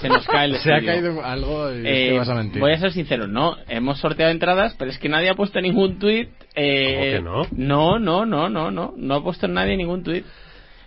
[0.02, 2.62] se nos cae el Se ha caído algo y es Eh, que vas a mentir.
[2.62, 6.00] voy a ser sincero, no, hemos sorteado entradas, pero es que nadie ha puesto ningún
[6.00, 6.30] tuit.
[6.56, 7.98] Eh, ¿Cómo que no?
[7.98, 10.26] No, no, no, no, no, no ha puesto nadie ningún tuit.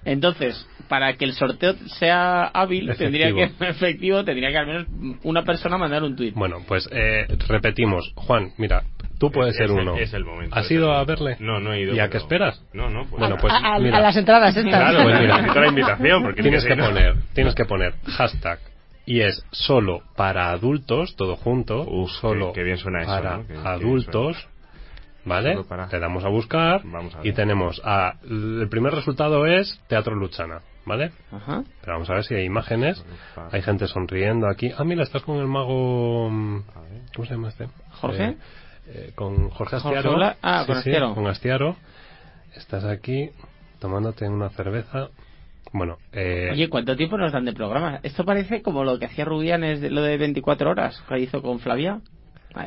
[0.04, 3.10] Entonces, para que el sorteo sea hábil, Efectivo.
[3.28, 4.86] tendría que efectivo, tendría que al menos
[5.22, 6.34] una persona mandar un tuit.
[6.34, 8.12] Bueno, pues eh, repetimos.
[8.16, 8.82] Juan, mira,
[9.22, 9.96] tú puedes Es- ser es el- uno.
[9.96, 11.36] es el momento, ¿Has ido a verle?
[11.38, 11.94] No, no he ido.
[11.94, 12.60] ¿Y a qué esperas?
[12.72, 13.20] No, no, pues.
[13.20, 13.98] Bueno, pues a, a- mira.
[13.98, 14.72] a las entradas estas.
[14.74, 15.36] Claro, Pues mira.
[15.36, 18.58] necesito la invitación, porque tienes que poner, tienes que poner hashtag
[19.06, 23.36] y es solo para adultos, todo junto, Uf, solo qué- qué bien suena eso, para
[23.36, 23.42] ¿no?
[23.42, 24.48] Qué- qué bien adultos,
[25.24, 25.56] ¿vale?
[25.68, 27.26] Para- Le damos a buscar Vamos a ver.
[27.28, 31.12] y tenemos a el primer resultado es Teatro Luchana, ¿vale?
[31.30, 31.62] Ajá.
[31.80, 33.04] Pero vamos a ver si hay imágenes.
[33.52, 34.72] Hay gente sonriendo aquí.
[34.76, 36.28] Ah, mira, estás con el mago.
[36.28, 36.62] mm.
[37.14, 37.68] ¿Cómo se llama este?
[38.00, 38.24] ¿Jorge?
[38.24, 38.36] Eh,
[38.94, 40.16] eh, con Jorge Jorge Astiaro.
[40.16, 41.14] Bla- ah, con Astiaro.
[41.14, 41.76] con Astiaro.
[42.56, 43.30] Estás aquí
[43.80, 45.08] tomándote una cerveza.
[45.72, 48.00] Bueno, eh, Oye, ¿cuánto tiempo nos dan de programa?
[48.02, 52.00] Esto parece como lo que hacía Rubianes, lo de 24 horas, que hizo con Flavia.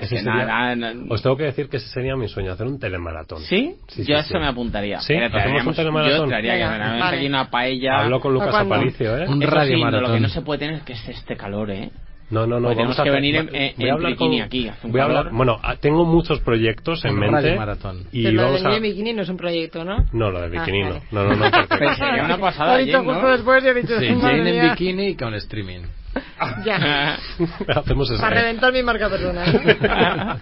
[0.02, 2.66] Es que sería- nada, nada, os tengo que decir que ese sería mi sueño, hacer
[2.66, 3.42] un telemaratón.
[3.44, 3.76] ¿Sí?
[3.90, 4.30] Sí, sí, yo a sí.
[4.30, 5.00] eso me apuntaría.
[5.02, 5.14] ¿Sí?
[5.14, 6.22] ¿Hacemos un telemaratón?
[6.22, 7.18] Yo traería que vale.
[7.18, 8.00] aquí una paella.
[8.02, 8.56] Hablo con Lucas.
[8.56, 9.28] Aparicio, ¿eh?
[9.28, 10.16] Un radio sí, no, lo maratón.
[10.16, 11.92] que no se puede tener es que esté este calor, ¿eh?
[12.30, 12.68] No, no, no.
[12.68, 14.46] Pues vamos tenemos a que hacer- venir en- voy en- a en hablar bikini con-
[14.48, 17.36] aquí, hace un voy a hablar- bueno, ah, tengo muchos proyectos en Un mente.
[17.36, 18.04] radio maratón.
[18.12, 18.70] Y Pero lo vamos del a...
[18.72, 20.06] niño bikini no es un proyecto, ¿no?
[20.12, 20.94] No, lo de bikini Ah, no.
[20.96, 21.06] vale.
[21.12, 21.52] No, no, no.
[21.52, 23.14] porque- Pero sería una pasada, Lo he dicho Jane, ¿no?
[23.14, 25.82] justo después y he dicho, Sí, Jane en bikini y con streaming.
[26.66, 27.18] Ya.
[27.76, 28.22] Hacemos eso.
[28.22, 28.42] Para ¿eh?
[28.44, 30.42] reventar mi marca personal.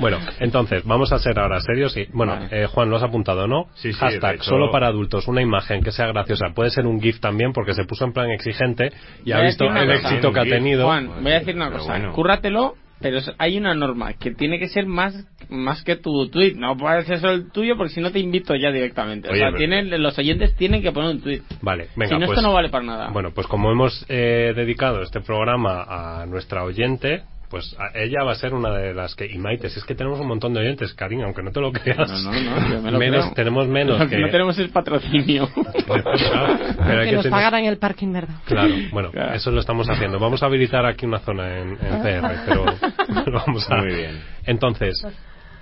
[0.00, 2.48] bueno, entonces, vamos a ser ahora serios y, bueno, Vale.
[2.64, 3.66] eh, Juan, lo has apuntado, ¿no?
[3.74, 6.46] Sí, sí, Hashtag solo para adultos, una imagen que sea graciosa.
[6.54, 8.92] Puede ser un GIF también porque se puso en plan exigente
[9.24, 9.92] y ha Voy visto el cosa.
[9.94, 10.86] éxito que ha tenido.
[10.86, 11.92] Juan, voy a decir una Pero cosa.
[11.92, 12.12] bueno.
[12.12, 16.54] Cúrratelo, pero hay una norma que tiene que ser más más que tu tweet.
[16.54, 19.28] No puede ser solo el tuyo porque si no te invito ya directamente.
[19.28, 21.42] O sea, tienen, los oyentes tienen que poner un tweet.
[21.60, 23.10] Vale, venga, si no, pues, esto no vale para nada.
[23.10, 27.22] Bueno, pues como hemos eh, dedicado este programa a nuestra oyente,
[27.52, 29.26] pues a- ella va a ser una de las que...
[29.26, 31.70] Y Maite, si es que tenemos un montón de oyentes, cariño, aunque no te lo
[31.70, 32.10] creas.
[32.24, 33.34] No, no, no, yo me lo menos, creo.
[33.34, 35.48] Tenemos menos Lo que no tenemos es patrocinio.
[35.86, 36.56] Claro,
[36.86, 38.34] pero hay que que nos tener- pagaran el parking, ¿verdad?
[38.46, 39.34] Claro, bueno, Claro.
[39.34, 40.18] eso lo estamos haciendo.
[40.18, 42.64] Vamos a habilitar aquí una zona en, en CR, pero
[43.46, 43.76] vamos a...
[43.76, 44.20] Muy bien.
[44.46, 45.06] Entonces,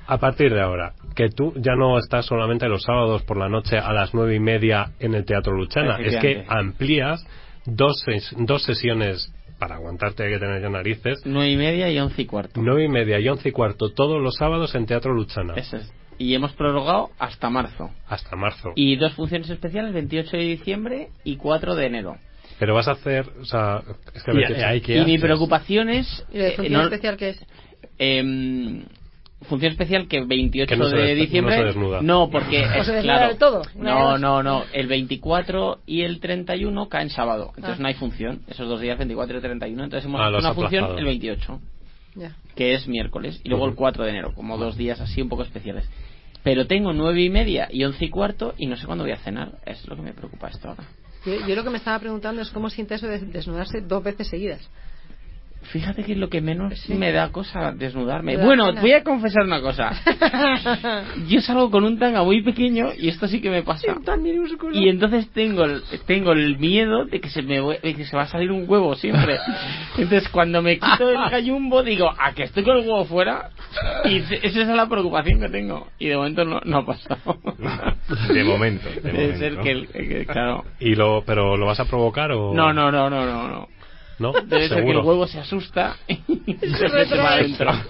[0.07, 3.79] a partir de ahora, que tú ya no estás solamente los sábados por la noche
[3.79, 7.27] a las nueve y media en el Teatro Luchana, es que amplías
[7.67, 11.99] dos, ses- dos sesiones para aguantarte hay que tener ya narices, Nueve y media y
[12.01, 12.61] once y cuarto.
[12.61, 15.93] nueve y media y once y cuarto todos los sábados en Teatro Luchana, Eso es.
[16.19, 17.91] Y hemos prorrogado hasta marzo.
[18.09, 18.73] hasta marzo.
[18.75, 22.17] Y dos funciones especiales, 28 de diciembre y 4 de enero.
[22.59, 23.83] Pero vas a hacer, o sea,
[24.15, 26.27] es que Y- hay que Y mi preocupación es...
[26.33, 27.47] ¿Y la eh, función no- especial qué es?
[27.99, 28.85] em,
[29.43, 32.03] función especial que 28 Que no de diciembre no se desnuda.
[32.03, 33.63] no porque ¿O es se desnuda claro del todo?
[33.75, 37.83] No no no el 24 y el 31 caen sábado entonces Ah.
[37.83, 40.85] no hay función esos dos días 24 y 31 entonces hemos Ah, hecho una función
[40.85, 40.99] aplazado.
[40.99, 41.61] el 28
[42.17, 42.37] Ya.
[42.55, 43.71] que es miércoles y luego Ujú.
[43.71, 45.89] el 4 de enero como dos días así un poco especiales
[46.43, 49.19] pero tengo nueve y media y once y cuarto y no sé cuándo voy a
[49.19, 50.85] cenar es lo que me preocupa esto ahora
[51.25, 54.29] Yo, yo lo que me estaba preguntando es cómo siente eso de desnudarse dos veces
[54.29, 54.69] seguidas.
[55.63, 56.95] Fíjate que es lo que menos Sí.
[56.95, 58.37] me da cosa desnudarme.
[58.37, 58.81] Da Bueno, pena.
[58.81, 59.93] voy a confesar una cosa.
[61.29, 63.95] Yo salgo con un tanga muy pequeño y esto sí que me pasa.
[64.05, 64.77] Tan minúsculo.
[64.77, 68.17] Y entonces tengo el, tengo el miedo de que se me vue- de que se
[68.17, 69.37] va a salir un huevo siempre.
[69.99, 73.51] Entonces cuando me quito el gallumbo digo, ¿a que estoy con el huevo fuera?
[74.07, 75.89] Y esa es la preocupación que tengo.
[75.99, 77.39] Y de momento no, no ha pasado.
[78.33, 79.63] De momento, de Debe momento, ser ¿no?
[79.63, 80.65] que, el- que- claro.
[80.81, 82.53] ¿Y lo, pero lo vas a provocar o...?
[82.55, 83.69] No, no, no, no, no, no.
[84.21, 84.33] ¿No?
[84.47, 87.71] Debe ser que el huevo se asusta y se mete para adentro.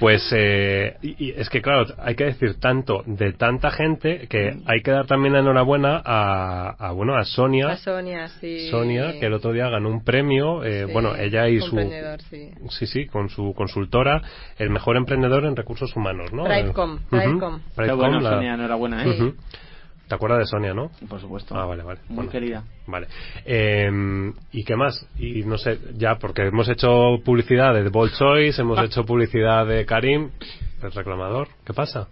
[0.00, 4.56] Pues eh, y, y es que claro, hay que decir tanto de tanta gente que
[4.66, 8.68] hay que dar también la enhorabuena a, a, bueno a Sonia, A Sonia, sí.
[8.68, 12.20] Sonia que el otro día ganó un premio, eh, Sí, bueno ella y su emprendedor,
[12.22, 12.50] sí.
[12.70, 14.20] sí sí con su consultora
[14.58, 16.42] el mejor emprendedor en recursos humanos, ¿no?
[16.44, 17.60] Pridecom, Eh, ujú, Pridecom.
[17.60, 19.08] Pero Pridecom, bueno, la- Sonia, enhorabuena, ¿eh?
[19.10, 19.34] Ujú.
[20.12, 20.90] ¿Te acuerdas de Sonia, no?
[21.08, 21.54] Por supuesto.
[21.56, 22.00] Ah, vale, vale.
[22.08, 22.30] Muy Bueno.
[22.30, 22.64] querida.
[22.86, 23.06] Vale.
[23.46, 25.06] Eh, ¿Y qué más?
[25.18, 28.84] Y no sé, ya, porque hemos hecho publicidad de Bold Choice, hemos Ah.
[28.84, 30.28] hecho publicidad de Karim,
[30.82, 31.48] el reclamador.
[31.64, 32.08] ¿Qué pasa?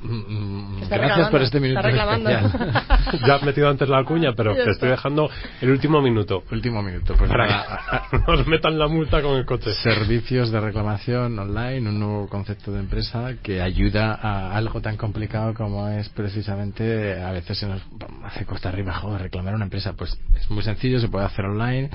[0.00, 1.80] Mm, Está Gracias por este minuto
[3.26, 5.28] ya has metido antes la cuña, pero te estoy dejando
[5.60, 6.44] el último minuto.
[6.52, 7.14] Último minuto.
[7.16, 9.72] Pues Para nada, que nos metan la multa con el coche.
[9.82, 15.52] Servicios de reclamación online, un nuevo concepto de empresa que ayuda a algo tan complicado
[15.54, 17.82] como es precisamente, a veces se nos
[18.24, 19.94] hace costa arriba, joder, reclamar una empresa.
[19.94, 21.90] Pues es muy sencillo, se puede hacer online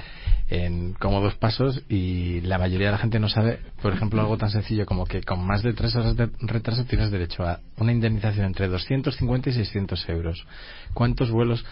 [0.49, 4.49] en cómodos pasos y la mayoría de la gente no sabe, por ejemplo, algo tan
[4.49, 8.45] sencillo como que con más de tres horas de retraso tienes derecho a una indemnización
[8.47, 10.45] entre 250 y 600 euros.
[10.93, 11.65] ¿Cuántos vuelos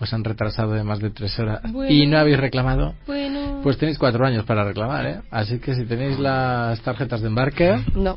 [0.00, 1.90] os han retrasado de más de tres horas Bueno.
[1.92, 2.94] y no habéis reclamado?
[3.06, 3.60] Bueno.
[3.62, 5.20] Pues tenéis cuatro años para reclamar, ¿eh?
[5.30, 8.16] Así que si tenéis las tarjetas de embarque, No.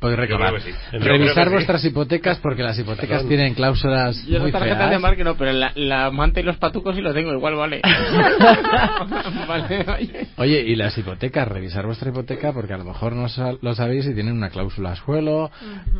[0.00, 0.60] podéis reclamar.
[0.60, 0.70] Sí.
[0.98, 1.52] Revisar sí.
[1.52, 3.28] vuestras hipotecas porque las hipotecas Perdón.
[3.28, 4.90] tienen cláusulas Yo muy las tarjetas feas.
[4.90, 7.80] de embarque no, pero la, la manta y los patucos sí lo tengo, igual vale.
[9.48, 10.26] vale, oye.
[10.36, 13.26] Oye, y las hipotecas, revisar vuestra hipoteca porque a lo mejor no
[13.60, 15.50] lo sabéis y tienen una cláusula a suelo.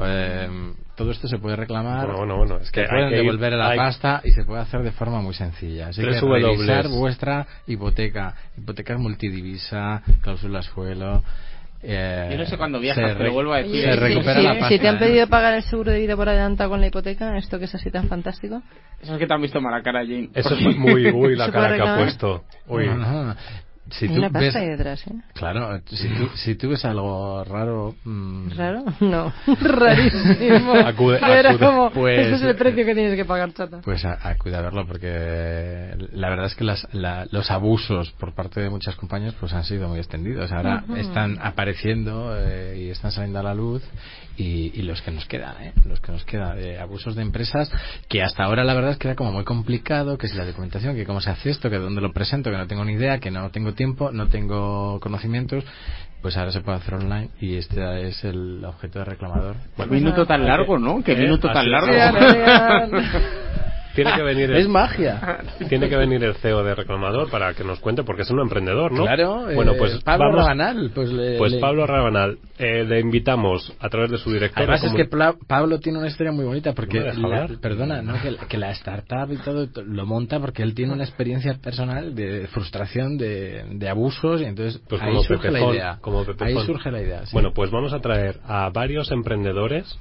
[0.04, 0.48] eh,
[0.97, 2.06] todo esto se puede reclamar.
[2.06, 4.44] Bueno, bueno, bueno, es que hay pueden que ir- devolver la hay- pasta y se
[4.44, 5.89] puede hacer de forma muy sencilla.
[5.89, 6.47] Así que Tres W.
[6.47, 11.23] revisar vuestra hipoteca, hipotecas multidivisa, cláusula a suelo.
[11.85, 13.82] eh, Yo no sé cuándo se viajas, pero vuelvo a decir.
[13.82, 14.78] Se si- recupera si, la si pasta.
[14.78, 14.98] te han ¿eh?
[15.01, 17.90] pedido pagar el seguro de vida por adelantado con la hipoteca, esto que es así
[17.90, 18.62] tan fantástico.
[19.01, 20.28] Eso es que te han visto mala cara, Jane.
[20.35, 22.44] Eso es muy, uy, la ¿Se cara que ha puesto.
[22.69, 22.86] Uy.
[22.86, 23.35] No, no.
[23.93, 25.12] Si tú una ves, detrás, ¿eh?
[25.35, 28.85] claro, si tú, si tú ves algo raro, mm, ¿Raro?
[29.01, 29.32] No.
[29.60, 30.74] Rarísimo.
[30.74, 31.66] Acude- Era acude.
[31.66, 33.81] como, Pues- ese es el precio que tienes que pagar, chata.
[33.82, 38.35] Pues a- acude a verlo porque la verdad es que las- la- los abusos por
[38.35, 40.51] parte de muchas compañías pues han sido muy extendidos.
[40.52, 43.82] Ahora están apareciendo eh, y están saliendo a la luz
[44.36, 45.73] y, y los que nos quedan, ¿eh?
[45.86, 47.70] los que nos quedan de abusos de empresas
[48.09, 50.94] que hasta ahora la verdad es que era como muy complicado, que si la documentación,
[50.97, 53.31] que cómo se hace esto, que dónde lo presento, que no tengo ni idea, que
[53.31, 55.64] no tengo tiempo, no tengo conocimientos.
[56.20, 59.56] Pues ahora se puede hacer online y este es el objeto de reclamador.
[59.76, 61.02] Qué minuto tan largo, ¿no?
[61.02, 61.90] Qué Eh, minuto tan largo.
[63.94, 65.39] Tiene que venir el, Es magia.
[65.69, 68.93] tiene que venir el CEO de reclamador para que nos cuente porque es un emprendedor,
[68.93, 69.05] ¿no?
[69.05, 73.01] Claro, eh, bueno, pues Pablo vamos- Rabanal, pues, le- Pues le- Pablo Rabanal, eh, le
[73.01, 74.62] invitamos a través de su director.
[74.62, 77.28] Además de es que Pla- Pablo tiene una historia muy bonita porque ¿No me deja
[77.48, 78.20] la- perdona, ¿no?
[78.23, 82.14] que, la- que la startup y todo lo monta porque él tiene una experiencia personal
[82.14, 85.98] de frustración, de, de abusos y entonces Pues ahí como surge la idea.
[86.01, 86.47] como Pepejón.
[86.59, 87.27] ahí surge la idea.
[87.27, 87.31] sí.
[87.32, 89.98] Bueno, pues vamos a traer a varios emprendedores.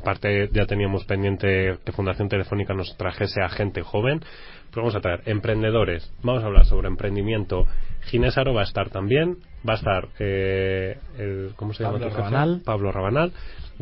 [0.00, 4.20] Aparte, ya teníamos pendiente que Fundación Telefónica nos trajese a gente joven.
[4.20, 6.10] Pues vamos a traer emprendedores.
[6.22, 7.66] Vamos a hablar sobre emprendimiento.
[8.06, 9.36] Ginés Aro va a estar también.
[9.68, 11.98] Va a estar, eh, el, ¿cómo se llama?
[11.98, 12.16] Pablo?
[12.16, 12.62] Rabanal.
[12.64, 13.32] Pablo Rabanal.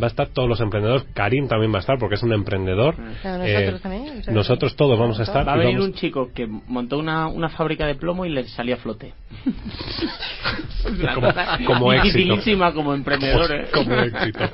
[0.00, 1.04] Va a estar todos los emprendedores.
[1.12, 2.94] Karim también va a estar porque es un emprendedor.
[3.20, 5.46] Claro, Eh, nosotros también, nosotros todos vamos a estar.
[5.46, 8.44] Va a venir vamos- un chico que montó una, una fábrica de plomo y le
[8.48, 9.12] salió a flote.
[11.14, 11.32] Como-
[11.66, 12.12] como éxito.
[12.18, 13.66] dificilísima como emprendedor, ¿eh?
[13.72, 14.44] como éxito.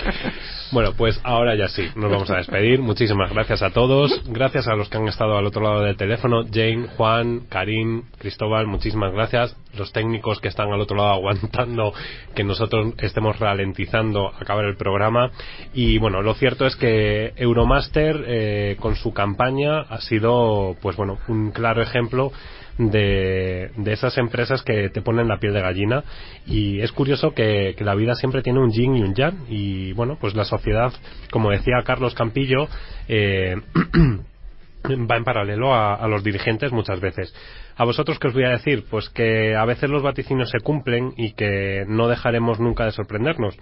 [0.72, 2.80] Bueno, pues ahora ya sí, nos vamos a despedir.
[2.80, 4.22] Muchísimas gracias a todos.
[4.26, 6.42] Gracias a los que han estado al otro lado del teléfono.
[6.50, 9.53] Jane, Juan, Karim, Cristóbal, muchísimas gracias.
[9.76, 11.92] Los técnicos que están al otro lado aguantando
[12.34, 15.30] que nosotros estemos ralentizando acabar el programa.
[15.72, 21.18] Y bueno, lo cierto es que Euromaster eh, con su campaña ha sido, pues bueno,
[21.28, 22.32] un claro ejemplo
[22.78, 26.04] de, de esas empresas que te ponen la piel de gallina.
[26.46, 29.44] Y es curioso que, la vida siempre tiene un yin y un yang.
[29.48, 30.92] Y bueno pues la sociedad
[31.30, 32.68] como decía Carlos Campillo
[33.08, 33.56] eh,
[34.86, 37.34] va en paralelo a los dirigentes muchas veces
[37.76, 41.12] a vosotros que os voy a decir pues que a veces los vaticinios se cumplen
[41.16, 43.56] y que no dejaremos nunca de sorprendernos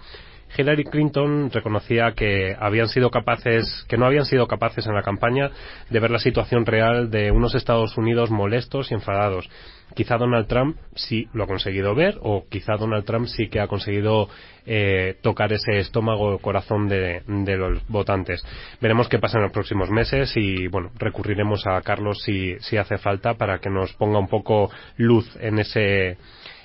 [0.57, 5.51] Hillary Clinton reconocía que habían sido capaces, que no habían sido capaces en la campaña
[5.89, 9.49] de ver la situación real de unos Estados Unidos molestos y enfadados.
[9.95, 13.67] Quizá Donald Trump sí lo ha conseguido ver, o quizá Donald Trump sí que ha
[13.67, 14.27] conseguido
[14.65, 18.43] eh, tocar ese estómago o corazón de, los votantes.
[18.81, 22.97] Veremos qué pasa en los próximos meses y, bueno, recurriremos a Carlos si, si hace
[22.97, 26.17] falta para que nos ponga un poco luz en ese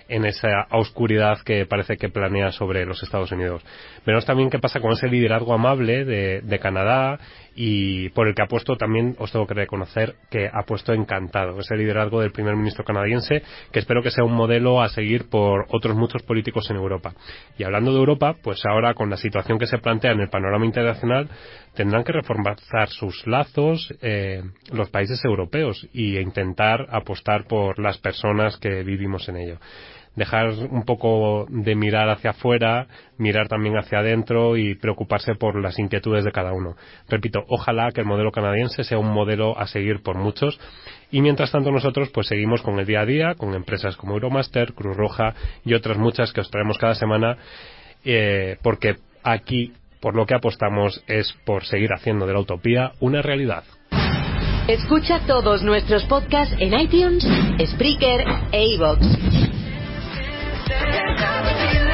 [0.08, 3.62] en esa oscuridad que parece que planea sobre los Estados Unidos.
[4.06, 7.18] Veremos también qué pasa con ese liderazgo amable de, de Canadá
[7.54, 11.58] y por el que ha puesto también, os tengo que reconocer que ha puesto encantado
[11.60, 13.42] ese liderazgo del primer ministro canadiense,
[13.72, 17.14] que espero que sea un modelo a seguir por otros muchos políticos en Europa.
[17.58, 20.66] Y hablando de Europa, pues ahora con la situación que se plantea en el panorama
[20.66, 21.28] internacional,
[21.74, 24.42] tendrán que reforzar sus lazos eh,
[24.72, 29.58] los países europeos e intentar apostar por las personas que vivimos en ello
[30.18, 32.86] dejar un poco de mirar hacia afuera,
[33.16, 36.76] mirar también hacia adentro y preocuparse por las inquietudes de cada uno.
[37.08, 40.60] Repito, ojalá que el modelo canadiense sea un modelo a seguir por muchos
[41.10, 44.74] y mientras tanto nosotros pues seguimos con el día a día, con empresas como Euromaster,
[44.74, 45.34] Cruz Roja
[45.64, 47.38] y otras muchas que os traemos cada semana
[48.04, 53.22] eh, porque aquí por lo que apostamos es por seguir haciendo de la utopía una
[53.22, 53.64] realidad.
[54.68, 57.26] Escucha todos nuestros podcasts en iTunes,
[57.72, 59.57] Spreaker e iVoox.
[60.68, 61.87] There's opportunity.